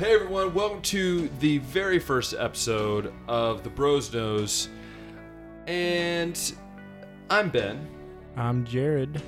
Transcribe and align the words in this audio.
Hey 0.00 0.14
everyone, 0.14 0.54
welcome 0.54 0.80
to 0.80 1.28
the 1.40 1.58
very 1.58 1.98
first 1.98 2.32
episode 2.32 3.12
of 3.28 3.62
The 3.62 3.68
Bros 3.68 4.10
Knows. 4.10 4.70
And 5.66 6.54
I'm 7.28 7.50
Ben. 7.50 7.86
I'm 8.34 8.64
Jared. 8.64 9.20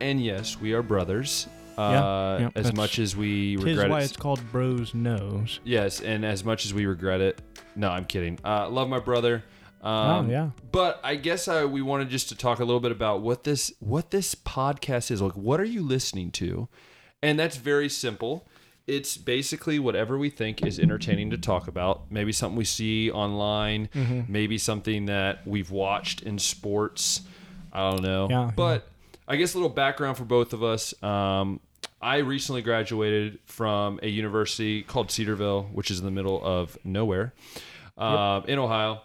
And 0.00 0.18
yes, 0.18 0.58
we 0.58 0.72
are 0.72 0.82
brothers. 0.82 1.46
Yeah, 1.76 1.84
Uh, 1.84 2.38
yeah, 2.40 2.50
as 2.54 2.72
much 2.72 2.98
as 2.98 3.14
we 3.14 3.58
regret 3.58 3.90
why 3.90 4.00
it's 4.00 4.16
called 4.16 4.40
Bros 4.50 4.94
Knows. 4.94 5.60
Yes, 5.62 6.00
and 6.00 6.24
as 6.24 6.42
much 6.42 6.64
as 6.64 6.72
we 6.72 6.86
regret 6.86 7.20
it. 7.20 7.42
No, 7.76 7.90
I'm 7.90 8.06
kidding. 8.06 8.38
Uh, 8.42 8.66
love 8.70 8.88
my 8.88 8.98
brother. 8.98 9.44
Um, 9.82 9.92
oh 9.92 10.30
yeah. 10.30 10.50
But 10.72 11.00
I 11.04 11.16
guess 11.16 11.48
I, 11.48 11.66
we 11.66 11.82
wanted 11.82 12.08
just 12.08 12.30
to 12.30 12.34
talk 12.34 12.60
a 12.60 12.64
little 12.64 12.80
bit 12.80 12.92
about 12.92 13.20
what 13.20 13.44
this 13.44 13.74
what 13.78 14.10
this 14.10 14.34
podcast 14.34 15.10
is 15.10 15.20
like. 15.20 15.36
What 15.36 15.60
are 15.60 15.64
you 15.64 15.82
listening 15.82 16.30
to? 16.30 16.68
And 17.22 17.38
that's 17.38 17.56
very 17.56 17.90
simple. 17.90 18.48
It's 18.90 19.16
basically 19.16 19.78
whatever 19.78 20.18
we 20.18 20.30
think 20.30 20.64
is 20.66 20.78
entertaining 20.78 21.30
to 21.30 21.38
talk 21.38 21.68
about. 21.68 22.10
Maybe 22.10 22.32
something 22.32 22.56
we 22.56 22.64
see 22.64 23.10
online. 23.10 23.88
Mm-hmm. 23.94 24.32
Maybe 24.32 24.58
something 24.58 25.06
that 25.06 25.46
we've 25.46 25.70
watched 25.70 26.22
in 26.22 26.38
sports. 26.38 27.20
I 27.72 27.90
don't 27.90 28.02
know. 28.02 28.26
Yeah, 28.28 28.50
but 28.56 28.88
I 29.28 29.36
guess 29.36 29.54
a 29.54 29.58
little 29.58 29.68
background 29.70 30.16
for 30.16 30.24
both 30.24 30.52
of 30.52 30.62
us. 30.64 30.92
Um, 31.04 31.60
I 32.02 32.16
recently 32.18 32.62
graduated 32.62 33.38
from 33.46 34.00
a 34.02 34.08
university 34.08 34.82
called 34.82 35.10
Cedarville, 35.10 35.64
which 35.72 35.90
is 35.90 35.98
in 36.00 36.04
the 36.04 36.10
middle 36.10 36.44
of 36.44 36.76
nowhere 36.82 37.32
um, 37.96 38.44
in 38.48 38.58
Ohio. 38.58 39.02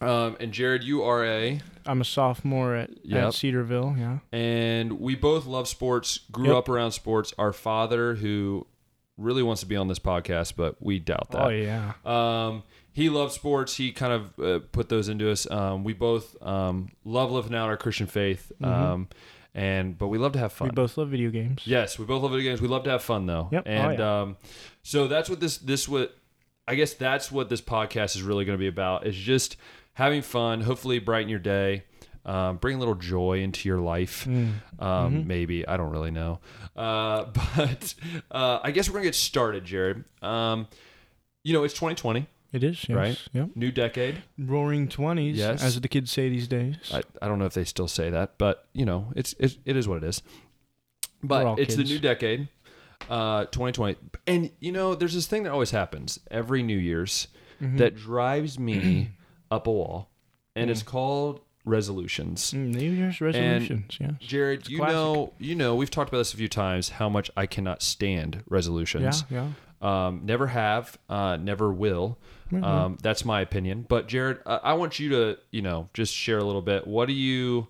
Um, 0.00 0.36
and 0.40 0.52
Jared, 0.52 0.84
you 0.84 1.02
are 1.02 1.24
a, 1.24 1.60
I'm 1.86 2.00
a 2.00 2.04
sophomore 2.04 2.74
at, 2.74 2.90
Yep. 3.04 3.24
at 3.28 3.34
Cedarville. 3.34 3.94
Yeah. 3.98 4.18
and 4.32 5.00
we 5.00 5.14
both 5.14 5.46
love 5.46 5.68
sports, 5.68 6.20
grew 6.30 6.48
Yep. 6.48 6.56
up 6.56 6.68
around 6.68 6.92
sports. 6.92 7.32
Our 7.38 7.52
father, 7.52 8.14
who 8.16 8.66
really 9.18 9.42
wants 9.42 9.60
to 9.62 9.66
be 9.66 9.76
on 9.76 9.88
this 9.88 9.98
podcast, 9.98 10.54
but 10.56 10.76
we 10.80 10.98
doubt 10.98 11.30
that. 11.30 11.42
Oh 11.42 11.48
yeah. 11.48 11.92
Um, 12.04 12.62
he 12.92 13.08
loves 13.10 13.34
sports. 13.34 13.76
He 13.76 13.92
kind 13.92 14.12
of 14.12 14.38
uh, 14.38 14.60
put 14.72 14.88
those 14.88 15.08
into 15.08 15.30
us. 15.30 15.50
Um, 15.50 15.84
we 15.84 15.92
both 15.92 16.40
um, 16.42 16.90
love 17.04 17.30
living 17.30 17.54
out 17.54 17.68
our 17.68 17.76
Christian 17.76 18.06
faith, 18.06 18.50
um, 18.62 19.08
and 19.54 19.96
but 19.98 20.08
we 20.08 20.18
love 20.18 20.32
to 20.32 20.38
have 20.38 20.52
fun. 20.52 20.68
Mm-hmm. 20.68 20.80
We 20.80 20.82
both 20.84 20.96
love 20.98 21.08
video 21.10 21.30
games. 21.30 21.62
Yes, 21.64 21.98
we 21.98 22.04
both 22.04 22.22
love 22.22 22.32
video 22.32 22.50
games. 22.50 22.60
We 22.60 22.68
love 22.68 22.84
to 22.84 22.90
have 22.90 23.02
fun 23.02 23.26
though. 23.26 23.48
Yep. 23.52 23.62
Oh, 23.66 23.70
And 23.70 23.98
yeah. 23.98 24.20
um, 24.22 24.36
so 24.82 25.08
that's 25.08 25.28
what 25.28 25.40
this 25.40 25.58
this 25.58 25.88
what 25.88 26.16
I 26.68 26.74
guess 26.74 26.94
that's 26.94 27.30
what 27.30 27.48
this 27.48 27.60
podcast 27.60 28.16
is 28.16 28.22
really 28.22 28.44
going 28.44 28.56
to 28.58 28.62
be 28.62 28.68
about. 28.68 29.06
Is 29.06 29.16
just 29.16 29.56
having 29.94 30.22
fun. 30.22 30.62
Hopefully, 30.62 30.98
brighten 30.98 31.28
your 31.28 31.38
day. 31.38 31.84
Um, 32.26 32.56
bring 32.56 32.74
a 32.74 32.78
little 32.80 32.96
joy 32.96 33.38
into 33.40 33.68
your 33.68 33.78
life. 33.78 34.24
Mm. 34.24 34.54
Um, 34.80 35.14
Mm-hmm. 35.14 35.26
Maybe 35.28 35.66
I 35.68 35.76
don't 35.76 35.90
really 35.90 36.10
know, 36.10 36.40
uh, 36.74 37.24
but 37.56 37.94
uh, 38.32 38.58
I 38.64 38.72
guess 38.72 38.88
we're 38.88 38.94
gonna 38.94 39.04
get 39.04 39.14
started, 39.14 39.64
Jared. 39.64 40.04
Um, 40.22 40.66
you 41.44 41.52
know, 41.52 41.62
it's 41.62 41.74
2020, 41.74 42.26
It 42.52 42.64
is. 42.64 42.88
Yes. 42.88 42.96
Right? 42.96 43.22
Yep. 43.32 43.50
new 43.54 43.70
decade. 43.70 44.22
Roaring 44.36 44.88
twenties, 44.88 45.36
Yes. 45.38 45.62
as 45.62 45.80
the 45.80 45.86
kids 45.88 46.10
say 46.10 46.28
these 46.28 46.48
days. 46.48 46.76
I, 46.92 47.02
I 47.22 47.28
don't 47.28 47.38
know 47.38 47.44
if 47.46 47.54
they 47.54 47.62
still 47.64 47.86
say 47.86 48.10
that, 48.10 48.38
but 48.38 48.66
you 48.72 48.84
know, 48.84 49.12
it's 49.14 49.34
it, 49.38 49.56
it 49.64 49.76
is 49.76 49.86
what 49.86 49.98
it 49.98 50.04
is. 50.04 50.20
But 51.22 51.58
it's 51.60 51.76
the 51.76 51.84
new 51.84 51.98
decade, 51.98 52.48
uh, 53.08 53.44
2020, 53.46 53.96
and 54.26 54.50
you 54.60 54.72
know, 54.72 54.94
there's 54.96 55.14
this 55.14 55.26
thing 55.28 55.44
that 55.44 55.52
always 55.52 55.70
happens 55.70 56.18
every 56.30 56.62
New 56.64 56.76
Year's 56.78 57.28
Mhm. 57.62 57.78
that 57.78 57.94
drives 57.96 58.58
me 58.58 59.10
up 59.50 59.66
a 59.66 59.70
wall, 59.72 60.10
and 60.56 60.68
Mm. 60.68 60.72
it's 60.72 60.82
called 60.82 61.40
resolutions. 61.66 62.52
Mm, 62.52 62.74
New 62.74 62.90
Year's 62.90 63.20
resolutions. 63.20 63.98
yes. 64.00 64.12
Jared, 64.20 64.68
you 64.68 64.78
classic. 64.78 64.94
know, 64.94 65.32
you 65.38 65.54
know, 65.54 65.74
we've 65.74 65.90
talked 65.90 66.08
about 66.08 66.18
this 66.18 66.32
a 66.32 66.36
few 66.38 66.48
times. 66.48 66.88
How 66.88 67.08
much 67.10 67.30
I 67.36 67.44
cannot 67.44 67.82
stand 67.82 68.42
resolutions. 68.48 69.24
Yeah. 69.28 69.48
Um, 69.82 70.22
never 70.24 70.46
have, 70.46 70.96
uh, 71.10 71.36
never 71.36 71.70
will. 71.70 72.16
Mhm. 72.50 72.64
Um, 72.64 72.98
that's 73.02 73.24
my 73.24 73.40
opinion. 73.42 73.84
But 73.86 74.08
Jared, 74.08 74.38
I, 74.46 74.56
I 74.56 74.72
want 74.74 74.98
you 74.98 75.10
to, 75.10 75.38
you 75.50 75.60
know, 75.60 75.90
just 75.92 76.14
share 76.14 76.38
a 76.38 76.44
little 76.44 76.62
bit. 76.62 76.86
What 76.86 77.08
do 77.08 77.12
you, 77.12 77.66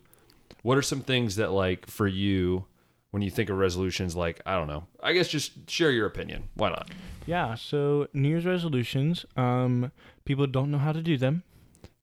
what 0.63 0.79
are 0.79 0.83
some 0.83 1.01
things 1.01 1.37
that 1.37 1.51
like 1.51 1.87
for 1.87 2.07
you 2.07 2.65
when 3.11 3.23
you 3.23 3.31
think 3.31 3.51
of 3.51 3.57
resolutions? 3.57 4.15
Like 4.15 4.41
I 4.47 4.55
don't 4.55 4.69
know. 4.69 4.85
I 5.03 5.15
guess 5.15 5.27
just 5.29 5.69
share 5.69 5.91
your 5.91 6.07
opinion. 6.07 6.45
Why 6.55 6.69
not? 6.69 6.91
Yeah, 7.27 7.57
so 7.57 8.07
New 8.13 8.29
Year's 8.29 8.47
resolutions, 8.47 9.27
um, 9.37 9.91
people 10.25 10.47
don't 10.47 10.71
know 10.71 10.79
how 10.79 10.93
to 10.93 11.03
do 11.03 11.17
them. 11.17 11.43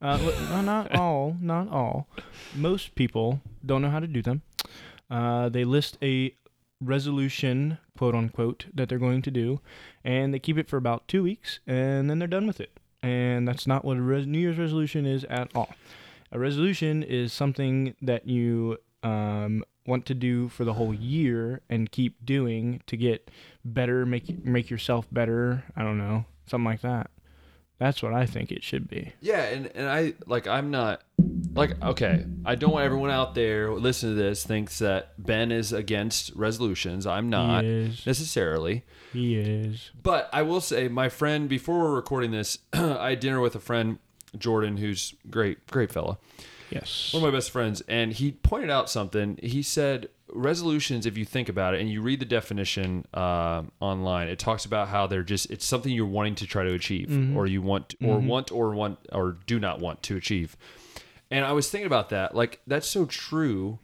Uh, 0.03 0.19
well, 0.21 0.61
not 0.61 0.93
all, 0.99 1.37
not 1.39 1.69
all. 1.69 2.07
Most 2.53 2.93
people 2.95 3.39
don't 3.65 3.81
know 3.81 3.89
how 3.89 4.01
to 4.01 4.07
do 4.07 4.21
them. 4.21 4.41
Uh, 5.09 5.47
they 5.47 5.63
list 5.63 5.97
a 6.01 6.35
resolution, 6.81 7.77
quote 7.97 8.13
unquote, 8.13 8.65
that 8.73 8.89
they're 8.89 8.99
going 8.99 9.21
to 9.21 9.31
do, 9.31 9.61
and 10.03 10.33
they 10.33 10.39
keep 10.39 10.57
it 10.57 10.67
for 10.67 10.75
about 10.75 11.07
two 11.07 11.23
weeks, 11.23 11.59
and 11.65 12.09
then 12.09 12.19
they're 12.19 12.27
done 12.27 12.45
with 12.47 12.59
it. 12.59 12.77
And 13.01 13.47
that's 13.47 13.65
not 13.65 13.85
what 13.85 13.97
a 13.97 14.01
res- 14.01 14.27
New 14.27 14.39
Year's 14.39 14.57
resolution 14.57 15.05
is 15.05 15.23
at 15.25 15.49
all. 15.55 15.73
A 16.33 16.39
resolution 16.39 17.01
is 17.03 17.31
something 17.31 17.95
that 18.01 18.27
you 18.27 18.77
um, 19.03 19.63
want 19.85 20.05
to 20.07 20.13
do 20.13 20.49
for 20.49 20.65
the 20.65 20.73
whole 20.73 20.93
year 20.93 21.61
and 21.69 21.91
keep 21.91 22.25
doing 22.25 22.81
to 22.87 22.97
get 22.97 23.31
better, 23.63 24.05
make 24.05 24.43
make 24.43 24.69
yourself 24.69 25.07
better. 25.11 25.63
I 25.75 25.83
don't 25.83 25.97
know, 25.97 26.25
something 26.45 26.65
like 26.65 26.81
that. 26.81 27.11
That's 27.83 28.01
what 28.01 28.13
I 28.13 28.25
think 28.25 28.49
it 28.49 28.63
should 28.63 28.87
be. 28.87 29.11
Yeah, 29.19 29.41
and 29.43 29.67
and 29.75 29.89
I 29.89 30.13
like 30.25 30.47
I'm 30.47 30.71
not 30.71 31.01
like 31.53 31.83
okay. 31.83 32.25
I 32.45 32.55
don't 32.55 32.71
want 32.71 32.85
everyone 32.85 33.09
out 33.09 33.35
there 33.35 33.67
who 33.67 33.75
listen 33.75 34.09
to 34.11 34.15
this 34.15 34.45
thinks 34.45 34.79
that 34.79 35.21
Ben 35.21 35.51
is 35.51 35.73
against 35.73 36.31
resolutions. 36.33 37.05
I'm 37.05 37.29
not 37.29 37.65
necessarily. 37.65 38.83
He 39.11 39.35
is. 39.35 39.91
But 40.01 40.29
I 40.31 40.43
will 40.43 40.61
say, 40.61 40.87
my 40.87 41.09
friend, 41.09 41.49
before 41.49 41.79
we're 41.79 41.95
recording 41.95 42.31
this, 42.31 42.59
I 42.73 43.09
had 43.09 43.19
dinner 43.19 43.41
with 43.41 43.53
a 43.55 43.59
friend, 43.59 43.99
Jordan, 44.37 44.77
who's 44.77 45.13
great, 45.29 45.67
great 45.67 45.91
fella, 45.91 46.17
Yes. 46.69 47.11
one 47.13 47.21
of 47.21 47.27
my 47.33 47.35
best 47.37 47.51
friends, 47.51 47.81
and 47.89 48.13
he 48.13 48.31
pointed 48.31 48.69
out 48.69 48.89
something. 48.89 49.37
He 49.43 49.61
said 49.61 50.07
resolutions, 50.33 51.05
if 51.05 51.17
you 51.17 51.25
think 51.25 51.49
about 51.49 51.73
it, 51.73 51.81
and 51.81 51.89
you 51.89 52.01
read 52.01 52.19
the 52.19 52.25
definition 52.25 53.05
uh, 53.13 53.63
online, 53.79 54.27
it 54.27 54.39
talks 54.39 54.65
about 54.65 54.87
how 54.87 55.07
they're 55.07 55.23
just 55.23 55.49
it's 55.51 55.65
something 55.65 55.91
you're 55.91 56.05
wanting 56.05 56.35
to 56.35 56.47
try 56.47 56.63
to 56.63 56.73
achieve, 56.73 57.07
mm-hmm. 57.09 57.37
or 57.37 57.47
you 57.47 57.61
want, 57.61 57.95
or 58.01 58.17
mm-hmm. 58.17 58.27
want, 58.27 58.51
or 58.51 58.73
want, 58.73 58.99
or 59.11 59.37
do 59.45 59.59
not 59.59 59.79
want 59.79 60.03
to 60.03 60.17
achieve. 60.17 60.57
And 61.31 61.45
I 61.45 61.51
was 61.51 61.69
thinking 61.69 61.87
about 61.87 62.09
that, 62.09 62.35
like 62.35 62.61
that's 62.67 62.87
so 62.87 63.05
true. 63.05 63.79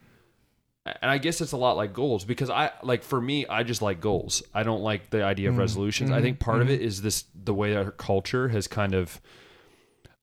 And 0.85 1.11
I 1.11 1.17
guess 1.17 1.41
it's 1.41 1.51
a 1.51 1.57
lot 1.57 1.77
like 1.77 1.93
goals 1.93 2.25
because 2.25 2.49
I 2.49 2.71
like 2.81 3.03
for 3.03 3.21
me, 3.21 3.45
I 3.47 3.63
just 3.63 3.81
like 3.81 3.99
goals. 4.01 4.41
I 4.53 4.63
don't 4.63 4.81
like 4.81 5.09
the 5.09 5.23
idea 5.23 5.49
of 5.49 5.53
mm-hmm. 5.53 5.61
resolutions. 5.61 6.11
I 6.11 6.21
think 6.21 6.39
part 6.39 6.61
of 6.61 6.69
it 6.69 6.81
is 6.81 7.01
this 7.01 7.25
the 7.35 7.53
way 7.53 7.75
our 7.75 7.91
culture 7.91 8.47
has 8.49 8.67
kind 8.67 8.95
of, 8.95 9.21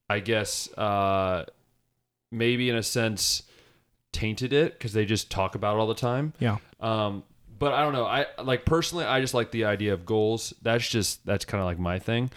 I 0.09 0.21
guess, 0.21 0.73
uh, 0.77 1.45
maybe 2.33 2.69
in 2.69 2.77
a 2.77 2.83
sense, 2.83 3.43
tainted 4.17 4.53
it 4.53 4.73
because 4.73 4.93
they 4.93 5.05
just 5.05 5.31
talk 5.31 5.55
about 5.55 5.77
it 5.77 5.81
all 5.81 5.87
the 5.87 5.95
time. 5.95 6.33
Yeah. 6.39 6.57
Um, 6.81 7.23
but 7.59 7.73
I 7.73 7.83
don't 7.83 7.93
know. 7.93 8.05
I 8.07 8.27
like 8.43 8.65
personally, 8.65 9.05
I 9.05 9.21
just 9.21 9.35
like 9.35 9.51
the 9.51 9.65
idea 9.67 9.93
of 9.95 10.05
goals. 10.07 10.53
That's 10.63 10.89
just 10.89 11.25
that's 11.27 11.45
kind 11.45 11.61
of 11.61 11.67
like 11.67 11.79
my 11.79 11.99
thing. 11.99 12.31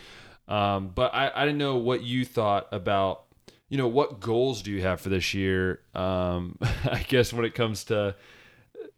Um, 0.48 0.90
but 0.96 1.14
I, 1.14 1.32
I 1.36 1.46
didn't 1.46 1.58
know 1.60 1.78
what 1.78 2.02
you 2.04 2.26
thought 2.26 2.68
about. 2.72 3.24
You 3.70 3.78
know, 3.78 3.88
what 3.88 4.20
goals 4.20 4.62
do 4.64 4.72
you 4.72 4.82
have 4.82 5.00
for 5.00 5.10
this 5.10 5.34
year? 5.34 5.82
Um, 5.94 6.58
I 6.86 7.06
guess 7.08 7.32
when 7.34 7.46
it 7.46 7.54
comes 7.54 7.84
to 7.86 8.16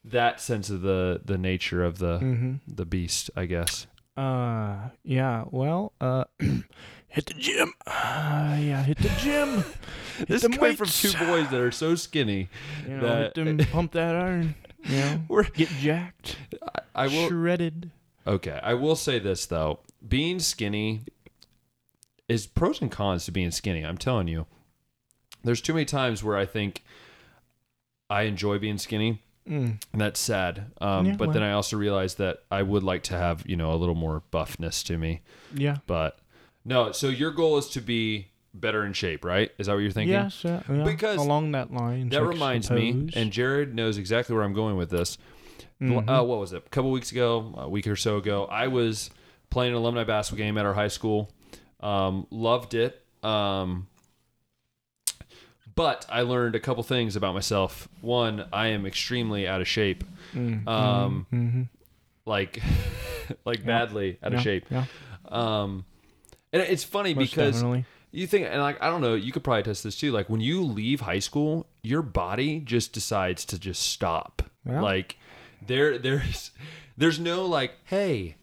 that 0.05 0.39
sense 0.41 0.69
of 0.69 0.81
the 0.81 1.21
the 1.25 1.37
nature 1.37 1.83
of 1.83 1.97
the 1.99 2.19
Mm-hmm. 2.19 2.53
the 2.67 2.85
beast, 2.85 3.29
I 3.35 3.45
guess. 3.45 3.87
Uh, 4.17 4.89
yeah. 5.03 5.45
Well, 5.49 5.93
uh, 6.01 6.25
hit 7.11 7.25
the 7.27 7.33
gym. 7.33 7.73
Uh, 7.85 8.57
yeah, 8.59 8.83
hit 8.83 8.97
the 8.97 9.09
gym. 9.19 9.63
Hit 10.17 10.27
This 10.27 10.41
coming 10.47 10.75
from 10.75 10.87
two 10.87 11.13
boys 11.17 11.49
that 11.49 11.59
are 11.59 11.71
so 11.71 11.95
skinny. 11.95 12.47
You 12.87 12.97
know, 12.97 13.07
hit 13.23 13.33
that- 13.33 13.45
them, 13.45 13.57
pump 13.71 13.93
that 13.93 14.15
iron. 14.15 14.53
You 14.83 14.95
know, 14.97 15.21
We're, 15.29 15.43
get 15.43 15.69
jacked, 15.69 16.35
I 16.93 17.07
will. 17.07 17.27
shredded. 17.29 17.89
Okay, 18.27 18.59
I 18.61 18.73
will 18.75 18.95
say 18.95 19.17
this 19.19 19.45
though: 19.47 19.79
being 20.07 20.39
skinny 20.39 21.01
is 22.27 22.45
pros 22.47 22.81
and 22.81 22.91
cons 22.91 23.25
to 23.25 23.31
being 23.31 23.51
skinny. 23.51 23.83
I'm 23.83 23.97
telling 23.97 24.27
you, 24.27 24.45
there's 25.43 25.61
too 25.61 25.73
many 25.73 25.85
times 25.85 26.23
where 26.23 26.37
I 26.37 26.45
think 26.45 26.83
I 28.09 28.23
enjoy 28.23 28.59
being 28.59 28.77
skinny, 28.77 29.21
Mm. 29.49 29.81
and 29.91 30.01
that's 30.01 30.19
sad. 30.19 30.71
Um, 30.81 31.05
Yeah, 31.07 31.15
but 31.15 31.33
then. 31.33 31.41
I 31.41 31.53
also 31.53 31.77
realize 31.77 32.15
that 32.15 32.43
I 32.51 32.61
would 32.61 32.83
like 32.83 33.03
to 33.03 33.17
have 33.17 33.43
you 33.47 33.55
know 33.55 33.73
a 33.73 33.77
little 33.77 33.95
more 33.95 34.21
buffness 34.31 34.83
to 34.83 34.97
me. 34.99 35.21
Yeah. 35.53 35.77
But 35.87 36.19
no, 36.65 36.91
so 36.91 37.07
your 37.09 37.31
goal 37.31 37.57
is 37.57 37.67
to 37.69 37.81
be 37.81 38.27
better 38.53 38.85
in 38.85 38.93
shape, 38.93 39.23
right? 39.25 39.49
Is 39.57 39.67
that 39.67 39.73
what 39.73 39.79
you're 39.79 39.91
thinking? 39.91 40.13
Yes. 40.13 40.43
Uh, 40.43 40.61
yeah, 40.69 40.83
Because 40.83 41.17
along 41.17 41.53
that 41.53 41.71
line. 41.73 42.09
That 42.09 42.23
reminds 42.23 42.69
me, 42.69 43.09
and 43.15 43.31
Jared 43.31 43.73
knows 43.73 43.97
exactly 43.97 44.35
where 44.35 44.43
I'm 44.43 44.53
going 44.53 44.75
with 44.77 44.89
this. 44.89 45.17
Mhm. 45.81 46.07
Uh, 46.07 46.23
what 46.23 46.39
was 46.39 46.53
it? 46.53 46.63
A 46.65 46.69
couple 46.69 46.91
weeks 46.91 47.11
ago, 47.11 47.53
a 47.57 47.67
week 47.69 47.87
or 47.87 47.95
so 47.95 48.17
ago, 48.17 48.45
I 48.45 48.67
was 48.67 49.09
playing 49.49 49.71
an 49.73 49.79
alumni 49.79 50.03
basketball 50.03 50.45
game 50.45 50.57
at 50.57 50.65
our 50.65 50.73
high 50.75 50.89
school. 50.89 51.31
Um, 51.79 52.27
loved 52.29 52.73
it. 52.75 53.01
Um, 53.23 53.87
but 55.73 56.05
I 56.09 56.21
learned 56.21 56.55
a 56.55 56.59
couple 56.59 56.83
things 56.83 57.15
about 57.15 57.33
myself. 57.33 57.87
One, 58.01 58.45
I 58.51 58.67
am 58.67 58.85
extremely 58.85 59.47
out 59.47 59.61
of 59.61 59.67
shape. 59.67 60.03
Mm, 60.35 60.67
Um, 60.67 61.25
mhm. 61.31 61.69
Like, 62.25 62.61
like 63.45 63.65
badly 63.65 64.19
out 64.21 64.33
of 64.33 64.41
shape. 64.41 64.65
Yeah, 64.69 64.85
Um, 65.25 65.85
and 66.53 66.61
it's 66.61 66.83
funny 66.83 67.13
most 67.13 67.29
because 67.31 67.55
definitely. 67.55 67.85
you 68.11 68.27
think, 68.27 68.47
and 68.49 68.61
like 68.61 68.81
I 68.81 68.87
don't 68.89 69.01
know, 69.01 69.15
you 69.15 69.31
could 69.31 69.43
probably 69.43 69.63
test 69.63 69.83
this 69.83 69.97
too. 69.97 70.11
Like 70.11 70.29
when 70.29 70.41
you 70.41 70.61
leave 70.63 71.01
high 71.01 71.19
school, 71.19 71.67
your 71.81 72.01
body 72.01 72.59
just 72.59 72.93
decides 72.93 73.45
to 73.45 73.59
just 73.59 73.81
stop. 73.83 74.43
Yeah. 74.65 74.81
Like 74.81 75.17
there, 75.65 75.97
there's, 75.97 76.51
there's 76.97 77.19
no 77.19 77.45
like, 77.45 77.73
hey, 77.85 78.35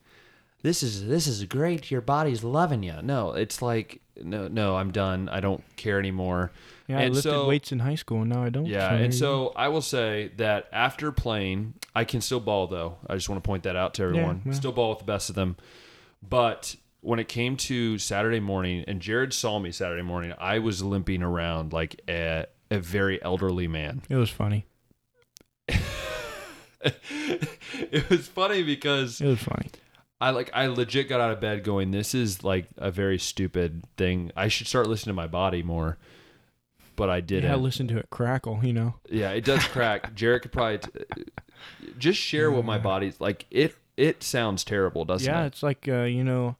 this 0.62 0.82
is 0.82 1.06
this 1.06 1.26
is 1.26 1.44
great. 1.44 1.90
Your 1.90 2.00
body's 2.00 2.42
loving 2.42 2.82
you. 2.82 3.00
No, 3.02 3.32
it's 3.32 3.62
like, 3.62 4.00
no, 4.20 4.48
no, 4.48 4.76
I'm 4.76 4.90
done. 4.90 5.28
I 5.28 5.40
don't 5.40 5.62
care 5.76 5.98
anymore. 5.98 6.50
Yeah, 6.88 7.00
I 7.00 7.08
lifted 7.08 7.22
so- 7.22 7.46
weights 7.46 7.70
in 7.70 7.80
high 7.80 7.94
school, 7.94 8.22
and 8.22 8.30
now 8.30 8.42
I 8.42 8.48
don't. 8.48 8.66
Yeah, 8.66 8.92
and 8.92 9.14
so 9.14 9.52
I 9.54 9.68
will 9.68 9.82
say 9.82 10.32
that 10.38 10.68
after 10.72 11.12
playing, 11.12 11.74
I 11.94 12.04
can 12.04 12.20
still 12.20 12.40
ball 12.40 12.66
though. 12.66 12.96
I 13.06 13.14
just 13.14 13.28
want 13.28 13.42
to 13.42 13.46
point 13.46 13.64
that 13.64 13.76
out 13.76 13.94
to 13.94 14.02
everyone. 14.04 14.42
yeah. 14.44 14.52
Still 14.52 14.72
ball 14.72 14.90
with 14.90 15.00
the 15.00 15.04
best 15.04 15.28
of 15.28 15.36
them. 15.36 15.56
But 16.26 16.74
when 17.00 17.18
it 17.18 17.28
came 17.28 17.56
to 17.56 17.98
Saturday 17.98 18.40
morning, 18.40 18.84
and 18.86 19.00
Jared 19.00 19.32
saw 19.32 19.58
me 19.58 19.72
Saturday 19.72 20.02
morning, 20.02 20.32
I 20.38 20.58
was 20.58 20.82
limping 20.82 21.22
around 21.22 21.72
like 21.72 22.00
a, 22.08 22.46
a 22.70 22.78
very 22.78 23.22
elderly 23.22 23.68
man. 23.68 24.02
it 24.08 24.16
was 24.16 24.30
funny. 24.30 24.66
it 26.80 28.08
was 28.08 28.28
funny 28.28 28.62
because 28.62 29.20
It 29.20 29.26
was 29.26 29.42
funny. 29.42 29.68
I 30.20 30.30
like 30.30 30.50
I 30.52 30.66
legit 30.66 31.08
got 31.08 31.20
out 31.20 31.30
of 31.30 31.40
bed 31.40 31.62
going, 31.62 31.90
This 31.90 32.14
is 32.14 32.42
like 32.42 32.66
a 32.76 32.90
very 32.90 33.18
stupid 33.18 33.84
thing. 33.96 34.32
I 34.36 34.48
should 34.48 34.66
start 34.66 34.88
listening 34.88 35.14
to 35.14 35.16
my 35.16 35.28
body 35.28 35.62
more. 35.62 35.98
But 36.96 37.10
I 37.10 37.20
didn't. 37.20 37.48
Yeah, 37.48 37.56
listen 37.56 37.86
to 37.88 37.98
it 37.98 38.10
crackle. 38.10 38.58
You 38.64 38.72
know. 38.72 38.94
Yeah, 39.08 39.30
it 39.30 39.44
does 39.44 39.64
crack. 39.68 40.14
Jared 40.16 40.42
could 40.42 40.50
probably 40.50 40.78
t- 40.78 41.24
just 41.96 42.18
share 42.18 42.50
what 42.50 42.64
my 42.64 42.78
body's 42.78 43.20
like. 43.20 43.46
It 43.52 43.76
it 43.96 44.24
sounds 44.24 44.64
terrible, 44.64 45.04
doesn't 45.04 45.24
yeah, 45.24 45.38
it? 45.38 45.42
Yeah, 45.42 45.46
it's 45.46 45.62
like 45.62 45.88
uh, 45.88 46.02
you 46.02 46.24
know, 46.24 46.56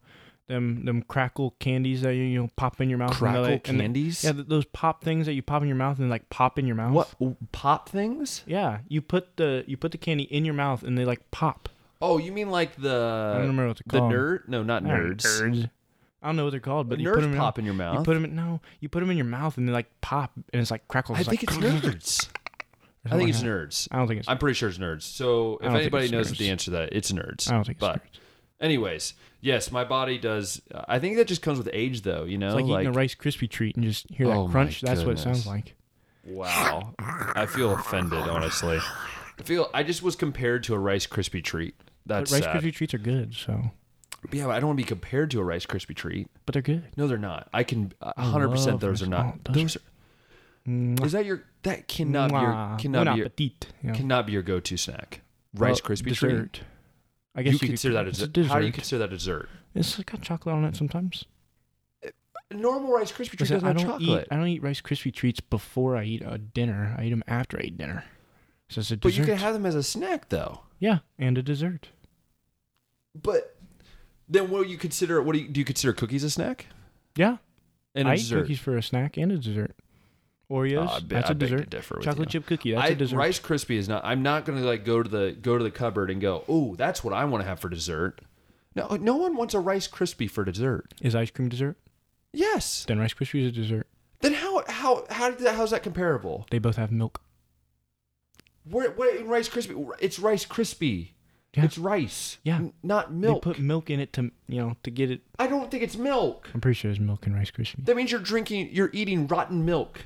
them 0.49 0.85
them 0.85 1.03
crackle 1.03 1.55
candies 1.61 2.03
that 2.03 2.15
you, 2.15 2.23
you 2.23 2.41
know 2.43 2.49
pop 2.57 2.81
in 2.81 2.89
your 2.89 2.99
mouth. 2.99 3.11
and 3.11 3.19
Crackle 3.19 3.45
and 3.45 3.53
they- 3.55 3.59
candies. 3.85 4.25
yeah, 4.25 4.33
those 4.35 4.65
pop 4.67 5.05
things 5.05 5.27
that 5.27 5.35
you 5.35 5.43
pop 5.43 5.63
in 5.63 5.69
your 5.69 5.77
mouth 5.77 5.99
and 5.99 6.11
like 6.11 6.29
pop 6.31 6.59
in 6.59 6.67
your 6.67 6.77
mouth. 6.77 6.93
what 6.93 7.15
pop 7.53 7.89
things? 7.89 8.43
Yeah, 8.47 8.79
you 8.89 9.01
put 9.03 9.37
the 9.37 9.65
you 9.67 9.77
put 9.77 9.93
the 9.93 9.99
candy 9.99 10.25
in 10.25 10.45
your 10.45 10.55
mouth 10.55 10.83
and 10.83 10.99
they 10.99 11.05
like 11.05 11.31
pop. 11.31 11.69
Oh, 12.01 12.19
you 12.19 12.33
mean 12.33 12.51
like 12.51 12.77
the 12.77 12.91
I 12.91 13.39
don't 13.39 13.43
the 13.43 13.49
remember 13.49 13.69
what 13.69 13.77
the 13.79 13.83
they're 13.87 14.01
called. 14.01 14.13
nerd? 14.13 14.49
No, 14.49 14.63
not 14.63 14.83
nerds. 14.85 15.23
Nerds. 15.23 15.71
I 16.23 16.27
don't 16.29 16.37
know 16.37 16.45
what 16.45 16.51
they're 16.51 16.59
called, 16.61 16.89
but 16.89 16.99
you 16.99 17.13
put 17.13 17.21
them 17.21 17.33
in, 17.33 17.39
pop 17.39 17.59
in 17.61 17.65
your 17.65 17.75
mouth. 17.75 17.99
You 17.99 18.05
put 18.05 18.15
them 18.15 18.25
in 18.25 18.35
no, 18.35 18.61
you 18.81 18.89
put 18.89 19.01
them 19.01 19.11
in 19.11 19.17
your 19.17 19.27
mouth 19.27 19.57
and 19.57 19.69
they 19.69 19.73
like 19.73 19.89
pop 20.01 20.33
and 20.53 20.61
it's 20.61 20.71
like 20.71 20.87
crackle. 20.89 21.15
I 21.15 21.23
think 21.23 21.43
it's 21.45 21.57
nerds. 21.57 22.29
I 23.11 23.17
think 23.17 23.31
it's 23.31 23.43
nerds. 23.43 23.69
nerds. 23.69 23.89
I 23.93 23.99
don't 23.99 24.09
think 24.09 24.21
it's. 24.21 24.29
I'm 24.29 24.39
pretty 24.39 24.55
sure 24.55 24.69
it's 24.69 24.79
nerds. 24.79 25.03
So 25.03 25.59
if 25.63 25.73
anybody 25.73 26.11
knows 26.11 26.33
nerds. 26.33 26.39
the 26.39 26.51
answer 26.51 26.65
to 26.67 26.71
that, 26.73 26.89
it's 26.93 27.13
nerds. 27.13 27.49
I 27.51 27.55
don't 27.55 27.65
think 27.65 27.77
it's 27.77 27.81
But 27.81 28.03
nerds. 28.03 28.19
Anyways, 28.61 29.15
yes, 29.41 29.71
my 29.73 29.85
body 29.85 30.19
does. 30.19 30.61
Uh, 30.75 30.85
I 30.89 30.99
think 30.99 31.17
that 31.17 31.27
just 31.27 31.43
comes 31.43 31.59
with 31.59 31.69
age, 31.73 32.03
though. 32.03 32.25
You 32.25 32.39
know, 32.39 32.57
It's 32.59 32.69
like, 32.69 32.81
eating 32.83 32.95
a 32.95 32.97
Rice 32.97 33.15
Krispie 33.15 33.49
treat 33.51 33.77
and 33.77 33.85
just 33.85 34.09
hear 34.11 34.27
that 34.27 34.37
Oh 34.37 34.49
crunch. 34.49 34.81
That's 34.81 35.03
what 35.05 35.13
it 35.13 35.19
sounds 35.19 35.47
like. 35.47 35.75
Wow. 36.25 36.95
I 36.99 37.47
feel 37.47 37.73
offended, 37.73 38.21
honestly. 38.21 38.79
I 39.39 39.43
feel 39.43 39.71
I 39.73 39.83
just 39.83 40.03
was 40.03 40.17
compared 40.17 40.63
to 40.65 40.75
a 40.75 40.79
Rice 40.79 41.07
Krispie 41.07 41.43
treat. 41.43 41.75
That's 42.07 42.31
But 42.31 42.37
Rice 42.37 42.45
sad. 42.45 42.57
Krispie 42.63 42.73
treats 42.75 42.95
are 42.95 42.99
good, 42.99 43.35
so 43.35 43.71
But 44.23 44.35
yeah, 44.35 44.47
but 44.47 44.53
I 44.53 44.61
don't 44.61 44.69
want 44.71 44.79
to 44.79 44.85
be 44.85 44.89
compared 44.89 45.31
to 45.33 45.41
a 45.41 45.45
Rice 45.45 45.65
Krispie 45.67 45.95
treat. 45.95 46.29
but 46.45 46.53
they're 46.53 46.63
good. 46.63 46.85
No, 46.97 47.07
they're 47.07 47.19
not. 47.19 47.49
I 47.55 47.63
can 47.65 47.93
hundred 48.03 48.49
percent. 48.51 48.81
Those 48.81 49.03
are 49.03 49.07
not. 49.07 49.45
those 49.45 49.55
those 49.55 49.77
are, 49.77 49.81
Mwah. 50.69 51.07
is 51.07 51.13
that 51.13 51.25
your? 51.25 51.45
That 51.63 51.89
cannot 51.89 52.29
be 52.31 52.35
your. 52.37 52.77
Cannot 52.79 53.15
be 53.37 53.53
your. 53.83 53.95
Cannot 53.95 54.27
be 54.27 54.33
your 54.33 54.43
go-to 54.43 54.77
snack. 54.77 55.23
Rice 55.55 55.81
Well, 55.83 55.97
Krispie 55.97 56.09
dessert. 56.09 56.53
treat. 56.55 56.63
I 57.39 57.43
guess 57.43 57.53
You, 57.53 57.55
you, 57.55 57.59
could- 57.61 57.69
consider 57.69 57.95
that 57.95 58.07
a 58.07 58.09
a 58.09 58.27
dessert. 58.27 58.47
How 58.53 58.59
do 58.59 58.67
you 58.67 58.73
consider 58.73 58.99
that 58.99 59.13
a 59.13 59.17
dessert? 59.17 59.49
It's 59.75 59.97
got 60.03 60.21
chocolate 60.23 60.55
on 60.55 60.65
it 60.65 60.75
sometimes. 60.77 61.25
Normal 62.51 62.93
Rice 62.93 63.13
Krispie 63.13 63.29
treat 63.37 63.41
Listen, 63.41 63.57
doesn't 63.57 63.65
I 63.65 63.69
have 63.69 63.77
don't 63.77 64.01
chocolate. 64.01 64.23
eat. 64.23 64.29
I 64.31 64.37
don't 64.37 64.49
eat 64.49 64.63
Rice 64.63 64.81
Krispie 64.81 65.13
treats 65.15 65.39
before 65.41 65.97
I 65.97 66.05
eat 66.05 66.23
a 66.25 66.39
dinner. 66.39 66.97
I 66.99 67.05
eat 67.05 67.11
them 67.11 67.23
after 67.27 67.59
I 67.59 67.65
eat 67.65 67.77
dinner. 67.79 68.05
So 68.71 68.81
it's 68.81 68.91
a 68.91 68.97
but 68.97 69.17
you 69.17 69.25
can 69.25 69.37
have 69.37 69.53
them 69.55 69.67
as 69.67 69.75
a 69.75 69.83
snack, 69.83 70.31
though. 70.31 70.61
yeah, 70.79 70.99
and 71.19 71.37
a 71.39 71.43
dessert. 71.43 71.89
But 73.15 73.57
then, 74.29 74.49
what 74.51 74.65
do 74.65 74.71
you 74.71 74.79
consider? 74.79 75.23
What 75.23 75.35
do 75.35 75.41
you 75.41 75.49
do? 75.49 75.61
You 75.61 75.65
consider 75.65 75.93
cookies 75.93 76.25
a 76.25 76.31
snack 76.31 76.67
Yeah, 77.17 77.37
and 77.95 78.09
a 78.09 78.13
I 78.13 78.15
eat 78.15 78.19
dessert? 78.19 78.43
cookies 78.43 78.61
for 78.61 78.77
a 78.77 78.83
snack 78.83 79.17
and 79.17 79.31
a 79.33 79.37
dessert. 79.39 79.75
Oreos, 80.51 80.89
oh, 80.91 81.01
be- 81.01 81.15
that's 81.15 81.29
I 81.29 81.33
a 81.33 81.35
dessert. 81.35 81.71
Chocolate 81.71 82.19
you. 82.19 82.41
chip 82.41 82.47
cookie, 82.47 82.73
that's 82.73 82.89
I, 82.89 82.93
a 82.93 82.95
dessert. 82.95 83.17
Rice 83.17 83.39
Krispie 83.39 83.77
is 83.77 83.89
not. 83.89 84.03
I'm 84.05 84.23
not 84.23 84.47
going 84.47 84.59
to 84.59 84.65
like 84.67 84.85
go 84.85 85.03
to 85.03 85.09
the 85.09 85.37
go 85.41 85.59
to 85.59 85.65
the 85.65 85.71
cupboard 85.71 86.11
and 86.11 86.21
go, 86.21 86.45
oh, 86.49 86.75
that's 86.77 87.05
what 87.05 87.13
I 87.13 87.25
want 87.27 87.43
to 87.43 87.49
have 87.49 87.61
for 87.61 87.69
dessert. 87.69 88.21
No, 88.75 88.87
no 89.01 89.17
one 89.17 89.37
wants 89.37 89.53
a 89.55 89.61
Rice 89.61 89.89
Krispie 89.89 90.31
for 90.31 90.45
dessert. 90.45 90.95
Is 91.03 91.15
ice 91.15 91.31
cream 91.31 91.49
dessert? 91.49 91.77
Yes. 92.33 92.85
Then 92.87 92.99
Rice 92.99 93.13
Krispie 93.13 93.43
is 93.43 93.49
a 93.49 93.53
dessert. 93.53 93.87
Then 94.21 94.35
how 94.35 94.65
how 94.69 95.05
how 95.11 95.31
that, 95.33 95.55
how's 95.55 95.71
that 95.71 95.83
comparable? 95.83 96.47
They 96.51 96.59
both 96.59 96.77
have 96.77 96.91
milk. 96.91 97.21
What 98.65 98.97
in 99.17 99.29
Rice 99.29 99.49
Krispie? 99.49 99.91
It's 99.99 100.19
Rice 100.19 100.47
Krispie. 100.47 101.11
Yeah. 101.55 101.65
It's 101.65 101.79
rice. 101.79 102.37
Yeah. 102.43 102.57
n- 102.57 102.73
not 102.83 103.13
milk. 103.13 103.43
They 103.43 103.53
put 103.53 103.59
milk 103.59 103.91
in 103.91 104.01
it 104.01 104.13
to 104.15 104.31
you 104.49 104.61
know 104.61 104.77
to 104.83 104.91
get 104.91 105.11
it. 105.11 105.23
I 105.39 105.47
don't 105.47 105.71
think 105.71 105.83
it's 105.83 105.97
milk. 105.97 106.49
I'm 106.55 106.61
pretty 106.61 106.75
sure 106.75 106.91
it's 106.91 107.01
milk 107.01 107.27
and 107.27 107.35
Rice 107.35 107.51
Krispie. 107.51 107.85
That 107.85 107.97
means 107.97 108.13
you're 108.13 108.21
drinking. 108.21 108.69
You're 108.73 108.91
eating 108.93 109.27
rotten 109.27 109.65
milk. 109.65 110.05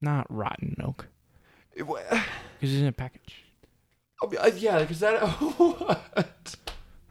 Not 0.00 0.26
rotten 0.28 0.74
milk 0.78 1.08
because 1.78 2.22
it's 2.60 2.72
in 2.72 2.86
a 2.86 2.92
package. 2.92 3.44
Oh, 4.22 4.32
yeah, 4.56 4.80
because 4.80 5.00
that. 5.00 5.20
What? 5.22 6.56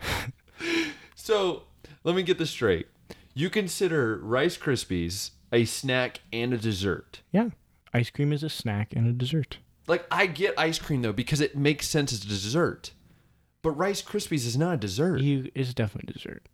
so 1.16 1.64
let 2.04 2.16
me 2.16 2.24
get 2.24 2.38
this 2.38 2.50
straight. 2.50 2.88
You 3.34 3.50
consider 3.50 4.18
Rice 4.18 4.58
Krispies 4.58 5.32
a 5.52 5.66
snack 5.66 6.22
and 6.34 6.54
a 6.54 6.58
dessert. 6.58 7.22
Yeah, 7.32 7.50
ice 7.94 8.10
cream 8.10 8.34
is 8.34 8.44
a 8.44 8.50
snack 8.50 8.94
and 8.94 9.08
a 9.08 9.14
dessert. 9.14 9.60
Like 9.88 10.06
I 10.12 10.26
get 10.26 10.58
ice 10.58 10.80
cream 10.80 11.02
though 11.02 11.14
because 11.14 11.40
it 11.40 11.56
makes 11.56 11.88
sense 11.88 12.12
as 12.12 12.24
a 12.24 12.28
dessert, 12.28 12.92
but 13.62 13.72
Rice 13.72 14.02
Krispies 14.02 14.46
is 14.46 14.58
not 14.58 14.74
a 14.74 14.78
dessert. 14.78 15.22
You 15.22 15.50
it's 15.56 15.74
definitely 15.74 16.14
dessert. 16.14 16.50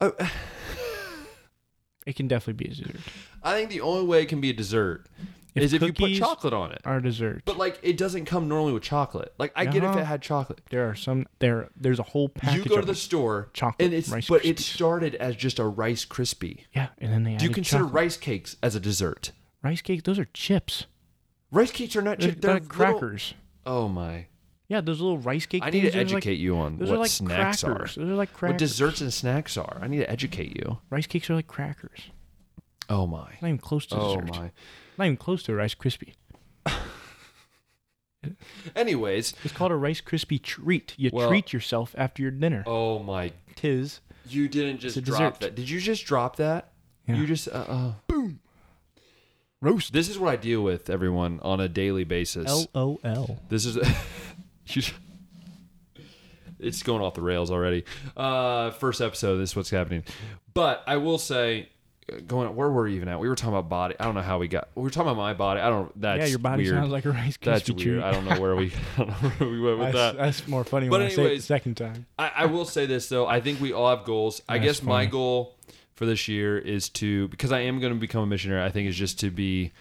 Oh, 0.00 0.14
It 2.06 2.16
can 2.16 2.28
definitely 2.28 2.64
be 2.64 2.70
a 2.70 2.74
dessert. 2.74 2.96
I 3.42 3.54
think 3.54 3.70
the 3.70 3.80
only 3.82 4.06
way 4.06 4.22
it 4.22 4.26
can 4.26 4.40
be 4.40 4.50
a 4.50 4.54
dessert 4.54 5.06
If 5.54 5.62
is 5.64 5.72
if 5.74 5.82
you 5.82 5.88
put 5.88 5.96
cookies 5.98 6.18
chocolate 6.18 6.54
on 6.54 6.72
it. 6.72 6.80
A 6.84 7.00
dessert. 7.00 7.42
But 7.44 7.58
like 7.58 7.78
it 7.82 7.96
doesn't 7.98 8.24
come 8.24 8.48
normally 8.48 8.72
with 8.72 8.82
chocolate. 8.82 9.34
Like 9.38 9.52
I 9.54 9.64
get 9.66 9.76
if 9.82 9.90
Uh-huh. 9.90 9.98
it 9.98 10.04
had 10.04 10.22
chocolate. 10.22 10.60
there 10.70 10.88
are 10.88 10.94
some 10.94 11.26
there. 11.40 11.68
There's 11.76 11.98
a 11.98 12.02
whole 12.04 12.28
package. 12.28 12.58
You 12.58 12.64
go 12.64 12.74
to 12.76 12.80
of 12.80 12.86
the 12.86 12.92
them. 12.92 12.96
store 12.96 13.48
chocolate 13.52 13.84
and 13.86 13.94
it's 13.94 14.08
Rice 14.08 14.28
but 14.28 14.44
it 14.44 14.56
Krispies. 14.56 14.60
started 14.60 15.14
as 15.16 15.36
just 15.36 15.58
a 15.58 15.64
Rice 15.64 16.04
Krispie. 16.06 16.60
yeah, 16.74 16.88
and 16.98 17.12
then 17.12 17.24
they 17.24 17.36
Do 17.36 17.44
you 17.44 17.50
added 17.50 17.54
consider 17.54 17.82
chocolate. 17.84 17.94
rice 17.94 18.16
cakes 18.16 18.56
as 18.62 18.74
a 18.74 18.80
dessert? 18.80 19.32
rice 19.62 19.82
cakes? 19.82 20.02
Those 20.04 20.18
are 20.18 20.28
chips. 20.32 20.86
Rice 21.50 21.70
cakes 21.72 21.96
are 21.96 22.02
not 22.02 22.18
They're, 22.18 22.30
chips. 22.30 22.40
they're 22.40 22.52
They're 22.54 22.60
like 22.60 22.78
little- 22.78 22.98
crackers. 23.00 23.34
Oh 23.66 23.88
my! 23.88 24.26
Yeah, 24.70 24.80
those 24.80 25.00
little 25.00 25.18
rice 25.18 25.44
cake. 25.46 25.62
I 25.64 25.70
need 25.70 25.80
to 25.80 25.88
are 25.88 25.90
like- 25.90 25.96
educate 26.12 26.38
you 26.38 26.56
on 26.56 26.78
what 26.78 26.88
like 27.00 27.10
snacks 27.10 27.62
crackers. 27.64 27.96
are. 27.98 28.00
Those 28.00 28.10
are 28.10 28.14
like 28.14 28.32
crackers. 28.32 28.52
What 28.54 28.58
desserts 28.58 29.00
and 29.02 29.12
snacks 29.12 29.56
are. 29.58 29.78
I 29.82 29.88
need 29.88 29.98
to 29.98 30.08
educate 30.10 30.56
you. 30.56 30.78
Rice 30.90 31.06
cakes 31.08 31.28
are 31.28 31.34
like 31.34 31.48
crackers. 31.48 32.00
Oh 32.88 33.06
my! 33.06 33.28
Not 33.42 33.48
even 33.48 33.58
close 33.58 33.84
to 33.86 33.96
Oh 33.96 34.20
dessert. 34.20 34.30
my! 34.36 34.50
Not 34.96 35.04
even 35.04 35.16
close 35.16 35.42
to 35.44 35.52
a 35.52 35.56
Rice 35.56 35.74
Krispie. 35.74 36.14
Anyways, 38.76 39.32
It's 39.44 39.52
called 39.54 39.72
a 39.72 39.76
Rice 39.76 40.00
Krispie 40.02 40.42
treat. 40.42 40.94
You 40.98 41.10
Well- 41.12 41.28
treat 41.28 41.52
yourself 41.52 41.94
after 41.96 42.22
your 42.22 42.30
dinner. 42.30 42.62
oh 42.66 42.98
my! 42.98 43.32
Tis. 43.56 44.00
You 44.28 44.48
didn't 44.48 44.78
just 44.78 45.02
drop 45.02 45.38
dessert. 45.38 45.40
that. 45.40 45.54
Did 45.56 45.68
you 45.70 45.80
just 45.80 46.04
drop 46.04 46.36
that? 46.36 46.72
Yeah. 47.08 47.16
You 47.16 47.26
just 47.26 47.48
uh, 47.48 47.64
uh. 47.66 47.92
Boom. 48.06 48.40
Roast. 49.62 49.92
This 49.92 50.08
is 50.08 50.18
what 50.18 50.30
I 50.32 50.36
deal 50.36 50.62
with 50.62 50.88
everyone 50.90 51.40
on 51.42 51.60
a 51.60 51.68
daily 51.68 52.04
basis. 52.04 52.48
L 52.48 52.66
O 52.74 53.00
L. 53.02 53.38
This 53.48 53.64
is. 53.64 53.76
it's 56.58 56.82
going 56.82 57.02
off 57.02 57.14
the 57.14 57.22
rails 57.22 57.50
already. 57.50 57.84
Uh, 58.16 58.70
first 58.72 59.00
episode. 59.00 59.36
This 59.38 59.50
is 59.50 59.56
what's 59.56 59.70
happening. 59.70 60.04
But 60.52 60.82
I 60.86 60.96
will 60.96 61.18
say, 61.18 61.68
uh, 62.12 62.16
going 62.26 62.54
where 62.54 62.68
were 62.70 62.84
we 62.84 62.96
even 62.96 63.08
at? 63.08 63.18
We 63.20 63.28
were 63.28 63.34
talking 63.36 63.54
about 63.54 63.68
body. 63.68 63.94
I 63.98 64.04
don't 64.04 64.14
know 64.14 64.20
how 64.22 64.38
we 64.38 64.48
got. 64.48 64.68
We 64.74 64.82
were 64.82 64.90
talking 64.90 65.10
about 65.10 65.20
my 65.20 65.32
body. 65.34 65.60
I 65.60 65.70
don't. 65.70 65.98
That's 66.00 66.20
Yeah, 66.20 66.26
your 66.26 66.38
body 66.38 66.64
weird. 66.64 66.74
sounds 66.76 66.90
like 66.92 67.04
a 67.04 67.10
Rice 67.12 67.36
Krispie 67.36 67.44
That's 67.44 67.64
treat. 67.64 67.86
weird. 67.86 68.02
I 68.02 68.10
don't 68.12 68.24
know 68.26 68.40
where 68.40 68.56
we. 68.56 68.72
I 68.98 69.04
don't 69.04 69.08
know 69.22 69.28
where 69.30 69.48
we 69.48 69.60
went 69.60 69.78
with 69.78 69.92
that's, 69.92 70.16
that. 70.16 70.16
that's 70.16 70.48
more 70.48 70.64
funny 70.64 70.88
But 70.88 71.00
when 71.00 71.06
I 71.06 71.08
say 71.08 71.12
it 71.12 71.16
the 71.16 71.22
anyways- 71.22 71.44
second 71.44 71.76
time. 71.76 72.06
I, 72.18 72.30
I 72.36 72.46
will 72.46 72.64
say 72.64 72.86
this 72.86 73.08
though. 73.08 73.26
I 73.26 73.40
think 73.40 73.60
we 73.60 73.72
all 73.72 73.88
have 73.94 74.04
goals. 74.04 74.42
I 74.48 74.58
That's 74.58 74.80
guess 74.80 74.82
my 74.82 75.06
goal 75.06 75.56
for 75.94 76.04
this 76.06 76.28
year 76.28 76.58
is 76.58 76.88
to 76.90 77.28
because 77.28 77.52
I 77.52 77.60
am 77.60 77.78
going 77.80 77.92
to 77.94 77.98
become 77.98 78.22
a 78.22 78.26
missionary. 78.26 78.62
I 78.64 78.70
think 78.70 78.88
is 78.88 78.96
just 78.96 79.20
to 79.20 79.30
be. 79.30 79.72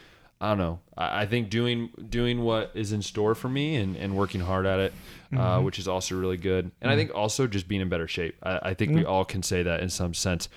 I 0.42 0.50
don't 0.50 0.58
know. 0.58 0.80
I, 0.98 1.22
I 1.22 1.26
think 1.26 1.50
doing 1.50 1.90
doing 2.10 2.42
what 2.44 2.72
is 2.74 2.92
in 2.94 3.02
store 3.02 3.36
for 3.36 3.50
me 3.50 3.76
and, 3.76 3.96
and 3.98 4.16
working 4.16 4.40
hard 4.42 4.66
at 4.66 4.80
it, 4.80 4.94
uh, 5.36 5.60
which 5.62 5.78
is 5.80 5.88
also 5.88 6.16
really 6.18 6.38
good. 6.38 6.72
And 6.82 6.90
I 6.90 6.96
think 6.96 7.14
also 7.14 7.46
just 7.46 7.68
being 7.68 7.82
in 7.82 7.90
better 7.90 8.08
shape. 8.08 8.36
I, 8.42 8.60
I 8.70 8.74
think 8.74 8.94
we 8.94 9.04
all 9.04 9.26
can 9.26 9.44
say 9.44 9.64
that 9.64 9.82
in 9.82 9.90
some 9.90 10.14
sense. 10.14 10.48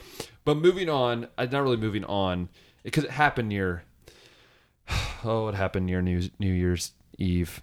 But 0.44 0.56
moving 0.56 0.88
on, 0.88 1.26
uh, 1.36 1.46
not 1.46 1.62
really 1.62 1.76
moving 1.76 2.04
on 2.04 2.48
because 2.84 3.04
it 3.04 3.10
happened 3.10 3.48
near. 3.48 3.82
Oh, 5.24 5.46
it 5.48 5.54
happened 5.54 5.86
near 5.86 6.02
New 6.02 6.28
New 6.40 6.52
Year's 6.52 6.92
Eve. 7.16 7.62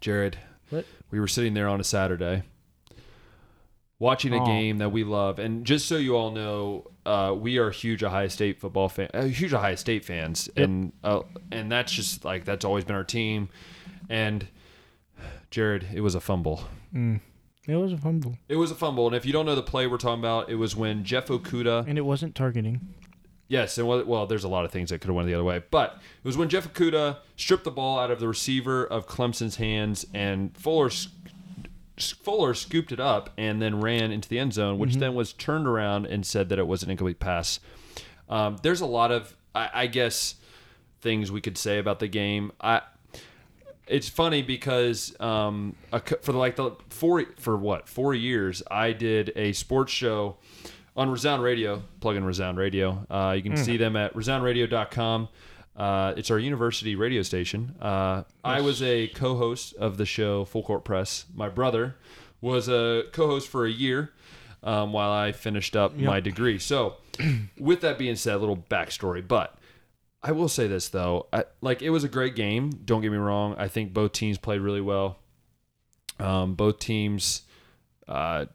Jared, 0.00 0.38
What? 0.70 0.84
we 1.10 1.18
were 1.18 1.26
sitting 1.26 1.54
there 1.54 1.68
on 1.68 1.80
a 1.80 1.84
Saturday 1.84 2.42
watching 3.98 4.32
a 4.34 4.42
Oh. 4.42 4.46
game 4.46 4.78
that 4.78 4.90
we 4.90 5.02
love. 5.04 5.38
And 5.38 5.64
just 5.64 5.86
so 5.88 5.96
you 5.96 6.16
all 6.16 6.30
know, 6.30 6.90
uh, 7.06 7.34
we 7.38 7.58
are 7.58 7.70
huge 7.70 8.02
Ohio 8.02 8.28
State 8.28 8.60
football 8.60 8.88
fan, 8.88 9.08
uh, 9.14 9.24
huge 9.24 9.52
Ohio 9.52 9.74
State 9.74 10.04
fans, 10.04 10.48
Yep. 10.56 10.64
and 10.64 10.92
uh, 11.02 11.20
and 11.52 11.70
that's 11.70 11.92
just 11.92 12.24
like 12.24 12.44
that's 12.44 12.64
always 12.64 12.84
been 12.84 12.96
our 12.96 13.04
team. 13.04 13.48
And 14.08 14.46
Jared, 15.50 15.86
it 15.94 16.00
was 16.00 16.14
a 16.14 16.20
fumble. 16.20 16.64
Mm. 16.94 17.20
It 17.66 17.76
was 17.76 17.92
a 17.94 17.96
fumble, 17.96 18.36
It 18.48 18.56
was 18.56 18.70
a 18.70 18.74
fumble, 18.74 19.06
and 19.06 19.16
if 19.16 19.24
you 19.24 19.32
don't 19.32 19.46
know 19.46 19.54
the 19.54 19.62
play 19.62 19.86
we're 19.86 19.96
talking 19.96 20.18
about, 20.20 20.50
it 20.50 20.56
was 20.56 20.76
when 20.76 21.02
Jeff 21.02 21.28
Okudah. 21.28 21.86
and 21.88 21.96
it 21.96 22.02
wasn't 22.02 22.34
targeting. 22.34 22.80
Yes, 23.48 23.78
and 23.78 23.86
well, 23.88 24.26
there's 24.26 24.44
a 24.44 24.48
lot 24.48 24.64
of 24.66 24.70
things 24.70 24.90
that 24.90 25.00
could 25.00 25.08
have 25.08 25.16
went 25.16 25.28
the 25.28 25.34
other 25.34 25.44
way, 25.44 25.62
but 25.70 25.94
it 26.22 26.26
was 26.26 26.36
when 26.36 26.48
Jeff 26.50 26.70
Okudah 26.70 27.18
stripped 27.36 27.64
the 27.64 27.70
ball 27.70 27.98
out 27.98 28.10
of 28.10 28.20
the 28.20 28.28
receiver 28.28 28.84
of 28.84 29.06
Clemson's 29.06 29.56
hands, 29.56 30.04
and 30.12 30.54
Fuller 30.58 30.86
s- 30.88 31.08
Fuller 31.98 32.54
scooped 32.54 32.92
it 32.92 33.00
up 33.00 33.30
and 33.38 33.62
then 33.62 33.80
ran 33.80 34.10
into 34.10 34.28
the 34.28 34.38
end 34.38 34.52
zone, 34.52 34.78
which 34.78 34.96
then 34.96 35.14
was 35.14 35.32
turned 35.32 35.66
around 35.66 36.06
and 36.06 36.26
said 36.26 36.48
that 36.48 36.58
it 36.58 36.66
was 36.66 36.82
an 36.82 36.90
incomplete 36.90 37.20
pass. 37.20 37.60
Um, 38.28 38.56
there's 38.62 38.80
a 38.80 38.86
lot 38.86 39.12
of, 39.12 39.36
I, 39.54 39.70
I 39.74 39.86
guess, 39.86 40.34
things 41.00 41.30
we 41.30 41.40
could 41.40 41.56
say 41.58 41.78
about 41.78 41.98
the 41.98 42.08
game. 42.08 42.52
I. 42.60 42.82
It's 43.86 44.08
funny 44.08 44.40
because 44.40 45.14
um, 45.20 45.76
a, 45.92 46.00
for 46.00 46.32
like 46.32 46.56
the 46.56 46.70
four 46.88 47.26
for 47.38 47.54
what 47.54 47.86
four 47.86 48.14
years 48.14 48.62
I 48.70 48.92
did 48.92 49.30
a 49.36 49.52
sports 49.52 49.92
show 49.92 50.38
on 50.96 51.10
Resound 51.10 51.42
Radio. 51.42 51.82
Plug 52.00 52.16
in 52.16 52.24
Resound 52.24 52.56
Radio. 52.56 53.06
Uh, 53.10 53.34
you 53.36 53.42
can 53.42 53.58
see 53.58 53.76
them 53.76 53.94
at 53.94 54.14
resoundradio.com. 54.14 55.28
Uh, 55.76 56.14
it's 56.16 56.30
our 56.30 56.38
university 56.38 56.94
radio 56.94 57.22
station. 57.22 57.74
Uh, 57.80 58.22
I 58.44 58.60
was 58.60 58.82
a 58.82 59.08
co-host 59.08 59.74
of 59.74 59.96
the 59.96 60.06
show 60.06 60.44
Full 60.44 60.62
Court 60.62 60.84
Press. 60.84 61.26
My 61.34 61.48
brother 61.48 61.96
was 62.40 62.68
a 62.68 63.04
co-host 63.12 63.48
for 63.48 63.66
a 63.66 63.70
year 63.70 64.12
um, 64.62 64.92
while 64.92 65.10
I 65.10 65.32
finished 65.32 65.76
up 65.76 65.96
my 65.96 66.20
degree. 66.20 66.58
So, 66.58 66.96
with 67.58 67.80
that 67.80 67.98
being 67.98 68.16
said, 68.16 68.34
a 68.34 68.38
little 68.38 68.56
backstory. 68.56 69.26
But 69.26 69.58
I 70.22 70.32
will 70.32 70.48
say 70.48 70.66
this 70.66 70.88
though, 70.88 71.26
I, 71.32 71.44
like 71.60 71.82
it 71.82 71.90
was 71.90 72.04
a 72.04 72.08
great 72.08 72.34
game. 72.34 72.70
Don't 72.70 73.02
get 73.02 73.12
me 73.12 73.18
wrong. 73.18 73.54
I 73.58 73.68
think 73.68 73.92
both 73.92 74.12
teams 74.12 74.38
played 74.38 74.60
really 74.60 74.80
well. 74.80 75.18
Um, 76.18 76.54
both 76.54 76.78
teams, 76.78 77.42
uh, 78.08 78.46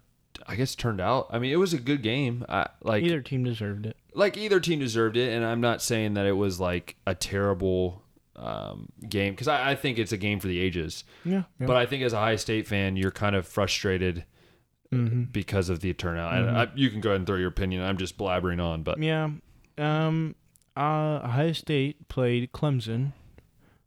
I 0.48 0.56
guess, 0.56 0.76
turned 0.76 1.02
out. 1.02 1.28
I 1.32 1.40
mean, 1.40 1.52
it 1.52 1.58
was 1.58 1.74
a 1.74 1.80
good 1.80 2.02
game. 2.02 2.46
I, 2.50 2.68
like 2.82 3.04
Either 3.04 3.22
team 3.22 3.44
deserved 3.44 3.86
it. 3.86 3.98
like 4.14 4.38
either 4.38 4.60
team 4.60 4.80
deserved 4.80 5.18
it, 5.18 5.34
and 5.34 5.46
I'm 5.46 5.62
not 5.62 5.82
saying 5.82 6.14
that 6.16 6.26
it 6.26 6.34
was 6.34 6.60
like 6.60 6.96
a 7.08 7.14
terrible 7.16 8.02
um, 8.36 8.90
game 9.08 9.34
because 9.34 9.48
I, 9.48 9.72
I 9.72 9.76
think 9.76 10.00
it's 10.00 10.12
a 10.12 10.18
game 10.18 10.40
for 10.40 10.48
the 10.48 10.60
ages. 10.60 11.04
Yeah, 11.26 11.44
yeah. 11.60 11.68
But 11.68 11.76
I 11.78 11.86
think 11.86 12.04
as 12.04 12.14
a 12.14 12.18
Ohio 12.18 12.36
State 12.38 12.68
fan, 12.68 12.96
you're 12.96 13.12
kind 13.12 13.36
of 13.36 13.48
frustrated 13.48 14.26
hmm 14.92 15.24
because 15.24 15.70
of 15.70 15.82
the 15.82 15.94
turnout. 15.94 16.34
And 16.34 16.50
I, 16.50 16.68
you 16.74 16.90
can 16.90 17.00
go 17.02 17.10
ahead 17.10 17.18
and 17.22 17.28
throw 17.28 17.36
your 17.36 17.50
opinion. 17.50 17.84
I'm 17.84 17.98
just 17.98 18.18
blabbering 18.18 18.64
on, 18.64 18.82
but 18.84 19.02
Yeah. 19.02 19.30
Um. 19.78 20.36
Uh. 20.76 21.20
Ohio 21.24 21.52
State 21.54 22.08
played 22.08 22.52
Clemson. 22.54 23.14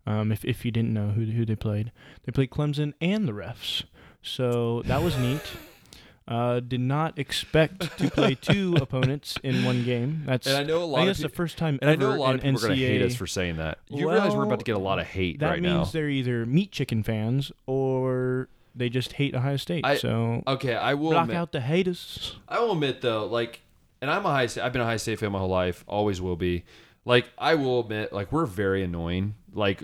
Um. 0.06 0.30
If 0.30 0.44
if 0.44 0.64
you 0.64 0.70
didn't 0.70 0.92
know 0.92 1.08
who 1.08 1.24
who 1.24 1.44
they 1.44 1.56
played, 1.56 1.90
they 2.24 2.30
played 2.32 2.50
Clemson 2.50 2.92
and 3.00 3.26
the 3.26 3.32
refs. 3.32 3.82
So 4.22 4.82
that 4.82 5.02
was 5.02 5.16
neat. 5.18 5.40
Uh, 6.28 6.60
did 6.60 6.80
not 6.80 7.18
expect 7.18 7.98
to 7.98 8.08
play 8.10 8.34
two 8.40 8.76
opponents 8.80 9.36
in 9.42 9.64
one 9.64 9.82
game. 9.84 10.22
That's 10.24 10.46
and 10.46 10.56
I 10.56 10.62
know 10.62 10.78
a 10.78 10.80
I 10.80 10.84
lot 10.84 10.96
think 10.98 11.00
of 11.02 11.06
that's 11.08 11.20
the 11.22 11.28
first 11.36 11.58
time 11.58 11.78
and 11.82 11.90
I 11.90 11.96
know 11.96 12.12
a 12.12 12.16
lot 12.16 12.34
of 12.36 12.42
people 12.42 12.58
are 12.64 12.68
going 12.68 12.78
to 12.78 12.86
hate 12.86 13.02
us 13.02 13.16
for 13.16 13.26
saying 13.26 13.56
that. 13.56 13.78
You 13.88 14.08
realize 14.08 14.34
we're 14.34 14.44
about 14.44 14.60
to 14.60 14.64
get 14.64 14.76
a 14.76 14.78
lot 14.78 14.98
of 15.00 15.06
hate 15.06 15.40
that 15.40 15.48
right 15.50 15.60
means 15.62 15.74
now. 15.74 15.84
they're 15.86 16.08
either 16.08 16.46
Michigan 16.46 17.02
fans 17.02 17.50
or 17.66 18.48
they 18.74 18.88
just 18.88 19.14
hate 19.14 19.34
Ohio 19.34 19.56
State. 19.56 19.84
I- 19.84 19.96
so 19.96 20.42
Okay, 20.46 20.74
I 20.74 20.94
will 20.94 21.10
block 21.10 21.24
admit, 21.24 21.36
out 21.36 21.52
the 21.52 21.60
haters. 21.60 22.36
I 22.48 22.60
will 22.60 22.72
admit 22.72 23.00
though, 23.00 23.26
like, 23.26 23.60
and 24.00 24.10
I'm 24.10 24.24
a 24.24 24.30
high. 24.30 24.46
State, 24.46 24.62
I've 24.62 24.72
been 24.72 24.80
a 24.80 24.84
Ohio 24.84 24.96
state 24.98 25.18
fan 25.18 25.32
my 25.32 25.38
whole 25.40 25.48
life. 25.48 25.84
Always 25.88 26.20
will 26.20 26.36
be. 26.36 26.64
Like, 27.04 27.28
I 27.36 27.56
will 27.56 27.80
admit, 27.80 28.12
like, 28.12 28.30
we're 28.32 28.46
very 28.46 28.82
annoying. 28.84 29.34
Like, 29.52 29.82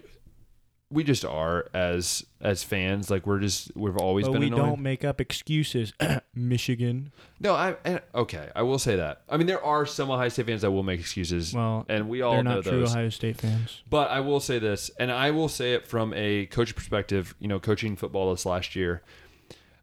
we 0.90 1.04
just 1.04 1.24
are 1.24 1.68
as 1.74 2.24
as 2.40 2.62
fans. 2.64 3.10
Like, 3.10 3.26
we're 3.26 3.40
just 3.40 3.70
we've 3.76 3.96
always 3.96 4.26
But 4.26 4.32
been 4.32 4.40
we 4.40 4.46
annoying. 4.48 4.62
don't 4.64 4.80
make 4.82 5.04
up 5.04 5.20
excuses. 5.20 5.92
Michigan. 6.34 7.12
No, 7.40 7.54
I 7.54 7.76
and, 7.84 8.00
okay. 8.14 8.48
I 8.56 8.62
will 8.62 8.78
say 8.78 8.96
that. 8.96 9.22
I 9.28 9.36
mean, 9.36 9.46
there 9.46 9.62
are 9.62 9.84
some 9.86 10.10
Ohio 10.10 10.28
State 10.28 10.46
fans 10.46 10.62
that 10.62 10.70
will 10.70 10.82
make 10.82 11.00
excuses, 11.00 11.52
Well, 11.52 11.84
and 11.88 12.08
we 12.08 12.22
all 12.22 12.32
they're 12.34 12.42
know 12.44 12.54
not 12.56 12.64
true 12.64 12.80
those. 12.80 12.92
Ohio 12.92 13.08
State 13.10 13.36
fans. 13.38 13.82
But 13.90 14.10
I 14.10 14.20
will 14.20 14.40
say 14.40 14.58
this, 14.58 14.90
and 14.98 15.10
I 15.12 15.30
will 15.30 15.48
say 15.48 15.74
it 15.74 15.86
from 15.86 16.14
a 16.14 16.46
coach 16.46 16.74
perspective. 16.74 17.34
You 17.38 17.48
know, 17.48 17.58
coaching 17.60 17.96
football 17.96 18.30
this 18.30 18.46
last 18.46 18.74
year, 18.76 19.02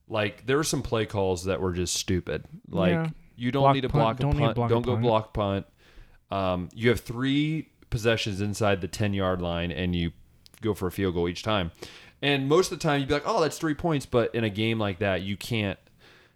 like 0.08 0.46
there 0.46 0.58
were 0.58 0.64
some 0.64 0.82
play 0.82 1.06
calls 1.06 1.46
that 1.46 1.62
were 1.62 1.74
just 1.74 1.96
stupid. 1.96 2.46
Like 2.70 2.92
Yeah. 2.92 3.10
you 3.36 3.52
don't 3.52 3.64
Block 3.64 3.76
need 3.76 3.82
to 3.82 3.90
punt, 3.90 4.02
block 4.02 4.20
a 4.20 4.22
don't 4.24 4.32
need 4.38 4.40
to 4.40 4.46
punt. 4.46 4.56
block 4.56 4.70
don't 4.70 4.82
go 4.82 4.92
punt. 4.94 5.04
block 5.04 5.34
punt. 5.34 5.66
Um, 6.32 6.70
you 6.74 6.90
have 6.90 7.02
three 7.02 7.70
possessions 7.92 8.42
inside 8.42 8.82
the 8.82 8.88
ten 8.88 9.14
yard 9.14 9.42
line, 9.42 9.72
and 9.72 9.96
you 9.96 10.12
go 10.66 10.74
for 10.74 10.88
a 10.88 10.92
field 10.92 11.14
goal 11.14 11.30
each 11.30 11.44
time. 11.44 11.72
And 12.22 12.50
most 12.50 12.72
of 12.72 12.80
the 12.80 12.84
time, 12.84 13.00
you'd 13.00 13.08
be 13.08 13.14
like, 13.14 13.24
"Oh, 13.26 13.42
that's 13.42 13.58
three 13.58 13.74
points." 13.74 14.06
But 14.06 14.34
in 14.34 14.44
a 14.44 14.50
game 14.50 14.80
like 14.80 15.00
that, 15.00 15.22
you 15.22 15.38
can't. 15.38 15.80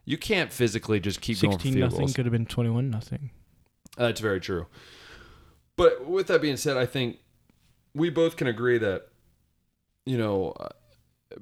You 0.05 0.17
can't 0.17 0.51
physically 0.51 0.99
just 0.99 1.21
keep 1.21 1.39
going 1.39 1.57
for 1.57 1.63
field 1.63 1.77
nothing 1.77 1.99
goals. 1.99 2.13
could 2.13 2.25
have 2.25 2.31
been 2.31 2.45
twenty 2.45 2.69
one 2.69 2.89
nothing. 2.89 3.29
That's 3.97 4.19
very 4.19 4.39
true. 4.39 4.67
But 5.75 6.05
with 6.07 6.27
that 6.27 6.41
being 6.41 6.57
said, 6.57 6.77
I 6.77 6.85
think 6.85 7.19
we 7.93 8.09
both 8.09 8.35
can 8.35 8.47
agree 8.47 8.77
that 8.79 9.09
you 10.05 10.17
know, 10.17 10.53
uh, 10.59 10.69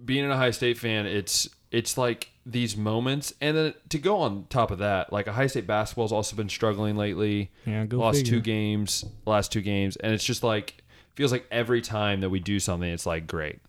being 0.03 0.25
an 0.25 0.31
Ohio 0.31 0.51
State 0.51 0.77
fan, 0.77 1.05
it's 1.05 1.47
it's 1.71 1.97
like 1.97 2.31
these 2.45 2.75
moments, 2.75 3.33
and 3.39 3.55
then 3.55 3.73
to 3.89 3.97
go 3.97 4.17
on 4.17 4.45
top 4.49 4.71
of 4.71 4.79
that, 4.79 5.11
like 5.11 5.27
Ohio 5.27 5.47
State 5.47 5.65
basketball's 5.65 6.11
also 6.11 6.35
been 6.35 6.49
struggling 6.49 6.97
lately. 6.97 7.51
Yeah, 7.65 7.85
go 7.85 7.97
lost 7.97 8.19
figure. 8.19 8.33
two 8.33 8.41
games, 8.41 9.05
last 9.25 9.51
two 9.51 9.61
games, 9.61 9.95
and 9.97 10.13
it's 10.13 10.23
just 10.23 10.43
like 10.43 10.83
feels 11.17 11.31
like 11.31 11.47
every 11.51 11.81
time 11.81 12.21
that 12.21 12.29
we 12.29 12.39
do 12.39 12.59
something, 12.59 12.89
it's 12.89 13.05
like 13.05 13.27
great, 13.27 13.59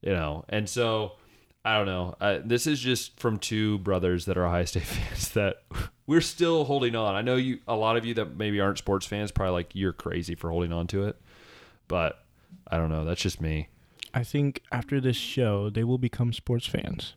you 0.00 0.12
know. 0.12 0.44
And 0.48 0.68
so 0.68 1.12
I 1.64 1.76
don't 1.76 1.86
know. 1.86 2.16
Uh, 2.20 2.38
this 2.44 2.66
is 2.66 2.80
just 2.80 3.20
from 3.20 3.38
two 3.38 3.78
brothers 3.78 4.24
that 4.24 4.38
are 4.38 4.46
Ohio 4.46 4.64
State 4.64 4.82
fans 4.84 5.28
that 5.30 5.62
we're 6.06 6.20
still 6.22 6.64
holding 6.64 6.96
on. 6.96 7.14
I 7.14 7.22
know 7.22 7.36
you, 7.36 7.58
a 7.68 7.76
lot 7.76 7.96
of 7.96 8.04
you 8.06 8.14
that 8.14 8.36
maybe 8.36 8.60
aren't 8.60 8.78
sports 8.78 9.06
fans, 9.06 9.30
probably 9.30 9.52
like 9.52 9.74
you're 9.74 9.92
crazy 9.92 10.34
for 10.34 10.50
holding 10.50 10.72
on 10.72 10.86
to 10.88 11.04
it, 11.06 11.20
but 11.86 12.24
I 12.68 12.78
don't 12.78 12.88
know. 12.88 13.04
That's 13.04 13.20
just 13.20 13.40
me. 13.40 13.68
I 14.14 14.24
think 14.24 14.62
after 14.72 15.00
this 15.00 15.16
show, 15.16 15.68
they 15.68 15.84
will 15.84 15.98
become 15.98 16.32
sports 16.32 16.66
fans. 16.66 17.14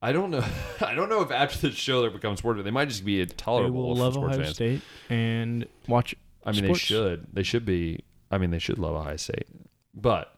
I 0.00 0.12
don't 0.12 0.30
know. 0.30 0.44
I 0.80 0.94
don't 0.94 1.08
know 1.08 1.22
if 1.22 1.30
after 1.30 1.58
this 1.68 1.74
show 1.74 2.02
they 2.02 2.08
become 2.08 2.36
sports. 2.36 2.62
They 2.62 2.70
might 2.70 2.88
just 2.88 3.04
be 3.04 3.16
They 3.16 3.22
intolerable 3.22 3.88
will 3.88 3.96
for 3.96 4.02
love 4.02 4.14
sports 4.14 4.34
Ohio 4.34 4.44
fans. 4.44 4.54
State 4.54 4.82
and 5.08 5.66
watch. 5.88 6.14
I 6.44 6.52
mean, 6.52 6.64
sports. 6.64 6.80
they 6.82 6.86
should. 6.86 7.26
They 7.32 7.42
should 7.42 7.66
be. 7.66 8.04
I 8.30 8.38
mean, 8.38 8.50
they 8.50 8.58
should 8.58 8.78
love 8.78 8.94
Ohio 8.94 9.16
State. 9.16 9.46
But 9.94 10.34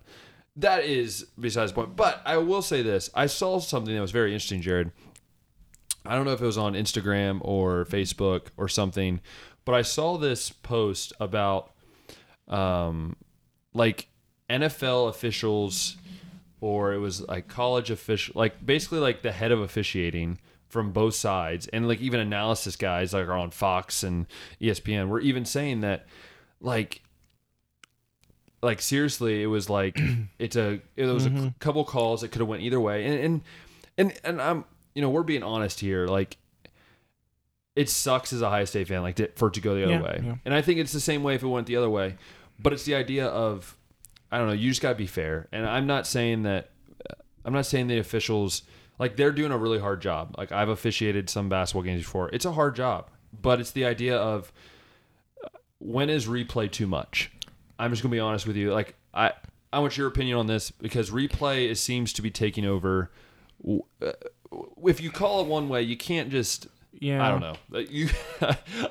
that 0.57 0.85
is 0.85 1.27
besides 1.39 1.73
the 1.73 1.77
point. 1.77 1.97
But 1.97 2.23
I 2.25 2.39
will 2.39 2.63
say 2.63 2.83
this: 2.83 3.11
I 3.15 3.27
saw 3.27 3.59
something 3.59 3.95
that 3.95 4.01
was 4.01 4.11
very 4.11 4.33
interesting, 4.33 4.63
Jared. 4.63 4.93
I 6.05 6.15
don't 6.15 6.25
know 6.25 6.33
if 6.33 6.43
it 6.43 6.47
was 6.47 6.59
on 6.59 6.75
Instagram 6.75 7.39
or 7.43 7.85
Facebook 7.85 8.49
or 8.57 8.69
something, 8.69 9.21
but 9.65 9.75
I 9.75 9.83
saw 9.83 10.19
this 10.19 10.51
post 10.51 11.13
about, 11.21 11.71
um, 12.49 13.15
like 13.73 14.09
NFL 14.51 15.09
officials, 15.09 15.97
or 16.61 16.93
it 16.93 16.99
was 16.99 17.21
like 17.29 17.47
college 17.47 17.91
official, 17.91 18.33
like 18.37 18.65
basically 18.65 18.99
like 18.99 19.23
the 19.23 19.33
head 19.33 19.53
of 19.53 19.61
officiating 19.61 20.39
from 20.69 20.91
both 20.91 21.15
sides, 21.15 21.69
and 21.69 21.87
like 21.87 22.01
even 22.01 22.19
analysis 22.19 22.77
guys 22.77 23.13
like 23.13 23.29
are 23.29 23.35
on 23.35 23.51
Fox 23.51 24.03
and 24.03 24.27
ESPN 24.61 25.09
were 25.09 25.21
even 25.21 25.45
saying 25.45 25.83
that, 25.83 26.07
like, 26.61 27.03
like 28.63 28.81
seriously, 28.81 29.43
it 29.43 29.47
was 29.47 29.69
like 29.69 30.01
it's 30.39 30.57
a 30.57 30.81
it 30.97 31.07
was 31.07 31.27
a 31.27 31.31
Mm-hmm. 31.31 31.45
c- 31.49 31.55
couple 31.59 31.85
calls 31.85 32.21
that 32.23 32.29
could 32.29 32.41
have 32.41 32.49
went 32.49 32.63
either 32.63 32.81
way, 32.81 33.05
and 33.05 33.15
and 33.19 33.41
and 33.99 34.21
and 34.25 34.41
I'm 34.43 34.65
you 34.95 35.03
know 35.03 35.11
we're 35.11 35.23
being 35.23 35.43
honest 35.43 35.81
here, 35.81 36.07
like. 36.07 36.37
It 37.75 37.89
sucks 37.89 38.35
as 38.35 38.43
a 38.43 38.47
Ohio 38.49 38.67
State 38.67 38.89
fan, 38.89 39.01
like 39.01 39.15
to, 39.17 39.29
for 39.35 39.49
it 39.49 39.55
to 39.55 39.61
go 39.63 39.75
the 39.75 39.85
other 39.85 39.93
Yeah, 39.95 40.03
way, 40.03 40.21
yeah. 40.23 40.35
and 40.45 40.53
I 40.53 40.61
think 40.61 40.79
it's 40.79 40.93
the 40.93 41.01
same 41.01 41.23
way 41.23 41.35
if 41.37 41.43
it 41.43 41.47
went 41.47 41.67
the 41.67 41.77
other 41.77 41.89
way. 41.89 42.17
But 42.59 42.75
it's 42.75 42.85
the 42.85 42.95
idea 42.95 43.27
of, 43.27 43.75
I 44.31 44.37
don't 44.37 44.47
know, 44.47 44.53
you 44.53 44.69
just 44.69 44.83
gotta 44.83 44.95
be 44.95 45.07
fair. 45.07 45.49
And 45.53 45.67
I'm 45.67 45.87
not 45.87 46.07
saying 46.07 46.43
that, 46.43 46.69
I'm 47.47 47.55
not 47.55 47.65
saying 47.65 47.87
the 47.87 47.97
officials 47.99 48.61
like 48.99 49.17
they're 49.17 49.33
doing 49.33 49.53
a 49.53 49.57
really 49.57 49.79
hard 49.79 50.03
job. 50.03 50.35
Like 50.37 50.53
I've 50.53 50.69
officiated 50.69 51.31
some 51.31 51.49
basketball 51.49 51.81
games 51.83 52.03
before. 52.03 52.29
It's 52.31 52.45
a 52.45 52.53
hard 52.53 52.77
job, 52.77 53.09
but 53.41 53.59
it's 53.59 53.71
the 53.71 53.87
idea 53.87 54.19
of 54.19 54.53
uh, 55.43 55.49
when 55.79 56.11
is 56.11 56.27
replay 56.27 56.71
too 56.71 56.87
much. 56.87 57.32
I'm 57.83 57.91
just 57.91 58.03
gonna 58.03 58.13
be 58.13 58.21
honest 58.21 58.47
with 58.47 58.57
you. 58.57 58.73
Like 58.73 58.95
I, 59.13 59.33
I 59.73 59.79
want 59.81 59.97
your 59.97 60.07
opinion 60.07 60.39
on 60.39 60.47
this 60.47 60.71
because 60.71 61.11
replay 61.11 61.69
is, 61.69 61.81
seems 61.81 62.13
to 62.15 62.23
be 62.23 62.31
taking 62.31 62.65
over. 62.65 63.11
Uh, 64.01 64.13
If 64.87 65.01
you 65.01 65.11
call 65.11 65.41
it 65.43 65.47
one 65.49 65.69
way, 65.69 65.83
you 65.83 65.97
can't 65.97 66.31
just. 66.31 66.67
Yeah, 66.99 67.27
I 67.27 67.31
don't 67.31 67.41
know. 67.41 67.79
You, 67.81 68.09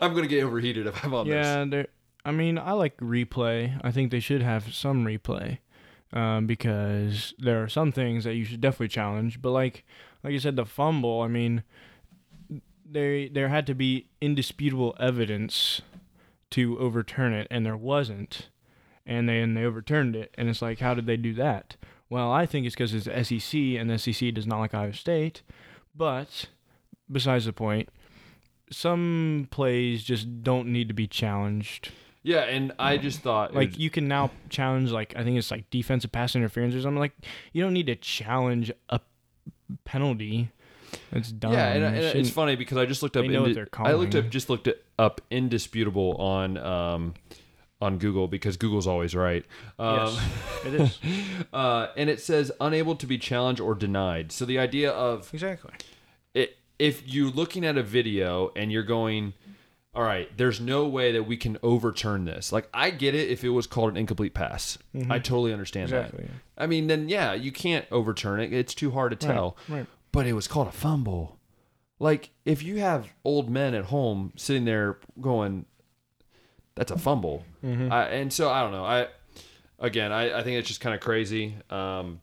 I'm 0.02 0.14
gonna 0.14 0.28
get 0.28 0.44
overheated 0.44 0.88
if 0.88 1.04
I'm 1.06 1.14
on 1.14 1.28
this. 1.28 1.72
Yeah. 1.72 1.84
I 2.26 2.32
mean, 2.32 2.58
I 2.58 2.74
like 2.74 2.98
replay. 2.98 3.80
I 3.84 3.92
think 3.92 4.12
they 4.12 4.20
should 4.20 4.42
have 4.44 4.74
some 4.74 5.06
replay, 5.06 5.58
um, 6.14 6.46
because 6.46 7.34
there 7.40 7.64
are 7.64 7.70
some 7.70 7.92
things 7.92 8.26
that 8.26 8.36
you 8.36 8.44
should 8.46 8.62
definitely 8.62 8.90
challenge. 8.90 9.42
But 9.42 9.52
like, 9.52 9.86
like 10.24 10.34
you 10.34 10.40
said, 10.40 10.56
the 10.56 10.66
fumble. 10.66 11.22
I 11.22 11.28
mean, 11.28 11.64
there 12.86 13.30
there 13.30 13.50
had 13.50 13.66
to 13.68 13.74
be 13.74 14.08
indisputable 14.20 14.96
evidence 15.00 15.82
to 16.52 16.78
overturn 16.80 17.34
it, 17.34 17.48
and 17.50 17.66
there 17.66 17.78
wasn't, 17.78 18.50
and 19.06 19.28
then 19.30 19.54
they 19.54 19.64
overturned 19.64 20.16
it, 20.16 20.34
and 20.38 20.50
it's 20.50 20.62
like, 20.62 20.80
how 20.80 20.94
did 20.94 21.06
they 21.06 21.18
do 21.18 21.34
that? 21.36 21.76
Well, 22.10 22.32
I 22.32 22.46
think 22.46 22.66
it's 22.66 22.76
because 22.76 22.94
it's 22.94 23.06
SEC, 23.30 23.60
and 23.60 23.90
the 23.90 23.98
SEC 23.98 24.34
does 24.34 24.46
not 24.48 24.60
like 24.60 24.74
Ohio 24.74 24.92
State, 24.92 25.42
but 25.96 26.48
besides 27.10 27.46
the 27.46 27.54
point, 27.54 27.90
some 28.72 29.48
plays 29.52 30.04
just 30.04 30.44
don't 30.44 30.68
need 30.68 30.88
to 30.88 30.94
be 30.94 31.08
challenged. 31.08 31.92
Yeah, 32.24 32.42
and 32.44 32.72
I 32.78 32.98
just 32.98 33.22
thought 33.22 33.56
Like 33.56 33.70
was- 33.72 33.80
you 33.80 33.90
can 33.90 34.08
now 34.08 34.30
challenge, 34.50 34.92
like 34.92 35.16
I 35.18 35.24
think 35.24 35.38
it's 35.38 35.50
like 35.52 35.70
defensive 35.70 36.12
pass 36.12 36.36
interference 36.36 36.76
or 36.76 36.82
something. 36.82 37.00
Like 37.00 37.14
you 37.52 37.64
don't 37.64 37.74
need 37.74 37.88
to 37.88 37.96
challenge 37.96 38.72
a 38.90 39.00
penalty. 39.86 40.52
It's 41.12 41.32
dumb. 41.32 41.54
Yeah, 41.54 41.72
and, 41.74 41.84
and 41.84 41.98
it's 41.98 42.30
funny 42.30 42.56
because 42.56 42.78
I 42.78 42.86
just 42.86 43.02
looked 43.02 43.18
up. 43.18 43.24
They 43.24 43.30
know 43.30 43.42
what 43.42 43.50
indi- 43.58 43.66
I 43.78 43.94
looked 43.94 44.14
up 44.16 44.30
just 44.30 44.50
looked 44.50 44.68
up 45.00 45.22
indisputable 45.32 46.16
on 46.18 46.58
um, 46.58 47.14
on 47.82 47.98
Google 47.98 48.28
because 48.28 48.58
Google's 48.58 48.88
always 48.88 49.16
right. 49.16 49.46
Um, 49.80 49.96
Yes, 49.96 50.20
it 50.66 50.74
is 50.76 51.00
uh, 51.54 51.88
and 51.98 52.10
it 52.10 52.22
says 52.22 52.52
unable 52.62 52.96
to 52.96 53.06
be 53.08 53.18
challenged 53.18 53.62
or 53.62 53.76
denied. 53.76 54.32
So 54.32 54.46
the 54.46 54.60
idea 54.60 54.92
of 54.92 55.34
exactly. 55.34 55.72
it, 56.34 56.58
if 56.80 57.08
you're 57.08 57.32
looking 57.32 57.66
at 57.66 57.78
a 57.78 57.84
video 57.84 58.52
and 58.56 58.72
you're 58.72 58.84
going, 58.84 59.34
all 59.94 60.04
right, 60.04 60.30
there's 60.38 60.62
no 60.62 60.88
way 60.88 61.12
that 61.12 61.24
we 61.24 61.36
can 61.36 61.58
overturn 61.62 62.26
this. 62.26 62.52
Like 62.52 62.70
I 62.74 62.92
get 62.92 63.14
it 63.16 63.30
if 63.30 63.44
it 63.44 63.50
was 63.50 63.68
called 63.68 63.92
an 63.92 63.98
incomplete 63.98 64.34
pass. 64.34 64.78
I 65.10 65.20
totally 65.20 65.52
understand 65.52 65.90
Mm-hmm. 65.90 65.98
Exactly, 65.98 66.26
that. 66.26 66.64
I 66.64 66.68
mean, 66.68 66.88
then 66.88 67.10
yeah, 67.10 67.34
you 67.34 67.52
can't 67.52 67.86
overturn 67.92 68.40
it. 68.40 68.54
It's 68.54 68.74
too 68.74 68.92
hard 68.92 69.12
to 69.12 69.18
tell. 69.28 69.58
right. 69.68 69.86
But 70.14 70.28
it 70.28 70.34
was 70.34 70.48
called 70.48 70.68
a 70.68 70.72
fumble. 70.72 71.38
Like 72.00 72.32
if 72.46 72.64
you 72.64 72.80
have 72.80 73.10
old 73.24 73.50
men 73.50 73.74
at 73.76 73.86
home 73.86 74.34
sitting 74.36 74.66
there 74.66 74.98
going, 75.20 75.66
"That's 76.76 76.92
a 76.92 76.98
fumble," 76.98 77.44
Mm-hmm. 77.64 77.92
I, 77.92 78.06
and 78.10 78.32
so 78.34 78.50
I 78.50 78.62
don't 78.62 78.72
know. 78.72 78.86
I 78.86 79.08
again, 79.80 80.12
I, 80.12 80.40
I 80.40 80.44
think 80.44 80.58
it's 80.60 80.68
just 80.68 80.82
kind 80.82 80.94
of 80.96 81.02
crazy. 81.02 81.56
Um, 81.70 82.22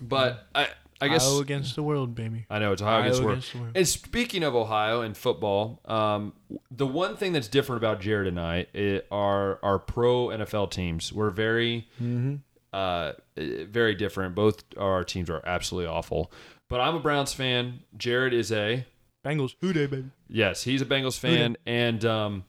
but 0.00 0.46
I 0.54 0.68
I 1.00 1.08
guess 1.08 1.26
Ohio 1.26 1.40
against 1.40 1.74
the 1.74 1.82
world, 1.82 2.14
baby. 2.14 2.46
I 2.48 2.58
know 2.60 2.72
it's 2.72 2.80
Ohio, 2.82 2.98
Ohio 2.98 3.02
against 3.06 3.20
the 3.20 3.24
world. 3.26 3.38
against 3.38 3.52
the 3.52 3.58
world. 3.60 3.72
And 3.76 3.88
speaking 3.88 4.42
of 4.44 4.54
Ohio 4.54 5.00
and 5.02 5.16
football, 5.16 5.80
um, 5.84 6.32
the 6.70 6.86
one 6.86 7.16
thing 7.16 7.32
that's 7.32 7.48
different 7.48 7.78
about 7.82 8.00
Jared 8.00 8.28
and 8.28 8.38
I 8.38 8.66
are 9.10 9.58
our 9.64 9.78
pro 9.80 10.28
NFL 10.28 10.70
teams. 10.70 11.12
We're 11.12 11.30
very, 11.30 11.88
Mm-hmm. 12.00 12.36
uh, 12.72 13.12
very 13.36 13.94
different. 13.96 14.34
Both 14.36 14.62
our 14.78 15.02
teams 15.04 15.28
are 15.28 15.42
absolutely 15.44 15.88
awful. 15.88 16.30
But 16.68 16.80
I'm 16.80 16.94
a 16.94 17.00
Browns 17.00 17.32
fan. 17.34 17.80
Jared 17.96 18.32
is 18.32 18.50
a 18.52 18.86
Bengals, 19.24 19.54
who 19.60 19.72
day, 19.72 19.86
baby? 19.86 20.08
yes, 20.28 20.62
he's 20.64 20.82
a 20.82 20.86
Bengals 20.86 21.18
fan, 21.18 21.56
and 21.66 22.04
um, 22.04 22.44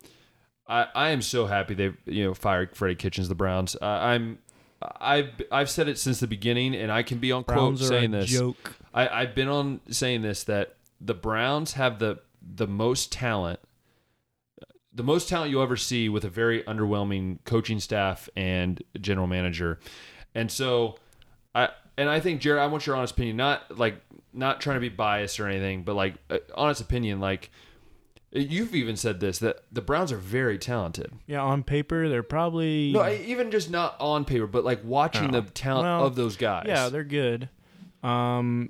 I 0.68 0.88
I 0.96 1.10
am 1.10 1.22
so 1.22 1.46
happy 1.46 1.74
they 1.74 1.92
you 2.06 2.26
know 2.26 2.34
fired 2.34 2.76
Freddie 2.76 2.96
Kitchens, 2.96 3.30
the 3.30 3.36
Browns. 3.36 3.76
Uh, 3.82 3.86
I'm. 3.86 4.40
I've 5.00 5.30
I've 5.50 5.70
said 5.70 5.88
it 5.88 5.98
since 5.98 6.20
the 6.20 6.28
beginning, 6.28 6.76
and 6.76 6.92
I 6.92 7.04
can 7.04 7.20
be 7.20 7.32
on 7.32 7.46
quote 7.46 7.56
Browns 7.56 7.82
are 7.82 7.86
saying 7.86 8.12
this. 8.12 8.30
joke. 8.30 8.76
I, 8.94 9.08
I've 9.08 9.34
been 9.34 9.48
on 9.48 9.80
saying 9.90 10.24
this 10.24 10.44
that 10.44 10.76
the 11.00 11.14
Browns 11.14 11.74
have 11.74 12.00
the 12.00 12.20
the 12.42 12.68
most 12.68 13.10
talent, 13.10 13.62
the 14.94 15.04
most 15.04 15.30
talent 15.30 15.52
you'll 15.52 15.64
ever 15.64 15.78
see 15.78 16.10
with 16.10 16.26
a 16.26 16.30
very 16.30 16.64
underwhelming 16.64 17.40
coaching 17.46 17.80
staff 17.80 18.28
and 18.36 18.84
general 19.00 19.28
manager, 19.28 19.80
and 20.36 20.52
so 20.52 20.98
I 21.56 21.70
and 21.98 22.10
I 22.10 22.20
think 22.20 22.42
Jared, 22.42 22.62
I 22.62 22.68
want 22.68 22.86
your 22.86 22.98
honest 22.98 23.14
opinion, 23.14 23.38
not 23.38 23.78
like 23.78 24.02
not 24.34 24.60
trying 24.60 24.76
to 24.76 24.82
be 24.82 24.90
biased 24.90 25.40
or 25.40 25.48
anything, 25.48 25.84
but 25.84 25.96
like 25.96 26.16
uh, 26.30 26.40
honest 26.56 26.82
opinion, 26.82 27.20
like. 27.22 27.52
You've 28.36 28.74
even 28.74 28.98
said 28.98 29.20
this 29.20 29.38
that 29.40 29.64
the 29.72 29.82
Browns 29.82 30.12
are 30.12 30.18
very 30.18 30.58
talented. 30.58 31.12
Yeah, 31.28 31.42
on 31.42 31.64
paper 31.64 32.10
they're 32.10 32.24
probably 32.24 32.92
No, 32.92 33.02
I, 33.02 33.16
even 33.28 33.52
just 33.52 33.70
not 33.70 33.96
on 34.00 34.26
paper, 34.26 34.48
but 34.48 34.64
like 34.66 34.82
watching 34.84 35.36
Oh. 35.36 35.42
the 35.42 35.50
talent 35.52 35.86
Well, 35.86 36.06
of 36.08 36.16
those 36.16 36.36
guys. 36.36 36.66
yeah 36.68 36.90
they're 36.90 37.04
good. 37.04 37.50
Um, 38.02 38.70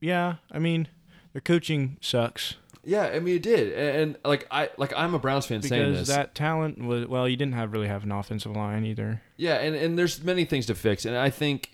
yeah, 0.00 0.36
I 0.52 0.58
mean 0.58 0.88
their 1.32 1.40
coaching 1.40 1.96
sucks 2.00 2.54
yeah. 2.86 3.04
I 3.04 3.18
mean, 3.18 3.36
it 3.36 3.42
did, 3.42 3.72
and, 3.72 3.96
and 3.96 4.16
like 4.26 4.46
I 4.50 4.68
like 4.76 4.92
I'm 4.94 5.14
a 5.14 5.18
Browns 5.18 5.46
fan 5.46 5.62
saying 5.62 5.92
because 5.92 6.06
this. 6.08 6.14
that 6.14 6.34
talent 6.34 6.84
was 6.84 7.06
well, 7.06 7.26
you 7.26 7.36
didn't 7.36 7.54
have 7.54 7.72
really 7.72 7.88
have 7.88 8.04
an 8.04 8.12
offensive 8.12 8.54
line 8.54 8.84
either. 8.84 9.22
Yeah, 9.38 9.54
and, 9.54 9.74
and 9.74 9.98
there's 9.98 10.22
many 10.22 10.44
things 10.44 10.66
to 10.66 10.74
fix, 10.74 11.06
and 11.06 11.16
I 11.16 11.30
think 11.30 11.70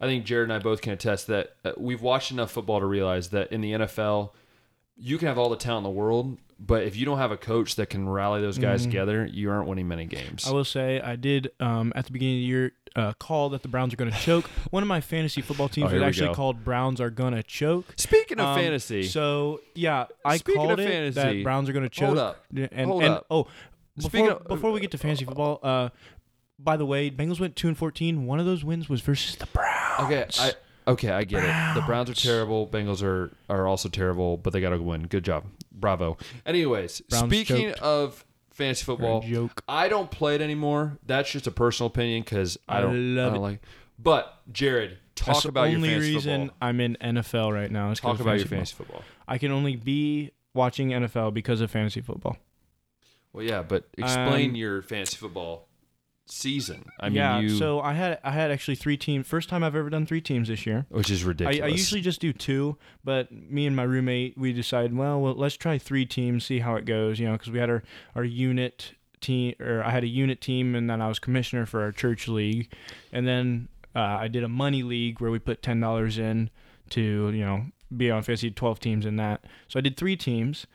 I 0.00 0.06
think 0.06 0.24
Jared 0.24 0.44
and 0.48 0.54
I 0.54 0.58
both 0.58 0.80
can 0.80 0.94
attest 0.94 1.26
that 1.26 1.56
uh, 1.62 1.72
we've 1.76 2.00
watched 2.00 2.30
enough 2.30 2.50
football 2.52 2.80
to 2.80 2.86
realize 2.86 3.28
that 3.28 3.52
in 3.52 3.60
the 3.60 3.72
NFL, 3.72 4.30
you 4.96 5.18
can 5.18 5.28
have 5.28 5.38
all 5.38 5.48
the 5.50 5.56
talent 5.56 5.86
in 5.86 5.92
the 5.92 5.98
world, 5.98 6.38
but 6.58 6.84
if 6.84 6.96
you 6.96 7.04
don't 7.04 7.18
have 7.18 7.30
a 7.32 7.36
coach 7.36 7.76
that 7.76 7.90
can 7.90 8.08
rally 8.08 8.40
those 8.40 8.58
guys 8.58 8.82
together, 8.82 9.26
you 9.26 9.50
aren't 9.50 9.68
winning 9.68 9.86
many 9.88 10.06
games. 10.06 10.42
Mm-hmm. 10.44 10.50
I 10.50 10.52
will 10.54 10.64
say 10.64 11.00
I 11.00 11.16
did 11.16 11.50
um, 11.60 11.92
at 11.94 12.06
the 12.06 12.12
beginning 12.12 12.36
of 12.36 12.40
the 12.40 12.46
year 12.46 12.72
uh, 12.96 13.12
call 13.18 13.50
that 13.50 13.60
the 13.62 13.68
Browns 13.68 13.92
are 13.92 13.96
going 13.98 14.10
to 14.12 14.16
choke. 14.18 14.46
One 14.70 14.82
of 14.82 14.88
my 14.88 15.02
fantasy 15.02 15.42
football 15.42 15.68
teams 15.68 15.90
Oh, 15.90 15.94
was 15.94 16.02
actually 16.02 16.28
go. 16.28 16.34
called 16.34 16.64
Browns 16.64 16.98
are 17.00 17.10
going 17.10 17.34
to 17.34 17.42
choke. 17.42 17.92
Speaking 17.96 18.40
of 18.40 18.46
Um, 18.46 18.56
fantasy, 18.58 19.02
So 19.02 19.60
yeah, 19.74 20.06
I 20.24 20.38
Speaking 20.38 20.60
called 20.62 20.72
of 20.72 20.78
it 20.80 20.88
fantasy, 20.88 21.38
that 21.38 21.42
Browns 21.44 21.68
are 21.68 21.72
going 21.74 21.82
to 21.84 21.90
choke. 21.90 22.06
hold 22.06 22.18
up. 22.18 22.44
And, 22.54 22.88
Hold 22.90 23.02
and 23.02 23.14
up. 23.16 23.26
oh, 23.30 23.48
Speaking 23.98 24.26
before, 24.26 24.40
of- 24.40 24.48
before 24.48 24.72
we 24.72 24.80
get 24.80 24.90
to 24.92 24.98
fantasy 24.98 25.24
football, 25.26 25.60
uh, 25.62 25.90
by 26.58 26.78
the 26.78 26.86
way, 26.86 27.10
Bengals 27.10 27.38
went 27.38 27.54
two 27.54 27.68
and 27.68 27.76
fourteen. 27.76 28.24
One 28.24 28.40
of 28.40 28.46
those 28.46 28.64
wins 28.64 28.88
was 28.88 29.02
versus 29.02 29.36
the 29.36 29.44
Browns. 29.46 30.00
okay, 30.04 30.24
I 30.38 30.52
okay, 30.86 31.10
I 31.10 31.24
get 31.24 31.44
it. 31.44 31.74
The 31.74 31.82
Browns 31.86 32.10
are 32.10 32.14
terrible. 32.14 32.66
Bengals 32.66 33.02
are 33.02 33.30
are 33.48 33.66
also 33.66 33.88
terrible, 33.88 34.36
but 34.36 34.52
they 34.52 34.60
got 34.60 34.70
to 34.70 34.78
win. 34.82 35.02
Good 35.06 35.24
job, 35.24 35.44
bravo. 35.72 36.16
Anyways, 36.44 37.00
Browns 37.02 37.30
speaking 37.32 37.68
choked. 37.68 37.80
of 37.80 38.24
fantasy 38.50 38.84
football, 38.84 39.20
joke. 39.22 39.62
I 39.68 39.88
don't 39.88 40.10
play 40.10 40.34
it 40.36 40.40
anymore. 40.40 40.98
That's 41.06 41.30
just 41.30 41.46
a 41.46 41.50
personal 41.50 41.88
opinion 41.88 42.22
because 42.22 42.58
I 42.68 42.78
I 42.78 42.80
don't, 42.82 43.14
love 43.14 43.32
I 43.32 43.36
don't 43.36 43.44
it. 43.44 43.48
like. 43.48 43.62
But 43.98 44.40
Jared, 44.52 44.98
talk 45.14 45.36
That's 45.36 45.44
about 45.46 45.64
the 45.64 45.70
your 45.70 45.76
only 45.78 45.94
reason. 45.98 46.50
I'm 46.60 46.80
in 46.80 46.96
NFL 47.00 47.52
right 47.52 47.70
now. 47.70 47.90
Is 47.90 48.00
Talk 48.00 48.20
about 48.20 48.32
your 48.32 48.40
football. 48.40 48.56
fantasy 48.58 48.74
football. 48.74 49.02
I 49.26 49.38
can 49.38 49.50
only 49.52 49.76
be 49.76 50.32
watching 50.54 50.90
NFL 50.90 51.32
because 51.34 51.60
of 51.60 51.70
fantasy 51.70 52.00
football. 52.02 52.36
Well, 53.32 53.44
yeah, 53.44 53.62
but 53.62 53.86
explain 53.98 54.50
Um, 54.50 54.56
your 54.56 54.82
fantasy 54.82 55.16
football 55.16 55.68
season. 56.26 56.84
I 57.00 57.08
mean, 57.08 57.16
yeah, 57.16 57.38
you, 57.40 57.50
so 57.50 57.80
I 57.80 57.94
had 57.94 58.18
I 58.22 58.30
had 58.30 58.50
actually 58.50 58.74
three 58.74 58.96
teams. 58.96 59.26
First 59.26 59.48
time 59.48 59.62
I've 59.62 59.76
ever 59.76 59.90
done 59.90 60.06
three 60.06 60.20
teams 60.20 60.48
this 60.48 60.66
year. 60.66 60.86
which 60.90 61.10
is 61.10 61.24
I, 61.24 61.28
ridiculous. 61.28 61.62
I 61.62 61.68
usually 61.68 62.00
just 62.00 62.20
do 62.20 62.32
two, 62.32 62.76
but 63.04 63.30
me 63.32 63.66
and 63.66 63.74
my 63.74 63.84
roommate 63.84 64.36
we 64.36 64.52
decided, 64.52 64.96
well, 64.96 65.20
well 65.20 65.34
let's 65.34 65.56
try 65.56 65.78
three 65.78 66.04
teams, 66.06 66.44
see 66.44 66.58
how 66.58 66.76
it 66.76 66.84
goes. 66.84 67.18
You 67.18 67.26
know, 67.26 67.32
because 67.32 67.50
we 67.50 67.58
had 67.58 67.70
our 67.70 67.82
our 68.14 68.24
unit 68.24 68.92
team, 69.20 69.54
or 69.60 69.82
I 69.82 69.90
had 69.90 70.04
a 70.04 70.08
unit 70.08 70.40
team, 70.40 70.74
and 70.74 70.90
then 70.90 71.00
I 71.00 71.08
was 71.08 71.18
commissioner 71.18 71.66
for 71.66 71.82
our 71.82 71.92
church 71.92 72.28
league, 72.28 72.72
and 73.12 73.26
then 73.26 73.68
uh, 73.94 74.00
I 74.20 74.28
did 74.28 74.44
a 74.44 74.48
money 74.48 74.82
league 74.82 75.20
where 75.20 75.30
we 75.30 75.38
put 75.38 75.62
ten 75.62 75.80
dollars 75.80 76.18
in 76.18 76.50
to 76.90 77.30
you 77.30 77.44
know 77.44 77.66
be 77.96 78.10
on 78.10 78.22
fantasy 78.22 78.50
twelve 78.50 78.80
teams 78.80 79.06
in 79.06 79.16
that. 79.16 79.44
So 79.68 79.78
I 79.78 79.80
did 79.80 79.96
three 79.96 80.16
teams. 80.16 80.66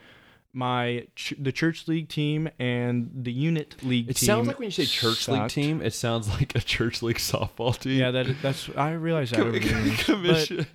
My 0.53 1.07
ch- 1.15 1.33
the 1.39 1.51
church 1.53 1.87
league 1.87 2.09
team 2.09 2.49
and 2.59 3.09
the 3.13 3.31
unit 3.31 3.75
league 3.83 4.09
It 4.09 4.17
team. 4.17 4.27
sounds 4.27 4.47
like 4.47 4.59
when 4.59 4.65
you 4.67 4.71
say 4.71 4.85
church 4.85 5.27
league 5.29 5.41
sucked. 5.43 5.53
team, 5.53 5.81
it 5.81 5.93
sounds 5.93 6.27
like 6.29 6.55
a 6.55 6.59
church 6.59 7.01
league 7.01 7.17
softball 7.17 7.77
team. 7.79 7.99
Yeah, 7.99 8.11
that 8.11 8.41
that's 8.41 8.69
I 8.75 8.91
realize 8.91 9.31
that. 9.31 9.39
over 9.39 9.51
the. 9.51 9.59
But 9.59 10.05
Commission. 10.05 10.65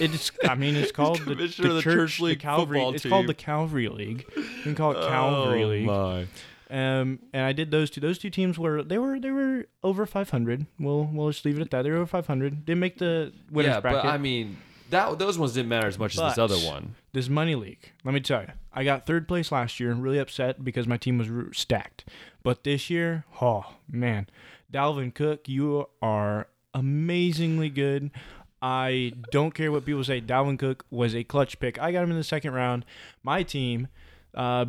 it's 0.00 0.30
I 0.48 0.54
mean 0.54 0.76
it's 0.76 0.92
called 1.00 1.18
the, 1.20 1.34
the, 1.34 1.46
the 1.46 1.48
church, 1.48 1.82
church 1.84 2.20
league 2.20 2.38
the 2.38 2.42
Calvary. 2.42 2.78
football 2.78 2.94
It's 2.94 3.04
called 3.04 3.26
the 3.26 3.34
Calvary 3.34 3.88
League. 3.88 4.24
You 4.36 4.44
can 4.62 4.74
call 4.76 4.92
it 4.92 5.08
Calvary 5.08 5.64
oh, 5.64 5.66
League. 5.68 5.86
My. 5.86 6.26
Um, 6.68 7.20
and 7.32 7.44
I 7.44 7.52
did 7.52 7.70
those 7.70 7.90
two. 7.90 8.00
Those 8.00 8.18
two 8.18 8.30
teams 8.30 8.58
were 8.58 8.82
they 8.82 8.98
were 8.98 9.20
they 9.20 9.30
were 9.30 9.66
over 9.84 10.04
500. 10.06 10.66
We'll 10.80 11.04
we'll 11.12 11.30
just 11.30 11.44
leave 11.44 11.58
it 11.58 11.62
at 11.62 11.70
that. 11.70 11.82
They 11.82 11.90
were 11.90 11.96
over 11.98 12.06
500. 12.06 12.64
Didn't 12.64 12.80
make 12.80 12.98
the 12.98 13.32
winners 13.50 13.74
Yeah, 13.74 13.80
bracket. 13.80 14.02
but 14.02 14.08
I 14.08 14.18
mean, 14.18 14.56
that 14.90 15.18
those 15.18 15.38
ones 15.38 15.52
didn't 15.54 15.68
matter 15.68 15.86
as 15.86 15.98
much 15.98 16.12
as 16.12 16.20
this 16.20 16.34
But- 16.36 16.42
other 16.42 16.56
one. 16.58 16.94
this 17.12 17.28
money 17.28 17.54
leak. 17.54 17.92
let 18.04 18.12
me 18.14 18.20
tell 18.20 18.42
you, 18.42 18.52
I 18.72 18.84
got 18.84 19.06
third 19.06 19.26
place 19.28 19.50
last 19.50 19.80
year. 19.80 19.92
Really 19.94 20.18
upset 20.18 20.64
because 20.64 20.86
my 20.86 20.96
team 20.96 21.18
was 21.18 21.30
r- 21.30 21.52
stacked. 21.52 22.04
But 22.42 22.64
this 22.64 22.88
year, 22.90 23.24
oh 23.40 23.74
man, 23.90 24.28
Dalvin 24.72 25.14
Cook, 25.14 25.48
you 25.48 25.88
are 26.02 26.48
amazingly 26.74 27.68
good. 27.70 28.10
I 28.62 29.12
don't 29.30 29.54
care 29.54 29.70
what 29.72 29.84
people 29.84 30.04
say. 30.04 30.20
Dalvin 30.20 30.58
Cook 30.58 30.84
was 30.90 31.14
a 31.14 31.24
clutch 31.24 31.58
pick. 31.60 31.78
I 31.80 31.92
got 31.92 32.02
him 32.04 32.10
in 32.10 32.16
the 32.16 32.24
second 32.24 32.52
round. 32.54 32.84
My 33.22 33.42
team, 33.42 33.88
uh, 34.34 34.64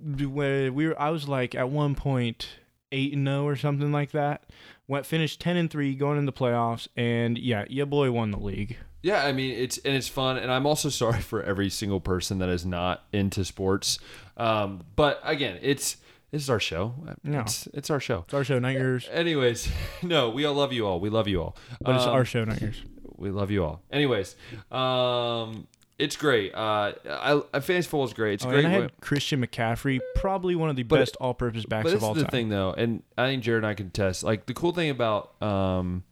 where 0.00 0.72
we 0.72 0.86
were, 0.88 1.00
I 1.00 1.10
was 1.10 1.28
like 1.28 1.54
at 1.54 1.68
one 1.70 1.94
point 1.94 2.48
eight 2.92 3.12
and 3.12 3.26
zero 3.26 3.44
or 3.46 3.56
something 3.56 3.92
like 3.92 4.12
that. 4.12 4.44
Went 4.88 5.06
finished 5.06 5.40
ten 5.40 5.56
and 5.56 5.70
three 5.70 5.94
going 5.94 6.18
in 6.18 6.26
the 6.26 6.32
playoffs, 6.32 6.88
and 6.96 7.38
yeah, 7.38 7.64
your 7.68 7.86
boy 7.86 8.10
won 8.10 8.30
the 8.30 8.38
league. 8.40 8.76
Yeah, 9.02 9.24
I 9.24 9.32
mean 9.32 9.52
it's 9.52 9.78
and 9.78 9.94
it's 9.94 10.08
fun, 10.08 10.36
and 10.36 10.50
I'm 10.50 10.66
also 10.66 10.88
sorry 11.02 11.20
for 11.20 11.42
every 11.42 11.70
single 11.70 12.00
person 12.00 12.38
that 12.38 12.48
is 12.48 12.66
not 12.66 13.04
into 13.12 13.44
sports. 13.44 13.98
Um, 14.36 14.82
but 14.96 15.20
again, 15.24 15.58
it's 15.62 15.96
this 16.32 16.42
is 16.42 16.50
our 16.50 16.60
show. 16.60 16.94
No. 17.24 17.40
It's 17.40 17.66
it's 17.68 17.90
our 17.90 18.00
show. 18.00 18.20
It's 18.24 18.34
our 18.34 18.44
show, 18.44 18.58
not 18.58 18.72
yours. 18.74 19.08
Anyways, 19.12 19.70
no, 20.02 20.30
we 20.30 20.44
all 20.44 20.54
love 20.54 20.72
you 20.72 20.86
all. 20.86 21.00
We 21.00 21.08
love 21.10 21.28
you 21.28 21.40
all. 21.42 21.56
But 21.80 21.96
it's 21.96 22.04
Um, 22.04 22.10
our 22.12 22.24
show, 22.24 22.44
not 22.44 22.60
yours. 22.60 22.82
We 23.16 23.30
love 23.30 23.50
you 23.50 23.64
all. 23.64 23.82
Anyways, 23.92 24.34
um, 24.70 25.66
it's 26.00 26.16
great. 26.16 26.54
Uh, 26.54 26.92
I, 27.08 27.40
I 27.54 27.60
fantasy 27.60 27.82
football 27.88 28.04
is 28.04 28.12
great. 28.12 28.34
It's 28.34 28.44
Oh, 28.44 28.48
great. 28.50 28.64
and 28.64 28.74
I 28.74 28.80
had 28.82 29.00
Christian 29.00 29.44
McCaffrey, 29.44 30.00
probably 30.16 30.54
one 30.56 30.68
of 30.70 30.76
the 30.76 30.82
But- 30.82 30.98
best 31.00 31.16
all-purpose 31.20 31.64
backs 31.66 31.84
but 31.90 31.94
of 31.96 32.02
all 32.04 32.12
is 32.12 32.18
the 32.18 32.22
time. 32.24 32.30
thing 32.30 32.48
though, 32.48 32.72
and 32.72 33.02
I 33.18 33.26
think 33.28 33.42
Jared 33.42 33.64
and 33.64 33.66
I 33.70 33.74
can 33.74 33.90
test. 33.90 34.22
Like 34.24 34.46
the 34.46 34.54
cool 34.54 34.72
thing 34.72 34.90
about 34.90 35.40
um, 35.42 36.04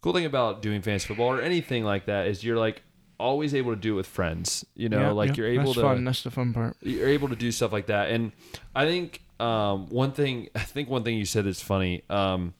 cool 0.00 0.12
thing 0.12 0.24
about 0.26 0.62
doing 0.62 0.82
fantasy 0.82 1.06
football 1.08 1.28
or 1.32 1.40
anything 1.40 1.84
like 1.84 2.06
that 2.06 2.26
is 2.26 2.44
you're 2.44 2.58
like 2.58 2.82
always 3.18 3.54
able 3.54 3.72
to 3.72 3.80
do 3.80 3.92
it 3.94 3.96
with 3.96 4.06
friends. 4.06 4.64
You 4.74 4.88
know, 4.88 5.00
Yeah, 5.00 5.10
like 5.12 5.28
yeah, 5.30 5.34
you're 5.36 5.46
able 5.48 5.64
that's 5.64 5.74
to 5.76 5.80
Fun. 5.82 6.04
That's 6.04 6.22
the 6.22 6.30
fun 6.30 6.52
part. 6.52 6.76
you're 6.82 7.08
able 7.08 7.28
to 7.28 7.36
do 7.36 7.50
stuff 7.52 7.72
like 7.72 7.86
that. 7.86 8.10
And 8.10 8.32
I 8.74 8.84
think 8.86 9.22
um, 9.40 9.88
one 9.88 10.12
thing, 10.12 10.48
I 10.54 10.60
think 10.60 10.88
one 10.90 11.04
thing 11.04 11.16
you 11.16 11.24
said 11.24 11.46
is 11.46 11.60
funny. 11.62 12.02
Um, 12.10 12.54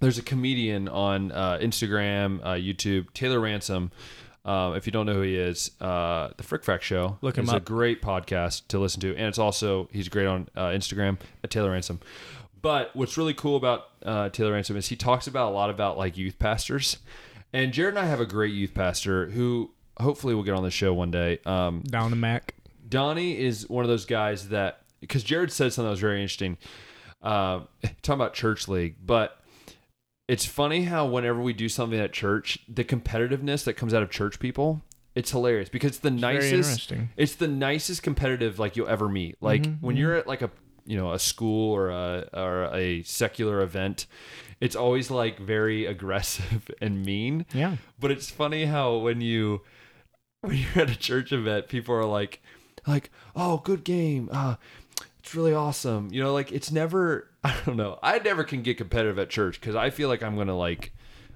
there's 0.00 0.18
a 0.18 0.22
comedian 0.22 0.88
on 0.88 1.30
uh, 1.32 1.58
Instagram, 1.62 2.40
uh, 2.42 2.54
YouTube, 2.54 3.12
Taylor 3.14 3.40
Ransom. 3.40 3.90
Um, 4.44 4.74
if 4.76 4.84
you 4.86 4.92
don't 4.92 5.06
know 5.06 5.14
who 5.14 5.22
he 5.22 5.36
is, 5.36 5.70
uh, 5.80 6.28
the 6.36 6.42
Frick 6.42 6.62
Frack 6.62 6.82
Show 6.82 7.16
Look 7.22 7.38
him 7.38 7.44
is 7.44 7.52
a 7.52 7.56
up. 7.56 7.64
great 7.64 8.02
podcast 8.02 8.68
to 8.68 8.78
listen 8.78 9.00
to, 9.00 9.10
and 9.16 9.26
it's 9.26 9.38
also 9.38 9.88
he's 9.90 10.08
great 10.08 10.26
on 10.26 10.48
uh, 10.54 10.66
Instagram 10.66 11.18
at 11.42 11.50
Taylor 11.50 11.70
Ransom. 11.70 12.00
But 12.60 12.94
what's 12.94 13.16
really 13.16 13.34
cool 13.34 13.56
about 13.56 13.88
uh, 14.04 14.28
Taylor 14.30 14.52
Ransom 14.52 14.76
is 14.76 14.88
he 14.88 14.96
talks 14.96 15.26
about 15.26 15.50
a 15.50 15.54
lot 15.54 15.70
about 15.70 15.96
like 15.96 16.16
youth 16.18 16.38
pastors, 16.38 16.98
and 17.52 17.72
Jared 17.72 17.94
and 17.94 18.04
I 18.04 18.06
have 18.06 18.20
a 18.20 18.26
great 18.26 18.52
youth 18.52 18.74
pastor 18.74 19.30
who 19.30 19.70
hopefully 19.98 20.34
will 20.34 20.42
get 20.42 20.54
on 20.54 20.62
the 20.62 20.70
show 20.70 20.92
one 20.92 21.10
day. 21.10 21.38
Um, 21.46 21.80
Down 21.82 22.18
Mac. 22.20 22.54
Donnie 22.86 23.38
is 23.38 23.68
one 23.68 23.84
of 23.84 23.88
those 23.88 24.04
guys 24.04 24.50
that 24.50 24.80
because 25.00 25.22
Jared 25.24 25.52
said 25.52 25.72
something 25.72 25.86
that 25.86 25.90
was 25.90 26.00
very 26.00 26.20
interesting, 26.20 26.58
uh, 27.22 27.60
talking 28.02 28.20
about 28.20 28.34
church 28.34 28.68
league, 28.68 28.96
but 29.04 29.38
it's 30.28 30.46
funny 30.46 30.84
how 30.84 31.06
whenever 31.06 31.40
we 31.40 31.52
do 31.52 31.68
something 31.68 31.98
at 32.00 32.12
church, 32.12 32.58
the 32.68 32.84
competitiveness 32.84 33.64
that 33.64 33.74
comes 33.74 33.92
out 33.92 34.02
of 34.02 34.10
church 34.10 34.38
people, 34.40 34.82
it's 35.14 35.30
hilarious 35.30 35.68
because 35.68 35.90
it's 35.92 35.98
the 35.98 36.10
Very 36.10 36.34
nicest. 36.36 36.52
interesting. 36.52 37.08
It's 37.16 37.34
the 37.34 37.48
nicest 37.48 38.02
competitive 38.02 38.58
like 38.58 38.76
you'll 38.76 38.88
ever 38.88 39.08
meet. 39.08 39.36
Like 39.40 39.62
Mm-hmm, 39.62 39.86
when 39.86 39.96
you're 39.96 40.14
at 40.14 40.26
like 40.26 40.42
a 40.42 40.50
you 40.86 40.96
know 40.96 41.12
a 41.12 41.18
school 41.18 41.72
or 41.72 41.90
a 41.90 42.28
or 42.32 42.74
a 42.74 43.02
secular 43.04 43.60
event, 43.60 44.06
it's 44.60 44.74
always 44.76 45.10
like 45.10 45.38
very 45.38 45.84
aggressive 45.94 46.70
and 46.80 47.04
mean. 47.04 47.46
Yeah. 47.54 47.76
But 48.00 48.10
it's 48.10 48.30
funny 48.30 48.64
how 48.64 48.96
when 48.96 49.20
you 49.20 49.60
when 50.40 50.56
you're 50.56 50.82
at 50.84 50.90
a 50.90 50.96
church 50.98 51.32
event, 51.32 51.68
people 51.68 51.94
are 51.94 52.04
like 52.04 52.42
like, 52.86 53.10
"Oh, 53.36 53.58
good 53.58 53.84
game. 53.84 54.28
Uh 54.32 54.56
it's 55.20 55.34
really 55.34 55.54
awesome." 55.54 56.08
You 56.12 56.22
know, 56.22 56.32
like 56.34 56.50
it's 56.50 56.70
never 56.72 57.30
I 57.44 57.54
don't 57.66 57.76
know. 57.76 57.98
I 58.02 58.18
never 58.20 58.42
can 58.44 58.62
get 58.62 58.78
competitive 58.78 59.18
at 59.18 59.28
church 59.30 59.60
cuz 59.60 59.74
I 59.74 59.90
feel 59.90 60.08
like 60.08 60.22
I'm 60.22 60.34
going 60.34 60.46
to 60.48 60.54
like 60.54 60.92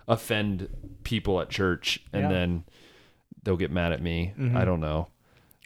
offend 0.06 0.68
people 1.04 1.40
at 1.40 1.48
church 1.50 2.00
and 2.12 2.22
Yeah. 2.24 2.28
then 2.28 2.64
they'll 3.42 3.56
get 3.56 3.70
mad 3.70 3.92
at 3.92 4.02
me. 4.02 4.32
I 4.54 4.64
don't 4.64 4.80
know. 4.80 5.08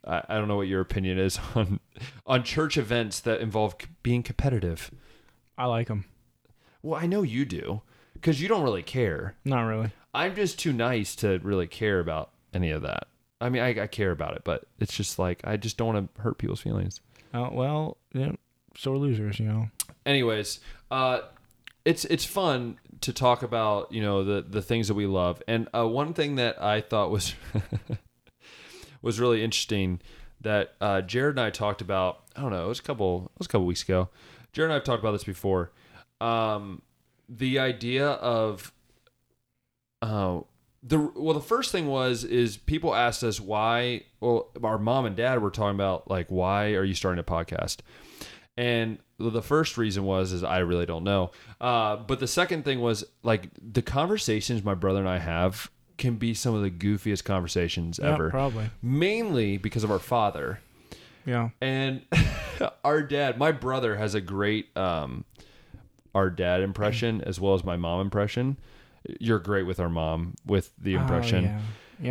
I, 0.05 0.23
I 0.29 0.35
don't 0.39 0.49
know 0.49 0.57
what 0.57 0.67
your 0.69 0.81
opinion 0.81 1.19
is 1.19 1.39
on 1.55 1.79
on 2.27 2.43
church 2.43 2.77
events 2.77 3.21
that 3.21 3.41
involve 3.41 3.77
c- 3.81 3.87
being 4.03 4.23
competitive. 4.23 4.91
I 5.57 5.67
like 5.67 5.87
them. 5.89 6.07
Well, 6.83 7.01
I 7.01 7.07
know 7.07 7.23
you 7.23 7.45
do 7.45 7.83
cuz 8.21 8.41
you 8.43 8.49
don't 8.49 8.65
really 8.65 8.83
care. 8.83 9.37
Not 9.45 9.63
really. 9.63 9.91
I'm 10.15 10.35
just 10.35 10.59
too 10.59 10.73
nice 10.73 11.15
to 11.17 11.39
really 11.43 11.67
care 11.69 12.01
about 12.01 12.31
any 12.53 12.71
of 12.71 12.83
that. 12.83 13.07
I 13.41 13.49
mean, 13.49 13.63
I, 13.63 13.83
I 13.83 13.87
care 13.87 14.11
about 14.11 14.35
it, 14.37 14.43
but 14.45 14.65
it's 14.79 14.97
just 14.97 15.19
like 15.19 15.41
I 15.45 15.57
just 15.57 15.77
don't 15.77 15.95
want 15.95 16.15
to 16.17 16.23
hurt 16.23 16.39
people's 16.39 16.61
feelings. 16.61 17.01
Uh, 17.33 17.49
well, 17.53 17.97
yeah, 18.13 18.33
sore 18.77 18.99
losers, 18.99 19.39
you 19.41 19.47
know. 19.47 19.69
Anyways, 20.05 20.61
uh, 20.91 21.21
it's 21.85 22.05
it's 22.07 22.25
fun 22.25 22.79
to 23.01 23.13
talk 23.13 23.43
about 23.43 23.93
you 23.93 24.01
know 24.03 24.25
the 24.25 24.43
the 24.43 24.63
things 24.63 24.89
that 24.89 24.95
we 24.95 25.07
love, 25.07 25.43
and 25.47 25.69
uh, 25.75 25.87
one 25.87 26.15
thing 26.15 26.37
that 26.37 26.63
I 26.63 26.81
thought 26.81 27.11
was 27.11 27.35
was 29.03 29.21
really 29.21 29.43
interesting 29.43 30.01
that 30.41 30.75
uh, 30.81 31.01
Jared 31.03 31.37
and 31.37 31.41
I 31.41 31.51
talked 31.51 31.81
about. 31.81 32.21
I 32.35 32.41
don't 32.41 32.51
know, 32.51 32.65
it 32.65 32.69
was 32.69 32.79
a 32.79 32.83
couple 32.83 33.31
it 33.35 33.39
was 33.39 33.47
a 33.47 33.51
couple 33.51 33.67
weeks 33.67 33.83
ago. 33.83 34.09
Jared 34.53 34.71
and 34.71 34.73
I 34.73 34.77
have 34.77 34.85
talked 34.85 35.03
about 35.03 35.13
this 35.13 35.25
before. 35.25 35.73
Um, 36.21 36.83
the 37.29 37.59
idea 37.59 38.09
of 38.09 38.73
uh, 40.03 40.41
the 40.83 40.99
well, 40.99 41.35
the 41.35 41.41
first 41.41 41.73
thing 41.73 41.87
was 41.87 42.25
is 42.25 42.57
people 42.57 42.95
asked 42.95 43.23
us 43.23 43.41
why. 43.41 44.03
Well, 44.21 44.51
our 44.63 44.79
mom 44.79 45.07
and 45.07 45.17
dad 45.17 45.41
were 45.41 45.51
talking 45.51 45.75
about 45.75 46.11
like 46.11 46.27
why 46.29 46.73
are 46.73 46.85
you 46.85 46.95
starting 46.95 47.21
a 47.21 47.25
podcast, 47.25 47.79
and 48.57 48.99
the 49.19 49.43
first 49.43 49.79
reason 49.79 50.05
was 50.05 50.33
is 50.33 50.43
I 50.45 50.59
really 50.59 50.87
don't 50.87 51.05
know. 51.05 51.31
Uh, 51.61 51.97
but 51.97 52.19
the 52.21 52.27
second 52.27 52.65
thing 52.65 52.81
was 52.81 53.05
like 53.23 53.49
the 53.61 53.83
conversations 53.83 54.65
my 54.65 54.75
brother 54.75 54.99
and 55.01 55.09
I 55.09 55.19
have 55.19 55.71
can 55.99 56.17
be 56.17 56.35
some 56.35 56.55
of 56.55 56.63
the 56.63 56.71
goofiest 56.71 57.23
conversations 57.25 58.01
Yeah, 58.03 58.15
ever. 58.15 58.31
probably. 58.31 58.71
Mainly 58.83 59.57
because 59.59 59.85
of 59.85 59.91
our 59.91 59.99
father. 60.01 60.61
Yeah. 61.25 61.51
And 61.61 62.03
our 62.85 63.03
dad, 63.03 63.39
my 63.39 63.53
brother 63.53 63.97
has 63.97 64.15
a 64.15 64.21
great 64.21 64.77
um 64.77 65.25
our 66.15 66.29
dad 66.29 66.61
impression 66.61 67.23
as 67.23 67.41
well 67.41 67.55
as 67.55 67.65
my 67.65 67.77
mom 67.77 68.01
impression. 68.01 68.59
You're 69.21 69.39
great 69.39 69.63
with 69.67 69.81
our 69.81 69.89
mom 69.89 70.35
with 70.45 70.73
the 70.79 70.95
impression 70.95 71.45
Oh, 71.47 71.49
yeah. 71.49 71.61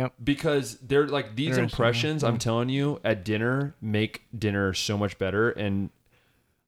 Yep. 0.02 0.14
because 0.24 0.78
they're 0.78 1.06
like 1.06 1.36
these 1.36 1.58
impressions 1.58 2.24
i'm 2.24 2.38
telling 2.38 2.70
you 2.70 2.98
at 3.04 3.24
dinner 3.26 3.74
make 3.82 4.22
dinner 4.36 4.72
so 4.72 4.96
much 4.96 5.18
better 5.18 5.50
and 5.50 5.90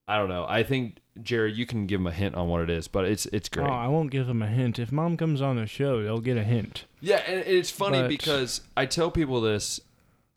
i 0.08 0.16
don't 0.18 0.28
know 0.28 0.44
i 0.48 0.62
think 0.62 0.98
jerry 1.22 1.52
you 1.52 1.64
can 1.66 1.86
give 1.86 2.00
him 2.00 2.06
a 2.06 2.12
hint 2.12 2.34
on 2.34 2.48
what 2.48 2.60
it 2.60 2.70
is 2.70 2.88
but 2.88 3.04
it's 3.04 3.26
it's 3.26 3.48
great 3.48 3.66
Oh, 3.68 3.72
I 3.72 3.88
won't 3.88 4.10
give 4.10 4.26
them 4.26 4.42
a 4.42 4.48
hint. 4.48 4.78
If 4.78 4.90
mom 4.92 5.16
comes 5.16 5.40
on 5.40 5.56
the 5.56 5.66
show, 5.66 6.02
they'll 6.02 6.20
get 6.20 6.36
a 6.36 6.42
hint. 6.44 6.84
yeah 7.00 7.22
and 7.26 7.40
it's 7.46 7.70
funny 7.70 8.00
But- 8.02 8.08
because 8.08 8.60
i 8.76 8.86
tell 8.86 9.10
people 9.10 9.40
this 9.40 9.80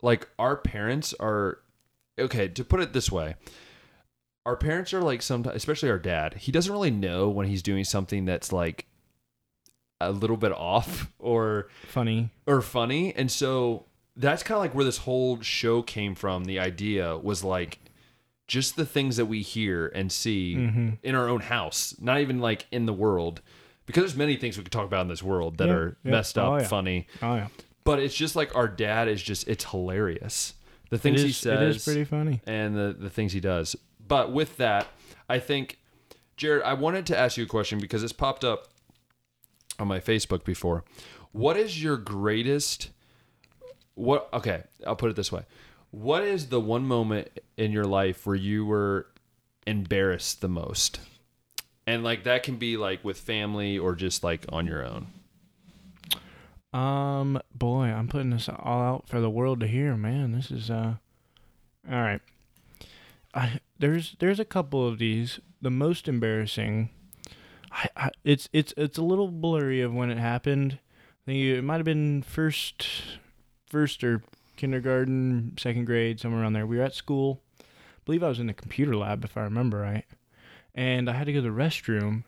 like 0.02 0.28
our 0.38 0.56
parents 0.56 1.14
are 1.18 1.58
okay 2.18 2.48
to 2.48 2.64
put 2.64 2.80
it 2.80 2.92
this 2.92 3.10
way 3.10 3.34
our 4.46 4.56
parents 4.56 4.94
are 4.94 5.02
like 5.02 5.20
sometimes 5.22 5.56
especially 5.56 5.90
our 5.90 5.98
dad 5.98 6.34
he 6.34 6.52
doesn't 6.52 6.72
really 6.72 6.90
know 6.90 7.28
when 7.28 7.46
he's 7.46 7.62
doing 7.62 7.84
something 7.84 8.24
that's 8.24 8.52
like 8.52 8.86
a 10.00 10.12
little 10.12 10.36
bit 10.36 10.52
off 10.52 11.10
or 11.18 11.66
Funny. 11.88 12.30
or 12.46 12.62
funny. 12.62 13.12
And 13.16 13.28
so 13.30 13.84
that's 14.16 14.44
kind 14.44 14.54
of 14.56 14.60
like 14.60 14.72
where 14.74 14.84
this 14.84 14.98
whole 14.98 15.40
show 15.40 15.82
came 15.82 16.14
from. 16.14 16.44
The 16.44 16.60
idea 16.60 17.18
was 17.18 17.42
like 17.42 17.80
just 18.48 18.74
the 18.76 18.84
things 18.86 19.16
that 19.18 19.26
we 19.26 19.42
hear 19.42 19.86
and 19.94 20.10
see 20.10 20.56
Mm-hmm. 20.56 20.88
in 21.04 21.14
our 21.14 21.28
own 21.28 21.40
house, 21.40 21.94
not 22.00 22.18
even 22.20 22.40
like 22.40 22.66
in 22.72 22.86
the 22.86 22.92
world. 22.92 23.40
Because 23.86 24.02
there's 24.02 24.16
many 24.16 24.36
things 24.36 24.58
we 24.58 24.64
could 24.64 24.72
talk 24.72 24.84
about 24.86 25.02
in 25.02 25.08
this 25.08 25.22
world 25.22 25.58
that 25.58 25.68
Yeah, 25.68 25.74
are 25.74 25.96
yeah. 26.02 26.10
messed 26.10 26.36
up, 26.36 26.48
Oh, 26.52 26.56
yeah. 26.58 26.66
funny. 26.66 27.06
Oh 27.22 27.36
yeah. 27.36 27.48
But 27.84 28.00
it's 28.00 28.14
just 28.14 28.34
like 28.36 28.54
our 28.56 28.68
dad 28.68 29.06
is 29.08 29.22
just 29.22 29.46
it's 29.48 29.64
hilarious. 29.64 30.54
The 30.90 30.98
things 30.98 31.22
he 31.22 31.32
says 31.32 31.60
it 31.60 31.76
is 31.76 31.84
pretty 31.84 32.04
funny. 32.04 32.40
and 32.46 32.74
the, 32.76 32.96
the 32.98 33.10
things 33.10 33.32
he 33.32 33.40
does. 33.40 33.76
But 34.06 34.32
with 34.32 34.56
that, 34.56 34.88
I 35.28 35.38
think, 35.38 35.78
Jared, 36.38 36.62
I 36.62 36.72
wanted 36.74 37.04
to 37.06 37.18
ask 37.18 37.36
you 37.36 37.44
a 37.44 37.46
question 37.46 37.78
because 37.78 38.02
it's 38.02 38.12
popped 38.12 38.42
up 38.44 38.68
on 39.78 39.86
my 39.88 40.00
Facebook 40.00 40.44
before. 40.44 40.84
What 41.32 41.56
is 41.58 41.82
your 41.82 41.96
greatest? 41.98 42.88
What? 43.94 44.28
Okay, 44.32 44.62
I'll 44.86 44.96
put 44.96 45.10
it 45.10 45.16
this 45.16 45.30
way. 45.32 45.42
What 45.90 46.24
is 46.24 46.48
the 46.48 46.60
one 46.60 46.86
moment 46.86 47.40
in 47.56 47.72
your 47.72 47.84
life 47.84 48.26
where 48.26 48.36
you 48.36 48.66
were 48.66 49.06
embarrassed 49.66 50.40
the 50.40 50.48
most? 50.48 51.00
And 51.86 52.04
like 52.04 52.24
that 52.24 52.42
can 52.42 52.56
be 52.56 52.76
like 52.76 53.02
with 53.04 53.18
family 53.18 53.78
or 53.78 53.94
just 53.94 54.22
like 54.22 54.44
on 54.50 54.66
your 54.66 54.84
own. 54.84 55.06
Um, 56.72 57.40
boy, 57.54 57.84
I'm 57.86 58.08
putting 58.08 58.30
this 58.30 58.48
all 58.48 58.82
out 58.82 59.08
for 59.08 59.20
the 59.20 59.30
world 59.30 59.60
to 59.60 59.66
hear, 59.66 59.96
man. 59.96 60.32
This 60.32 60.50
is 60.50 60.70
uh, 60.70 60.96
all 61.90 62.00
right. 62.00 62.20
I 63.34 63.60
there's 63.78 64.16
there's 64.18 64.40
a 64.40 64.44
couple 64.44 64.86
of 64.86 64.98
these. 64.98 65.40
The 65.62 65.70
most 65.70 66.08
embarrassing, 66.08 66.90
I, 67.72 67.88
I 67.96 68.10
it's 68.22 68.48
it's 68.52 68.74
it's 68.76 68.98
a 68.98 69.02
little 69.02 69.28
blurry 69.28 69.80
of 69.80 69.94
when 69.94 70.10
it 70.10 70.18
happened. 70.18 70.78
I 71.22 71.32
think 71.32 71.38
it 71.42 71.62
might 71.62 71.76
have 71.76 71.84
been 71.84 72.22
first, 72.22 72.86
first 73.66 74.04
or 74.04 74.22
kindergarten, 74.58 75.54
second 75.58 75.86
grade, 75.86 76.20
somewhere 76.20 76.42
around 76.42 76.52
there. 76.52 76.66
We 76.66 76.76
were 76.76 76.82
at 76.82 76.94
school. 76.94 77.40
I 77.60 77.64
believe 78.04 78.22
I 78.22 78.28
was 78.28 78.40
in 78.40 78.46
the 78.46 78.52
computer 78.52 78.94
lab, 78.94 79.24
if 79.24 79.36
I 79.36 79.42
remember 79.42 79.78
right, 79.78 80.04
and 80.74 81.08
I 81.08 81.14
had 81.14 81.24
to 81.24 81.32
go 81.32 81.40
to 81.40 81.42
the 81.42 81.48
restroom. 81.48 82.24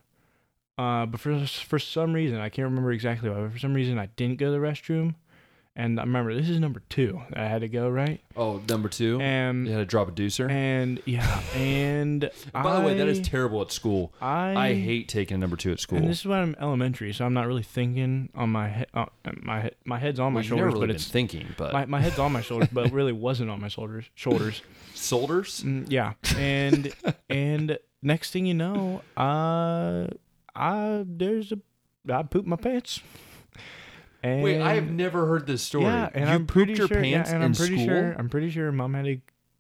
Uh, 0.79 1.05
but 1.05 1.21
for 1.21 1.47
for 1.47 1.79
some 1.79 2.15
reason, 2.15 2.39
I 2.39 2.49
can't 2.49 2.65
remember 2.65 2.93
exactly 2.93 3.29
why. 3.29 3.41
But 3.43 3.53
for 3.53 3.59
some 3.59 3.75
reason, 3.75 3.99
I 3.99 4.07
didn't 4.07 4.39
go 4.39 4.47
to 4.47 4.53
the 4.53 4.59
restroom, 4.59 5.17
and 5.77 6.01
I 6.01 6.03
remember 6.03 6.35
this 6.35 6.49
is 6.49 6.59
number 6.59 6.83
two 6.89 7.21
I 7.35 7.45
had 7.45 7.61
to 7.61 7.69
go 7.69 7.89
right. 7.89 8.21
Oh, 8.37 8.61
number 8.69 8.89
two. 8.89 9.21
And 9.21 9.67
you 9.67 9.73
had 9.73 9.79
to 9.79 9.85
drop 9.85 10.09
a 10.09 10.13
deucer. 10.13 10.51
and 10.51 11.01
yeah, 11.07 11.41
and 11.55 12.31
By 12.53 12.81
the 12.81 12.87
way, 12.87 12.99
that 12.99 13.09
is 13.09 13.21
terrible 13.21 13.63
at 13.63 13.71
school. 13.73 14.13
I 14.21 14.55
I 14.57 14.75
hate 14.75 15.09
taking 15.09 15.37
a 15.37 15.39
number 15.39 15.57
two 15.57 15.73
at 15.73 15.81
school. 15.81 15.99
And 15.99 16.09
this 16.09 16.21
is 16.21 16.27
when 16.27 16.39
I'm 16.39 16.57
elementary, 16.61 17.13
so 17.13 17.25
I'm 17.25 17.35
not 17.35 17.47
really 17.47 17.63
thinking 17.63 18.31
on 18.35 18.51
my 18.51 18.69
head. 18.69 18.89
Uh, 18.93 19.07
my 19.43 19.71
my 19.85 19.99
head's 19.99 20.19
on 20.21 20.33
my 20.33 20.41
well, 20.41 20.43
never 20.43 20.49
shoulders, 20.49 20.73
really 20.75 20.81
but 20.81 20.87
been 20.89 20.97
it's 20.97 21.09
thinking, 21.09 21.47
but 21.57 21.73
my, 21.73 21.87
my 21.87 22.01
head's 22.01 22.19
on 22.19 22.33
my 22.33 22.41
shoulders, 22.43 22.69
but 22.73 22.87
it 22.87 22.93
really 23.01 23.13
wasn't 23.13 23.51
on 23.51 23.61
my 23.61 23.69
shoulders. 23.69 24.07
Shoulders. 24.15 24.63
soldiers. 24.95 25.63
Mm, 25.63 25.87
yeah, 25.89 26.15
and 26.37 26.93
and 27.29 27.79
next 28.03 28.33
thing 28.33 28.47
you 28.47 28.55
know, 28.55 29.03
uh, 29.17 30.09
I 30.55 31.05
there's 31.07 31.53
a 31.53 31.59
I 32.13 32.23
pooped 32.23 32.49
my 32.49 32.57
pants. 32.57 33.01
And 34.23 34.43
Wait, 34.43 34.61
I 34.61 34.75
have 34.75 34.91
never 34.91 35.27
heard 35.27 35.47
this 35.47 35.63
story. 35.63 35.85
Yeah, 35.85 36.11
and 36.13 36.27
you 36.29 36.31
I'm 36.35 36.41
pooped 36.41 36.53
pretty 36.53 36.75
your 36.75 36.89
sure. 36.89 37.01
pants 37.01 37.31
yeah, 37.31 37.35
and 37.37 37.45
in 37.45 37.51
I'm 37.51 37.55
pretty 37.55 37.77
school. 37.77 37.87
sure. 37.87 38.15
I'm 38.19 38.29
pretty 38.29 38.51
sure 38.51 38.71
mom 38.73 38.95
had 38.95 39.05
to 39.07 39.19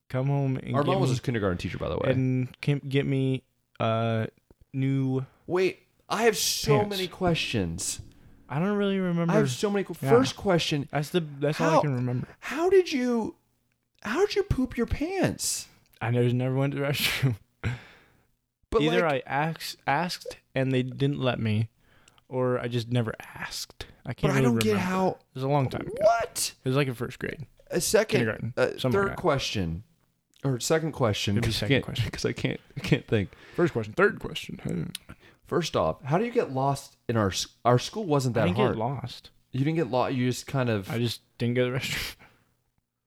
come 0.08 0.26
home 0.26 0.56
and 0.62 0.74
Our 0.76 0.82
get 0.82 0.90
mom 0.92 1.00
was 1.00 1.10
me, 1.10 1.16
a 1.16 1.20
kindergarten 1.20 1.56
teacher, 1.58 1.78
by 1.78 1.88
the 1.88 1.96
way. 1.96 2.10
and 2.10 2.60
came, 2.60 2.80
get 2.88 3.06
me 3.06 3.42
uh 3.78 4.26
new. 4.74 5.24
Wait, 5.46 5.80
I 6.08 6.24
have 6.24 6.36
so 6.36 6.78
Pants. 6.80 6.90
many 6.90 7.08
questions. 7.08 8.00
I 8.48 8.58
don't 8.58 8.76
really 8.76 8.98
remember. 8.98 9.32
I 9.32 9.36
have 9.36 9.50
so 9.50 9.70
many. 9.70 9.86
Yeah. 10.02 10.10
First 10.10 10.36
question: 10.36 10.88
that's 10.92 11.10
the 11.10 11.20
that's 11.38 11.60
all 11.60 11.70
How- 11.70 11.78
I 11.78 11.82
can 11.82 11.94
remember. 11.94 12.26
How 12.40 12.68
did 12.68 12.92
you? 12.92 13.36
How 14.02 14.26
did 14.26 14.34
you 14.36 14.42
poop 14.42 14.76
your 14.76 14.86
pants? 14.86 15.68
I 16.02 16.10
just 16.10 16.34
never 16.34 16.54
went 16.54 16.72
to 16.74 16.80
the 16.80 16.84
restroom. 16.86 17.36
But 18.70 18.82
Either 18.82 19.02
like, 19.02 19.22
I 19.26 19.30
asked 19.30 19.76
asked 19.86 20.36
and 20.54 20.72
they 20.72 20.82
didn't 20.82 21.18
let 21.20 21.38
me, 21.40 21.68
or 22.28 22.58
I 22.58 22.68
just 22.68 22.88
never 22.90 23.14
asked. 23.34 23.86
I 24.10 24.12
but 24.12 24.16
can't. 24.18 24.32
I 24.32 24.36
really 24.36 24.46
don't 24.50 24.58
get 24.62 24.68
remember. 24.72 24.90
how. 24.90 25.08
It 25.08 25.16
was 25.34 25.42
a 25.44 25.48
long 25.48 25.68
time 25.70 25.82
ago. 25.82 25.92
What? 26.00 26.52
It 26.64 26.68
was 26.68 26.76
like 26.76 26.88
in 26.88 26.94
first 26.94 27.18
grade, 27.18 27.46
A 27.70 27.80
second. 27.80 28.18
kindergarten. 28.20 28.54
Uh, 28.56 28.66
third 28.90 29.16
question, 29.16 29.84
or 30.44 30.58
second 30.60 30.92
question. 30.92 31.36
Be 31.36 31.40
'cause 31.42 31.50
I 31.50 31.52
second 31.60 31.68
can't- 31.76 31.84
question. 31.84 32.04
because 32.06 32.24
I 32.24 32.32
can't. 32.32 32.60
I 32.76 32.80
can't 32.80 33.06
think. 33.06 33.30
First 33.56 33.72
question, 33.72 33.92
third 33.94 34.18
question. 34.20 34.92
First 35.46 35.76
off, 35.76 36.02
how 36.04 36.18
do 36.18 36.24
you 36.24 36.30
get 36.30 36.52
lost 36.52 36.96
in 37.08 37.16
our 37.16 37.28
s- 37.30 37.46
our 37.64 37.78
school? 37.78 38.04
Wasn't 38.04 38.36
I 38.36 38.40
that 38.40 38.46
didn't 38.46 38.56
hard? 38.58 38.74
get 38.76 38.78
lost. 38.78 39.30
You 39.52 39.60
didn't 39.60 39.76
get 39.76 39.90
lost. 39.90 40.14
You 40.14 40.28
just 40.28 40.46
kind 40.46 40.68
of. 40.70 40.90
I 40.90 40.98
just 40.98 41.22
didn't 41.38 41.54
go 41.54 41.66
to 41.66 41.72
the 41.72 41.78
restroom. 41.78 42.14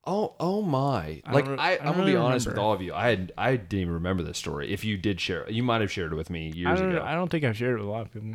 Oh, 0.05 0.35
oh 0.39 0.61
my! 0.61 1.21
I 1.25 1.31
Like 1.31 1.45
don't 1.45 1.53
re- 1.53 1.59
I, 1.59 1.69
I 1.69 1.77
I'm 1.77 1.77
don't 1.85 1.93
gonna 1.93 2.05
be 2.07 2.11
really 2.13 2.25
honest 2.25 2.45
with 2.45 2.55
remember. 2.55 2.67
all 2.67 2.73
of 2.73 2.81
you. 2.81 2.93
I 2.93 3.07
had, 3.09 3.31
I 3.37 3.55
didn't 3.55 3.79
even 3.83 3.93
remember 3.93 4.21
this 4.23 4.37
story. 4.37 4.73
If 4.73 4.83
you 4.83 4.97
did 4.97 5.21
share, 5.21 5.49
you 5.49 5.63
might 5.63 5.79
have 5.79 5.89
shared 5.91 6.11
it 6.11 6.15
with 6.15 6.29
me 6.29 6.51
I 6.53 6.57
years 6.57 6.79
don't. 6.81 6.89
ago. 6.91 7.01
I 7.05 7.15
don't 7.15 7.29
think 7.29 7.45
I've 7.45 7.55
shared 7.55 7.75
it 7.75 7.79
with 7.79 7.87
a 7.87 7.91
lot 7.91 8.01
of 8.07 8.11
people. 8.13 8.33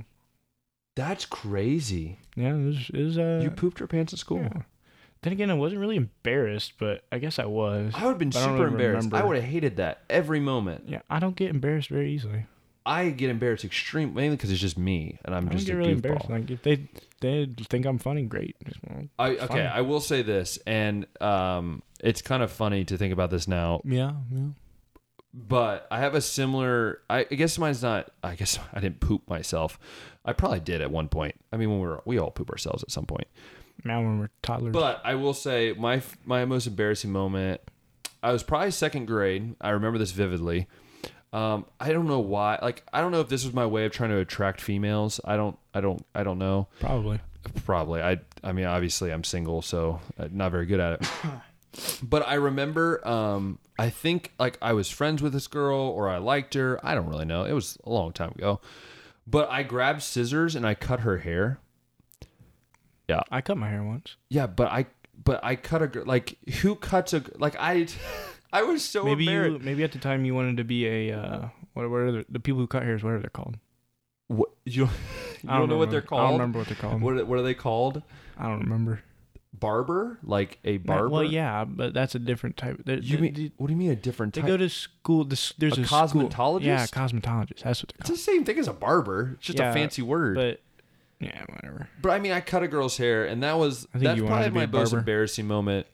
That's 0.99 1.27
crazy. 1.27 2.19
Yeah, 2.35 2.57
it 2.57 2.65
was. 2.65 2.91
It 2.93 3.03
was 3.05 3.19
uh, 3.19 3.41
you 3.41 3.51
pooped 3.51 3.79
your 3.79 3.87
pants 3.87 4.13
at 4.13 4.19
school. 4.19 4.41
yeah. 4.41 4.63
Then 5.23 5.33
again, 5.33 5.49
I 5.49 5.55
wasn't 5.55 5.81
really 5.81 5.95
embarrassed, 5.95 6.73
but 6.77 7.05
I 7.13 7.19
guess 7.21 7.39
I 7.39 7.45
was. 7.47 7.93
I 7.95 8.03
would 8.03 8.11
have 8.11 8.19
been 8.19 8.31
But 8.31 8.39
I 8.39 8.47
don't 8.47 8.57
super 8.57 8.65
really 8.65 8.85
embarrassed. 8.87 9.15
I 9.15 9.23
would 9.23 9.37
have 9.37 9.45
hated 9.45 9.77
that 9.77 10.03
every 10.11 10.41
moment. 10.41 10.89
Yeah, 10.89 11.03
I 11.09 11.21
don't 11.21 11.37
get 11.37 11.51
embarrassed 11.51 11.89
very 11.89 12.11
easily. 12.11 12.47
I 12.85 13.11
get 13.11 13.31
embarrassed 13.31 13.65
extreme 13.65 14.13
mainly 14.13 14.37
because 14.37 14.51
it's 14.51 14.61
just 14.61 14.77
me 14.79 15.19
and 15.25 15.35
I'm 15.37 15.49
I 15.49 15.53
just 15.53 15.67
get 15.67 15.75
a 15.75 15.77
really 15.77 15.93
goofball. 15.93 15.97
embarrassed. 15.97 16.31
Like 16.31 16.51
if 16.51 16.63
they 16.63 16.89
they 17.21 17.49
think 17.69 17.87
I'm 17.87 17.99
funny, 17.99 18.23
great. 18.23 18.57
I, 19.21 19.31
okay, 19.31 19.47
funny. 19.47 19.61
I 19.61 19.83
will 19.83 20.01
say 20.01 20.23
this, 20.23 20.59
and 20.67 21.07
um, 21.21 21.83
it's 22.01 22.23
kind 22.23 22.43
of 22.43 22.51
funny 22.51 22.85
to 22.87 22.99
think 22.99 23.13
about 23.13 23.31
this 23.31 23.47
now. 23.47 23.83
yeah, 23.85 24.15
yeah. 24.33 24.49
But 25.35 25.87
I 25.91 25.99
have 26.01 26.15
a 26.15 26.21
similar. 26.21 27.01
I, 27.09 27.21
I 27.31 27.35
guess 27.35 27.59
mine's 27.59 27.83
not. 27.83 28.11
I 28.23 28.35
guess 28.35 28.59
I 28.73 28.81
didn't 28.81 29.01
poop 29.01 29.29
myself. 29.29 29.79
I 30.25 30.33
probably 30.33 30.61
did 30.61 30.81
at 30.81 30.91
one 30.91 31.09
point. 31.09 31.35
I 31.53 31.57
mean, 31.57 31.71
when 31.71 31.81
we 31.81 31.87
were 31.87 32.03
we 32.05 32.19
all 32.19 32.31
poop 32.31 32.51
ourselves 32.51 32.83
at 32.83 32.91
some 32.91 33.07
point. 33.07 33.29
Now 33.85 34.01
when 34.01 34.19
we're 34.19 34.31
toddlers, 34.43 34.73
But 34.73 35.01
I 35.05 35.15
will 35.15 35.35
say 35.35 35.75
my 35.79 36.03
my 36.25 36.45
most 36.45 36.67
embarrassing 36.67 37.13
moment. 37.13 37.61
I 38.23 38.33
was 38.33 38.43
probably 38.43 38.73
second 38.73 39.07
grade. 39.07 39.55
I 39.61 39.71
remember 39.71 39.99
this 39.99 40.11
vividly. 40.11 40.67
Um, 41.33 41.67
I 41.79 41.93
don't 41.93 42.09
know 42.09 42.19
why. 42.21 42.59
Like 42.61 42.83
I 42.93 43.01
don't 43.01 43.13
know 43.13 43.21
if 43.21 43.29
this 43.29 43.45
was 43.45 43.55
my 43.55 43.67
way 43.67 43.85
of 43.85 43.93
trying 43.93 44.11
to 44.11 44.19
attract 44.19 44.61
females. 44.61 45.21
I 45.25 45.37
don't. 45.37 45.57
I 45.75 45.81
don't. 45.81 46.05
I 46.15 46.25
don't 46.25 46.39
know. 46.39 46.69
probably. 46.81 47.21
Probably. 47.65 48.03
I. 48.03 48.19
I 48.43 48.53
mean, 48.53 48.65
obviously, 48.65 49.13
I'm 49.13 49.25
single, 49.25 49.63
so 49.63 50.01
uh, 50.19 50.29
not 50.33 50.51
very 50.53 50.67
good 50.67 50.81
at 50.81 51.01
it. 51.01 51.09
but 52.03 52.27
I 52.27 52.35
remember. 52.35 53.07
Um, 53.07 53.59
I 53.79 53.91
think 53.91 54.33
like 54.39 54.59
I 54.61 54.73
was 54.73 54.91
friends 54.91 55.23
with 55.23 55.33
this 55.33 55.47
girl, 55.47 55.79
or 55.79 56.09
I 56.09 56.19
liked 56.19 56.55
her. 56.55 56.81
I 56.85 56.95
don't 56.95 57.09
really 57.09 57.25
know. 57.25 57.45
It 57.45 57.53
was 57.53 57.79
a 57.85 57.91
long 57.91 58.13
time 58.13 58.33
ago. 58.35 58.61
But 59.27 59.51
I 59.51 59.63
grabbed 59.63 60.03
scissors 60.03 60.55
and 60.57 60.67
I 60.67 60.75
cut 60.75 61.01
her 61.01 61.19
hair. 61.19 61.59
Yeah. 63.09 63.21
I 63.31 63.41
cut 63.41 63.57
my 63.59 63.69
hair 63.69 63.83
once. 63.83 64.17
Yeah, 64.29 64.47
but 64.47 64.69
I 64.69 64.87
but 65.23 65.41
I 65.43 65.57
cut 65.57 65.83
a 65.83 65.87
gr- 65.89 66.03
like 66.03 66.39
who 66.63 66.75
cuts 66.75 67.13
a 67.13 67.23
like 67.37 67.55
I 67.59 67.87
I 68.53 68.63
was 68.63 68.85
so 68.85 69.05
maybe 69.05 69.25
you 69.25 69.59
maybe 69.63 69.85
at 69.85 69.93
the 69.93 69.99
time 69.99 70.25
you 70.25 70.35
wanted 70.35 70.57
to 70.59 70.65
be 70.65 70.87
a 70.87 71.13
uh, 71.13 71.49
what 71.75 71.89
what 71.91 71.97
are 71.99 72.13
the, 72.13 72.27
the 72.29 72.41
people 72.41 72.61
who 72.61 72.67
cut 72.67 72.83
hairs? 72.83 73.03
What 73.05 73.13
are 73.13 73.21
they 73.21 73.29
called? 73.29 73.57
What, 74.29 74.51
you 74.65 74.85
don't, 74.87 74.95
you 75.43 75.51
I 75.51 75.59
don't 75.59 75.69
know 75.69 75.77
what 75.79 75.91
they're 75.91 76.03
called. 76.03 76.23
I 76.23 76.25
don't 76.25 76.33
remember 76.35 76.59
what 76.59 76.69
they're 76.69 76.77
called. 76.77 77.01
What 77.03 77.15
are- 77.19 77.25
what 77.25 77.39
are 77.39 77.43
they 77.43 77.55
called? 77.55 78.03
I 78.39 78.45
don't 78.45 78.61
remember. 78.61 79.01
Barber, 79.53 80.19
like 80.23 80.59
a 80.65 80.77
barber. 80.77 81.09
Well, 81.09 81.25
yeah, 81.25 81.65
but 81.65 81.95
that's 81.95 82.15
a 82.15 82.19
different 82.19 82.57
type. 82.57 82.83
They, 82.85 82.97
You 82.97 83.17
they, 83.17 83.23
mean 83.23 83.35
they, 83.35 83.53
what 83.57 83.67
do 83.69 83.73
you 83.73 83.79
mean 83.79 83.91
a 83.91 83.97
different 83.97 84.35
they 84.35 84.43
type? 84.43 84.49
go 84.49 84.57
to 84.57 84.69
school. 84.69 85.25
This 85.25 85.53
there's 85.59 85.77
A 85.79 85.81
a, 85.83 85.87
school- 85.87 86.29
cosmetologist? 86.29 86.63
Yeah, 86.65 86.87
cosmetologist. 86.87 87.63
That's 87.63 87.83
what 87.83 87.93
it's 87.99 88.11
the 88.11 88.17
same 88.17 88.45
thing 88.45 88.59
as 88.59 88.69
a 88.69 88.73
barber. 88.73 89.33
It's 89.39 89.47
just 89.47 89.59
a 89.59 89.73
fancy 89.73 90.03
word. 90.03 90.37
But 90.37 90.61
yeah, 91.19 91.45
whatever. 91.49 91.89
But 92.01 92.11
I 92.11 92.19
mean, 92.21 92.33
I 92.33 92.41
cut 92.41 92.63
a 92.63 92.69
girl's 92.69 92.97
hair, 92.99 93.25
and 93.27 93.43
that 93.43 93.59
was 93.59 93.89
that's 93.95 94.21
probably 94.21 94.51
my 94.51 94.67
most 94.67 94.93
embarrassing 94.93 95.47
moment. 95.47 95.87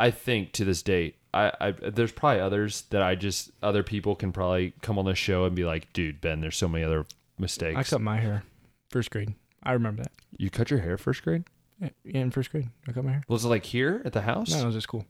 I 0.00 0.10
think 0.10 0.52
to 0.52 0.64
this 0.64 0.82
date, 0.82 1.16
I, 1.32 1.52
I 1.60 1.70
there's 1.72 2.12
probably 2.12 2.40
others 2.40 2.82
that 2.90 3.02
I 3.02 3.14
just 3.14 3.50
other 3.62 3.82
people 3.82 4.14
can 4.14 4.32
probably 4.32 4.72
come 4.80 4.98
on 4.98 5.04
the 5.04 5.14
show 5.14 5.44
and 5.44 5.54
be 5.54 5.64
like, 5.64 5.92
dude, 5.92 6.20
Ben, 6.20 6.40
there's 6.40 6.56
so 6.56 6.68
many 6.68 6.82
other 6.84 7.04
mistakes. 7.38 7.78
I 7.78 7.82
cut 7.82 8.00
my 8.00 8.18
hair 8.20 8.44
first 8.90 9.10
grade. 9.10 9.34
I 9.62 9.72
remember 9.72 10.02
that. 10.02 10.12
you 10.38 10.50
cut 10.50 10.70
your 10.70 10.80
hair 10.80 10.96
first 10.98 11.22
grade? 11.22 11.44
Yeah, 11.84 11.90
yeah, 12.04 12.20
in 12.22 12.30
first 12.30 12.50
grade, 12.50 12.68
I 12.88 12.92
cut 12.92 13.04
my 13.04 13.12
hair. 13.12 13.22
Was 13.28 13.44
it 13.44 13.48
like 13.48 13.64
here 13.64 14.02
at 14.04 14.12
the 14.12 14.22
house? 14.22 14.50
No, 14.50 14.62
it 14.62 14.66
was 14.66 14.76
at 14.76 14.82
school. 14.82 15.04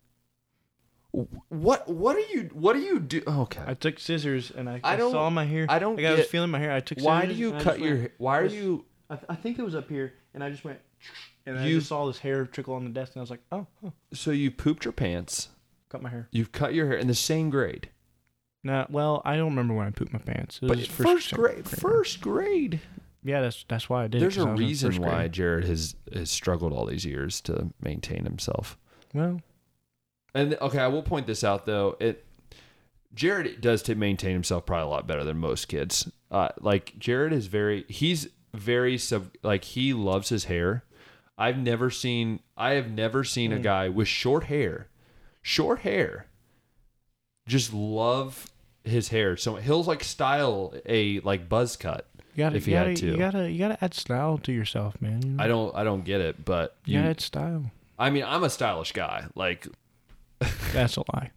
What 1.49 1.89
what 1.89 2.17
are 2.17 2.21
you 2.35 2.51
what 2.55 2.73
do 2.73 2.81
you 2.81 2.99
do? 2.99 3.23
oh, 3.27 3.43
Okay. 3.43 3.63
I 3.65 3.75
took 3.75 4.01
scissors 4.01 4.51
and 4.51 4.69
I, 4.69 4.81
I 4.83 4.95
I 4.95 4.97
don't- 4.97 5.13
saw 5.13 5.31
my 5.31 5.45
hair. 5.45 5.67
I 5.69 5.79
don't 5.79 5.97
Like 5.97 6.07
I 6.07 6.11
was 6.11 6.21
get- 6.21 6.29
feeling 6.29 6.51
my 6.51 6.59
hair. 6.59 6.73
I 6.73 6.81
took. 6.81 6.99
Scissors. 6.99 7.07
Why 7.07 7.21
do 7.23 7.27
scissors 7.29 7.39
you 7.41 7.49
and 7.51 7.57
I 7.57 7.63
cut 7.63 7.75
just 7.75 7.85
your 7.89 7.97
went- 7.99 8.13
why 8.19 8.39
are 8.39 8.49
this- 8.49 8.53
you 8.55 8.85
I, 9.11 9.15
th- 9.17 9.27
I 9.29 9.35
think 9.37 9.59
it 9.59 9.63
was 9.63 9.75
up 9.75 9.89
here, 9.89 10.15
and 10.33 10.43
I 10.43 10.49
just 10.51 10.65
went, 10.65 10.81
and 11.47 11.59
I 11.59 11.67
You- 11.67 11.77
just 11.77 11.89
saw 11.89 12.07
this 12.07 12.19
hair 12.19 12.47
trickle 12.47 12.75
on 12.75 12.85
the 12.85 12.91
desk, 12.91 13.13
and 13.15 13.21
I 13.21 13.23
was 13.23 13.31
like, 13.31 13.43
oh, 13.53 13.67
oh 13.85 13.93
so 14.13 14.31
you 14.33 14.51
pooped 14.51 14.85
your 14.85 14.93
pants, 14.93 15.51
cut 15.89 16.03
my 16.03 16.09
hair. 16.09 16.27
you've 16.33 16.51
cut 16.53 16.75
your 16.75 16.87
hair 16.89 16.97
in 16.97 17.07
the 17.07 17.15
same 17.15 17.49
grade. 17.51 17.91
Nah, 18.65 18.87
well, 18.89 19.21
I 19.27 19.37
don't 19.37 19.51
remember 19.51 19.75
when 19.75 19.87
I 19.87 19.91
pooped 19.91 20.13
my 20.13 20.19
pants. 20.19 20.59
It 20.63 20.67
But 20.69 20.79
was 20.79 20.87
first, 20.89 21.29
second 21.29 21.43
grade, 21.45 21.69
first 21.69 22.21
grade. 22.23 22.81
Yeah, 23.25 23.41
that's 23.41 23.65
that's 23.69 23.89
why 23.89 24.05
I 24.05 24.07
did. 24.09 24.19
it, 24.19 24.21
There's 24.21 24.37
'cause 24.37 24.45
a 24.45 24.53
reason 24.53 25.01
why. 25.01 25.29
Jared 25.29 25.65
has 25.65 25.97
has 26.13 26.31
struggled 26.31 26.73
all 26.75 26.85
these 26.87 27.05
years 27.07 27.41
to 27.43 27.71
maintain 27.83 28.25
himself. 28.25 28.77
Well, 29.15 29.41
And 30.35 30.55
okay, 30.61 30.79
I 30.79 30.89
will 30.89 31.03
point 31.03 31.27
this 31.27 31.43
out 31.43 31.65
though. 31.67 31.97
It 32.01 32.25
Jared 33.15 33.61
does 33.61 33.83
to 33.85 33.95
maintain 33.95 34.33
himself 34.33 34.67
probably 34.67 34.85
a 34.87 34.89
lot 34.89 35.07
better 35.07 35.25
than 35.25 35.39
most 35.39 35.67
kids. 35.69 36.11
Uh, 36.31 36.49
like 36.61 36.99
Jared 36.99 37.33
is 37.33 37.47
very 37.47 37.85
he's 37.89 38.29
very 38.53 38.99
sub 38.99 39.31
like 39.43 39.65
he 39.65 39.93
loves 39.95 40.29
his 40.29 40.45
hair. 40.45 40.85
I've 41.39 41.59
never 41.59 41.91
seen 41.91 42.41
I 42.57 42.73
have 42.73 42.91
never 42.91 43.25
seen 43.25 43.53
a 43.53 43.59
Mm. 43.59 43.63
guy 43.63 43.89
with 43.89 44.07
short 44.09 44.45
hair, 44.45 44.89
short 45.43 45.81
hair, 45.81 46.27
just 47.47 47.73
love 47.73 48.47
his 48.85 49.09
hair. 49.09 49.37
So 49.37 49.57
he'll 49.57 49.83
like 49.85 50.05
style 50.05 50.75
a 50.85 51.21
like 51.21 51.49
buzz 51.49 51.77
cut. 51.77 52.09
You 52.35 52.45
gotta, 52.45 52.57
If 52.57 52.67
you 52.67 52.77
had 52.77 52.87
gotta, 52.87 52.97
to. 52.97 53.07
you 53.07 53.17
gotta, 53.17 53.51
you 53.51 53.59
gotta 53.59 53.85
add 53.85 53.95
style 53.95 54.39
to 54.39 54.53
yourself, 54.53 55.01
man. 55.01 55.23
You 55.23 55.31
know? 55.33 55.43
I 55.43 55.49
don't 55.49 55.75
I 55.75 55.85
don't 55.85 56.05
get 56.05 56.21
it, 56.21 56.45
but 56.45 56.77
You 56.85 57.01
you, 57.01 57.05
add 57.07 57.21
style. 57.21 57.71
I 57.99 58.11
mean 58.11 58.25
I'm 58.25 58.45
a 58.45 58.51
stylish 58.51 58.93
guy. 58.93 59.27
Like 59.35 59.67
That's 60.73 60.97
a 60.97 61.05
lie. 61.15 61.31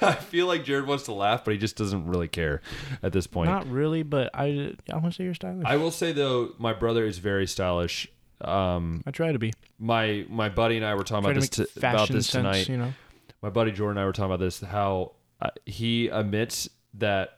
I 0.00 0.14
feel 0.14 0.46
like 0.46 0.64
Jared 0.64 0.86
wants 0.86 1.04
to 1.04 1.12
laugh, 1.12 1.44
but 1.44 1.52
he 1.52 1.58
just 1.58 1.76
doesn't 1.76 2.06
really 2.06 2.28
care 2.28 2.62
at 3.02 3.12
this 3.12 3.26
point. 3.26 3.50
Not 3.50 3.68
really, 3.70 4.02
but 4.02 4.30
I, 4.32 4.74
I 4.90 4.96
want 4.96 5.12
to 5.12 5.12
say 5.12 5.24
you're 5.24 5.34
stylish. 5.34 5.66
I, 5.66 5.76
will 5.76 5.90
say 5.90 6.12
though, 6.12 6.54
my 6.58 6.72
brother 6.72 7.04
is 7.04 7.18
very 7.18 7.46
stylish. 7.46 8.08
Um, 8.40 9.02
I 9.06 9.10
try 9.10 9.32
to 9.32 9.38
be. 9.38 9.52
my 9.78 10.24
my 10.28 10.48
buddy 10.48 10.76
and 10.76 10.86
I 10.86 10.94
were 10.94 11.02
talking 11.02 11.30
about 11.30 11.40
this 11.40 11.76
about 11.76 12.08
this 12.08 12.28
sense, 12.28 12.44
tonight. 12.44 12.68
you 12.68 12.76
know. 12.78 12.94
My 13.42 13.50
buddy 13.50 13.72
Jordan 13.72 13.98
and 13.98 14.02
I 14.02 14.06
were 14.06 14.12
talking 14.12 14.32
about 14.32 14.40
this. 14.40 14.60
How 14.60 15.12
uh, 15.42 15.50
he 15.66 16.08
admits 16.08 16.68
that 16.94 17.37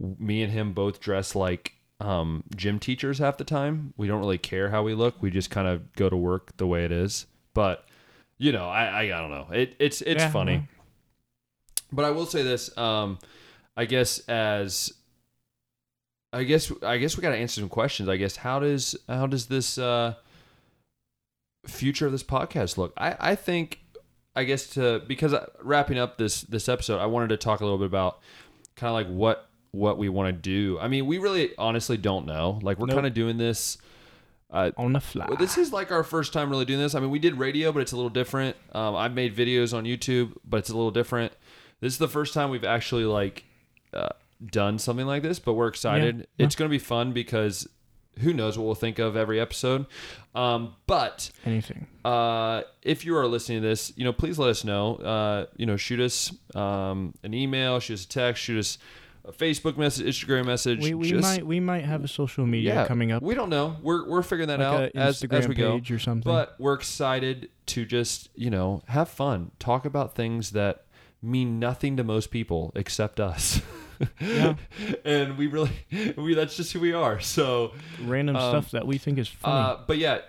me 0.00 0.42
and 0.42 0.52
him 0.52 0.72
both 0.72 0.98
dress 1.00 1.34
like 1.34 1.74
um, 2.00 2.42
gym 2.56 2.78
teachers 2.78 3.18
half 3.18 3.36
the 3.36 3.44
time. 3.44 3.92
We 3.96 4.06
don't 4.08 4.20
really 4.20 4.38
care 4.38 4.70
how 4.70 4.82
we 4.82 4.94
look. 4.94 5.20
We 5.22 5.30
just 5.30 5.50
kind 5.50 5.68
of 5.68 5.92
go 5.92 6.08
to 6.08 6.16
work 6.16 6.56
the 6.56 6.66
way 6.66 6.84
it 6.84 6.92
is. 6.92 7.26
But 7.54 7.86
you 8.38 8.52
know, 8.52 8.68
I 8.68 8.84
I, 8.86 9.00
I 9.02 9.20
don't 9.20 9.30
know. 9.30 9.48
It 9.52 9.76
it's 9.78 10.00
it's 10.02 10.22
Yeah, 10.22 10.30
funny. 10.30 10.68
But 11.92 12.04
I 12.04 12.10
will 12.10 12.26
say 12.26 12.42
this. 12.42 12.76
Um, 12.78 13.18
I 13.76 13.84
guess 13.84 14.20
as 14.28 14.92
I 16.32 16.44
guess 16.44 16.72
I 16.82 16.96
guess 16.98 17.16
we 17.16 17.22
got 17.22 17.30
to 17.30 17.36
answer 17.36 17.60
some 17.60 17.68
questions. 17.68 18.08
I 18.08 18.16
guess 18.16 18.36
how 18.36 18.60
does 18.60 18.96
how 19.08 19.26
does 19.26 19.46
this 19.46 19.76
uh, 19.76 20.14
future 21.66 22.06
of 22.06 22.12
this 22.12 22.22
podcast 22.22 22.78
look? 22.78 22.92
I 22.96 23.16
I 23.20 23.34
think 23.34 23.80
I 24.34 24.44
guess 24.44 24.68
to 24.70 25.02
because 25.06 25.34
wrapping 25.62 25.98
up 25.98 26.16
this 26.18 26.42
this 26.42 26.68
episode, 26.68 26.98
I 26.98 27.06
wanted 27.06 27.28
to 27.30 27.36
talk 27.36 27.60
a 27.60 27.64
little 27.64 27.78
bit 27.78 27.86
about 27.88 28.20
kind 28.76 28.88
of 28.88 28.94
like 28.94 29.08
what 29.14 29.49
what 29.72 29.98
we 29.98 30.08
want 30.08 30.28
to 30.28 30.32
do. 30.32 30.78
I 30.80 30.88
mean, 30.88 31.06
we 31.06 31.18
really 31.18 31.52
honestly 31.58 31.96
don't 31.96 32.26
know. 32.26 32.58
Like 32.62 32.78
we're 32.78 32.86
Nope. 32.86 32.96
kind 32.96 33.06
of 33.06 33.14
doing 33.14 33.36
this. 33.38 33.78
Uh, 34.52 34.72
On 34.76 34.92
the 34.92 35.00
fly. 35.00 35.26
well, 35.28 35.36
this 35.36 35.56
is 35.56 35.72
like 35.72 35.92
our 35.92 36.02
first 36.02 36.32
time 36.32 36.50
really 36.50 36.64
doing 36.64 36.80
this. 36.80 36.96
I 36.96 37.00
mean, 37.00 37.10
we 37.10 37.20
did 37.20 37.38
radio, 37.38 37.70
but 37.70 37.80
it's 37.82 37.92
a 37.92 37.96
little 37.96 38.10
different. 38.10 38.56
Um, 38.72 38.96
I've 38.96 39.14
made 39.14 39.36
videos 39.36 39.72
on 39.72 39.84
YouTube, 39.84 40.32
but 40.44 40.56
it's 40.56 40.70
a 40.70 40.74
little 40.74 40.90
different. 40.90 41.32
This 41.80 41.92
is 41.92 41.98
the 42.00 42.08
first 42.08 42.34
time 42.34 42.50
we've 42.50 42.64
actually 42.64 43.04
like 43.04 43.44
uh, 43.94 44.08
done 44.44 44.80
something 44.80 45.06
like 45.06 45.22
this, 45.22 45.38
but 45.38 45.52
we're 45.54 45.68
excited. 45.68 46.26
Yeah. 46.36 46.46
It's 46.46 46.56
going 46.56 46.68
to 46.68 46.72
be 46.72 46.80
fun 46.80 47.12
because 47.12 47.68
who 48.18 48.32
knows 48.34 48.58
what 48.58 48.64
we'll 48.64 48.74
think 48.74 48.98
of 48.98 49.16
every 49.16 49.38
episode. 49.38 49.86
Um, 50.34 50.74
but 50.88 51.30
Anything. 51.46 51.86
uh, 52.04 52.62
if 52.82 53.04
you 53.04 53.16
are 53.16 53.28
listening 53.28 53.62
to 53.62 53.68
this, 53.68 53.92
you 53.96 54.02
know, 54.04 54.12
please 54.12 54.36
let 54.36 54.50
us 54.50 54.64
know. 54.64 54.96
Uh, 54.96 55.46
you 55.56 55.64
know, 55.64 55.76
shoot 55.76 56.00
us 56.00 56.32
um, 56.56 57.14
an 57.22 57.34
email, 57.34 57.78
shoot 57.78 57.94
us 57.94 58.04
a 58.04 58.08
text, 58.08 58.42
shoot 58.42 58.58
us 58.58 58.78
a 59.24 59.32
Facebook 59.32 59.76
message, 59.76 60.06
Instagram 60.06 60.46
message. 60.46 60.82
We, 60.82 60.94
we 60.94 61.08
just- 61.08 61.22
might 61.22 61.46
we 61.46 61.60
might 61.60 61.84
have 61.84 62.04
a 62.04 62.08
social 62.08 62.46
media 62.46 62.84
coming 62.86 63.12
up. 63.12 63.22
We 63.22 63.34
don't 63.34 63.50
know. 63.50 63.76
We're 63.82 64.08
we're 64.08 64.22
figuring 64.22 64.48
that 64.48 64.60
like 64.60 64.96
out 64.96 65.02
as 65.02 65.24
as 65.24 65.48
we 65.48 65.54
go. 65.54 65.80
or 65.90 65.98
something. 65.98 66.30
But 66.30 66.56
we're 66.58 66.74
excited 66.74 67.50
to 67.66 67.84
just 67.84 68.30
you 68.34 68.50
know 68.50 68.82
have 68.88 69.08
fun, 69.08 69.52
talk 69.58 69.84
about 69.84 70.14
things 70.14 70.50
that 70.52 70.84
mean 71.22 71.58
nothing 71.58 71.96
to 71.96 72.04
most 72.04 72.30
people 72.30 72.72
except 72.74 73.20
us. 73.20 73.60
Yeah. 74.18 74.54
and 75.04 75.36
we 75.36 75.46
really 75.46 75.70
we 76.16 76.34
that's 76.34 76.56
just 76.56 76.72
who 76.72 76.80
we 76.80 76.92
are. 76.92 77.20
So, 77.20 77.72
Random 78.02 78.36
um, 78.36 78.50
stuff 78.50 78.70
that 78.72 78.86
we 78.86 78.98
think 78.98 79.18
is 79.18 79.28
funny. 79.28 79.76
uh, 79.76 79.78
but 79.86 79.98
yeah, 79.98 80.20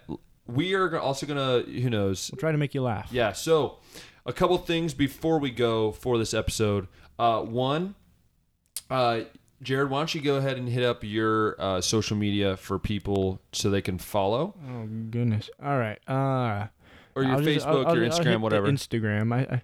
we 0.45 0.73
are 0.73 0.99
also 0.99 1.25
gonna 1.25 1.61
who 1.61 1.89
knows 1.89 2.29
we'll 2.31 2.39
try 2.39 2.51
to 2.51 2.57
make 2.57 2.73
you 2.73 2.81
laugh. 2.81 3.09
yeah. 3.11 3.31
So, 3.31 3.79
a 4.25 4.33
couple 4.33 4.57
things 4.57 4.93
before 4.93 5.39
we 5.39 5.51
go 5.51 5.91
for 5.91 6.17
this 6.17 6.33
episode. 6.33 6.87
Uh, 7.19 7.41
one, 7.41 7.93
uh, 8.91 9.21
Jared, 9.63 9.89
why 9.89 9.99
don't 9.99 10.13
you 10.15 10.21
go 10.21 10.35
ahead 10.37 10.57
and 10.57 10.67
hit 10.67 10.83
up 10.83 11.03
your 11.03 11.55
uh, 11.61 11.81
social 11.81 12.17
media 12.17 12.57
for 12.57 12.79
people 12.79 13.39
so 13.51 13.69
they 13.69 13.81
can 13.81 13.97
follow, 13.97 14.55
Oh 14.69 14.85
goodness. 15.09 15.49
All 15.63 15.77
right. 15.77 15.99
Uh 16.07 16.67
or 17.15 17.23
your 17.23 17.33
I'll 17.33 17.39
Facebook, 17.41 17.53
just- 17.53 17.67
I'll- 17.67 17.87
I'll- 17.87 17.95
your 17.97 18.05
Instagram, 18.07 18.41
whatever. 18.41 18.67
Instagram. 18.67 19.33
I, 19.33 19.39
I 19.55 19.61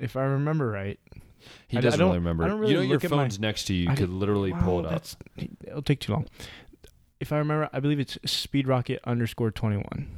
if 0.00 0.16
I 0.16 0.22
remember 0.22 0.68
right. 0.70 0.98
he 1.68 1.76
I- 1.76 1.80
I 1.80 1.82
doesn't 1.82 2.00
don't- 2.00 2.08
really 2.08 2.18
remember. 2.18 2.44
I 2.44 2.48
don't 2.48 2.56
you 2.58 2.62
really 2.62 2.74
know, 2.74 2.80
your 2.82 2.96
at 2.96 3.02
my- 3.04 3.08
phone's 3.08 3.38
next 3.38 3.64
to 3.66 3.74
you. 3.74 3.90
You 3.90 3.96
could 3.96 4.08
literally 4.10 4.52
pull 4.52 4.80
it 4.80 4.86
up. 4.86 5.04
It'll 5.66 5.82
take 5.82 6.00
too 6.00 6.12
long. 6.12 6.26
If 7.20 7.32
I 7.32 7.38
remember, 7.38 7.68
I 7.72 7.80
believe 7.80 8.00
it's 8.00 8.16
speedrocket 8.26 8.98
underscore 9.04 9.50
twenty 9.50 9.76
one. 9.76 10.08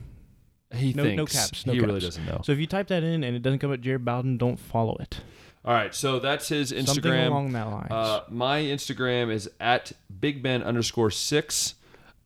He 0.74 0.92
no- 0.92 1.02
thinks 1.04 1.16
no 1.34 1.40
caps, 1.40 1.66
no 1.66 1.72
he 1.74 1.80
really 1.80 2.00
doesn't 2.00 2.24
know. 2.24 2.40
So 2.44 2.52
if 2.52 2.58
you 2.58 2.66
type 2.66 2.88
that 2.88 3.02
in 3.04 3.22
and 3.22 3.36
it 3.36 3.42
doesn't 3.42 3.58
come 3.60 3.70
up 3.72 3.80
Jared 3.80 4.04
Bowden, 4.04 4.38
don't 4.38 4.56
follow 4.58 4.96
it. 5.00 5.20
All 5.66 5.74
right, 5.74 5.92
so 5.92 6.20
that's 6.20 6.46
his 6.48 6.70
Instagram. 6.70 6.86
Something 6.86 7.12
along 7.26 7.52
that 7.52 7.64
line. 7.64 7.88
Uh, 7.90 8.20
my 8.28 8.60
Instagram 8.60 9.32
is 9.32 9.50
at 9.58 9.90
Big 10.20 10.40
Ben 10.40 10.62
underscore 10.62 11.10
six. 11.10 11.74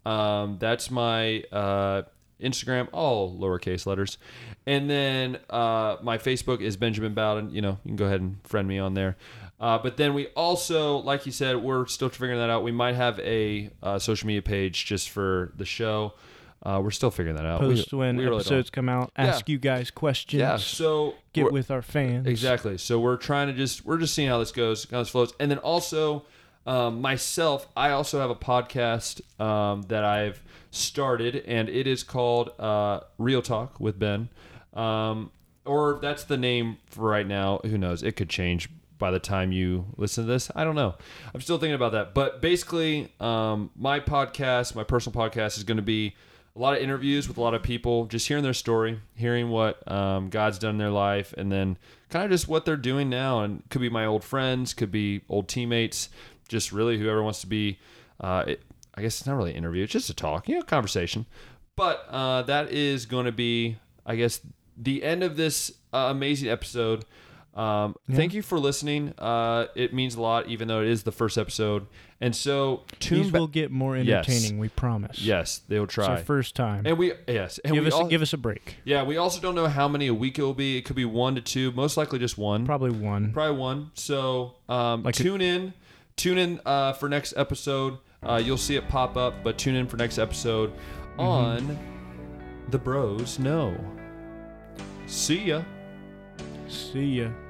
Um, 0.04 0.58
that's 0.60 0.90
my 0.90 1.42
uh, 1.50 2.02
Instagram, 2.38 2.88
all 2.92 3.34
lowercase 3.34 3.86
letters. 3.86 4.18
And 4.66 4.90
then 4.90 5.38
uh, 5.48 5.96
my 6.02 6.18
Facebook 6.18 6.60
is 6.60 6.76
Benjamin 6.76 7.14
Bowden. 7.14 7.50
You 7.50 7.62
know, 7.62 7.78
you 7.84 7.88
can 7.90 7.96
go 7.96 8.04
ahead 8.04 8.20
and 8.20 8.36
friend 8.46 8.68
me 8.68 8.78
on 8.78 8.92
there. 8.92 9.16
Uh, 9.58 9.78
but 9.78 9.96
then 9.96 10.14
we 10.14 10.26
also, 10.28 10.98
like 10.98 11.24
you 11.24 11.32
said, 11.32 11.56
we're 11.56 11.86
still 11.86 12.08
figuring 12.08 12.38
that 12.38 12.50
out. 12.50 12.62
We 12.62 12.72
might 12.72 12.94
have 12.94 13.18
a 13.20 13.70
uh, 13.82 13.98
social 13.98 14.26
media 14.26 14.42
page 14.42 14.86
just 14.86 15.10
for 15.10 15.52
the 15.56 15.64
show. 15.66 16.14
Uh, 16.62 16.80
we're 16.82 16.90
still 16.90 17.10
figuring 17.10 17.36
that 17.36 17.46
out. 17.46 17.62
We- 17.62 17.74
Post 17.74 17.92
when 17.92 18.16
we 18.16 18.24
really 18.24 18.36
don't. 18.36 18.40
episodes 18.40 18.70
come 18.70 18.88
out. 18.88 19.12
Yeah. 19.18 19.26
Ask 19.26 19.48
you 19.48 19.58
guys 19.58 19.90
questions. 19.90 20.40
Yeah, 20.40 20.56
so 20.56 21.14
Get 21.32 21.52
with 21.52 21.70
our 21.70 21.82
fans. 21.82 22.26
Exactly. 22.26 22.76
So 22.76 22.98
we're 23.00 23.16
trying 23.16 23.48
to 23.48 23.54
just 23.54 23.84
we're 23.84 23.98
just 23.98 24.14
seeing 24.14 24.28
how 24.28 24.38
this 24.38 24.52
goes, 24.52 24.86
how 24.90 24.98
this 24.98 25.08
flows, 25.08 25.32
and 25.40 25.50
then 25.50 25.58
also 25.58 26.24
um, 26.66 27.00
myself, 27.00 27.66
I 27.76 27.90
also 27.90 28.20
have 28.20 28.30
a 28.30 28.34
podcast 28.34 29.20
um, 29.40 29.82
that 29.88 30.04
I've 30.04 30.42
started, 30.70 31.36
and 31.46 31.68
it 31.68 31.86
is 31.86 32.02
called 32.02 32.50
uh, 32.58 33.00
Real 33.18 33.40
Talk 33.42 33.80
with 33.80 33.98
Ben, 33.98 34.28
um, 34.74 35.30
or 35.64 35.98
that's 36.02 36.24
the 36.24 36.36
name 36.36 36.76
for 36.86 37.08
right 37.08 37.26
now. 37.26 37.60
Who 37.64 37.78
knows? 37.78 38.02
It 38.02 38.16
could 38.16 38.28
change 38.28 38.68
by 38.98 39.10
the 39.10 39.18
time 39.18 39.50
you 39.52 39.86
listen 39.96 40.24
to 40.24 40.30
this. 40.30 40.50
I 40.54 40.64
don't 40.64 40.74
know. 40.74 40.94
I'm 41.34 41.40
still 41.40 41.56
thinking 41.56 41.74
about 41.74 41.92
that, 41.92 42.12
but 42.14 42.42
basically, 42.42 43.10
um, 43.18 43.70
my 43.74 43.98
podcast, 43.98 44.74
my 44.74 44.84
personal 44.84 45.18
podcast, 45.18 45.56
is 45.56 45.64
going 45.64 45.78
to 45.78 45.82
be 45.82 46.14
a 46.54 46.58
lot 46.58 46.76
of 46.76 46.82
interviews 46.82 47.28
with 47.28 47.36
a 47.38 47.40
lot 47.40 47.54
of 47.54 47.62
people, 47.62 48.06
just 48.06 48.26
hearing 48.26 48.42
their 48.42 48.54
story, 48.54 49.00
hearing 49.14 49.50
what 49.50 49.90
um, 49.90 50.30
God's 50.30 50.58
done 50.58 50.72
in 50.72 50.78
their 50.78 50.90
life, 50.90 51.32
and 51.38 51.50
then 51.50 51.78
kind 52.08 52.24
of 52.24 52.30
just 52.30 52.48
what 52.48 52.64
they're 52.64 52.76
doing 52.76 53.08
now. 53.08 53.40
And 53.40 53.62
could 53.70 53.80
be 53.80 53.88
my 53.88 54.04
old 54.04 54.24
friends, 54.24 54.74
could 54.74 54.90
be 54.90 55.22
old 55.28 55.48
teammates, 55.48 56.08
just 56.48 56.72
really 56.72 56.98
whoever 56.98 57.22
wants 57.22 57.40
to 57.42 57.46
be. 57.46 57.78
Uh, 58.18 58.44
it, 58.48 58.62
I 58.94 59.02
guess 59.02 59.20
it's 59.20 59.26
not 59.26 59.36
really 59.36 59.52
an 59.52 59.56
interview; 59.56 59.84
it's 59.84 59.92
just 59.92 60.10
a 60.10 60.14
talk, 60.14 60.48
you 60.48 60.56
know, 60.56 60.62
conversation. 60.62 61.26
But 61.76 62.04
uh, 62.10 62.42
that 62.42 62.72
is 62.72 63.06
going 63.06 63.26
to 63.26 63.32
be, 63.32 63.78
I 64.04 64.16
guess, 64.16 64.40
the 64.76 65.04
end 65.04 65.22
of 65.22 65.36
this 65.36 65.70
uh, 65.92 66.08
amazing 66.10 66.50
episode. 66.50 67.04
Um, 67.54 67.96
Thank 68.10 68.32
you 68.32 68.42
for 68.42 68.58
listening. 68.58 69.12
Uh, 69.18 69.66
it 69.74 69.92
means 69.92 70.14
a 70.14 70.20
lot, 70.20 70.48
even 70.48 70.68
though 70.68 70.80
it 70.82 70.88
is 70.88 71.02
the 71.02 71.12
first 71.12 71.36
episode. 71.36 71.86
And 72.20 72.34
so, 72.36 72.82
tune 73.00 73.22
These 73.22 73.32
ba- 73.32 73.38
will 73.40 73.46
get 73.48 73.70
more 73.70 73.96
Yes. 73.96 74.28
entertaining. 74.28 74.58
We 74.58 74.68
promise. 74.68 75.20
yes, 75.20 75.62
they'll 75.68 75.86
try. 75.86 76.04
It's 76.04 76.10
our 76.10 76.24
first 76.24 76.54
time. 76.54 76.86
And 76.86 76.96
we 76.98 77.12
yes, 77.26 77.58
and 77.64 77.74
give 77.74 77.84
we 77.84 77.88
us 77.88 77.94
al- 77.94 78.06
give 78.08 78.22
us 78.22 78.32
a 78.32 78.36
break. 78.38 78.76
yeah, 78.84 79.02
we 79.02 79.16
also 79.16 79.40
don't 79.40 79.54
know 79.54 79.66
how 79.66 79.88
many 79.88 80.06
a 80.06 80.14
week 80.14 80.38
it 80.38 80.42
will 80.42 80.54
be. 80.54 80.76
It 80.76 80.82
could 80.82 80.96
be 80.96 81.04
one 81.06 81.34
to 81.34 81.40
two, 81.40 81.72
most 81.72 81.96
likely 81.96 82.18
just 82.18 82.38
one, 82.38 82.66
Probably 82.66 82.90
one. 82.90 83.32
probably 83.32 83.56
one. 83.58 83.90
So 83.94 84.54
um, 84.68 85.02
Like 85.02 85.18
a- 85.18 85.22
tune 85.22 85.40
in, 85.40 85.72
tune 86.16 86.38
in 86.38 86.60
uh, 86.64 86.92
for 86.92 87.08
next 87.08 87.34
episode. 87.36 87.98
Uh, 88.22 88.36
you'll 88.42 88.58
see 88.58 88.76
it 88.76 88.86
pop 88.88 89.16
up, 89.16 89.42
but 89.42 89.56
tune 89.58 89.74
in 89.74 89.86
for 89.86 89.96
next 89.96 90.18
episode 90.18 90.72
Mm-hmm. 91.18 91.20
on 91.20 91.78
the 92.70 92.78
Bros. 92.78 93.38
Know. 93.38 93.74
See 95.06 95.44
ya. 95.46 95.62
See 96.70 97.18
ya. 97.18 97.49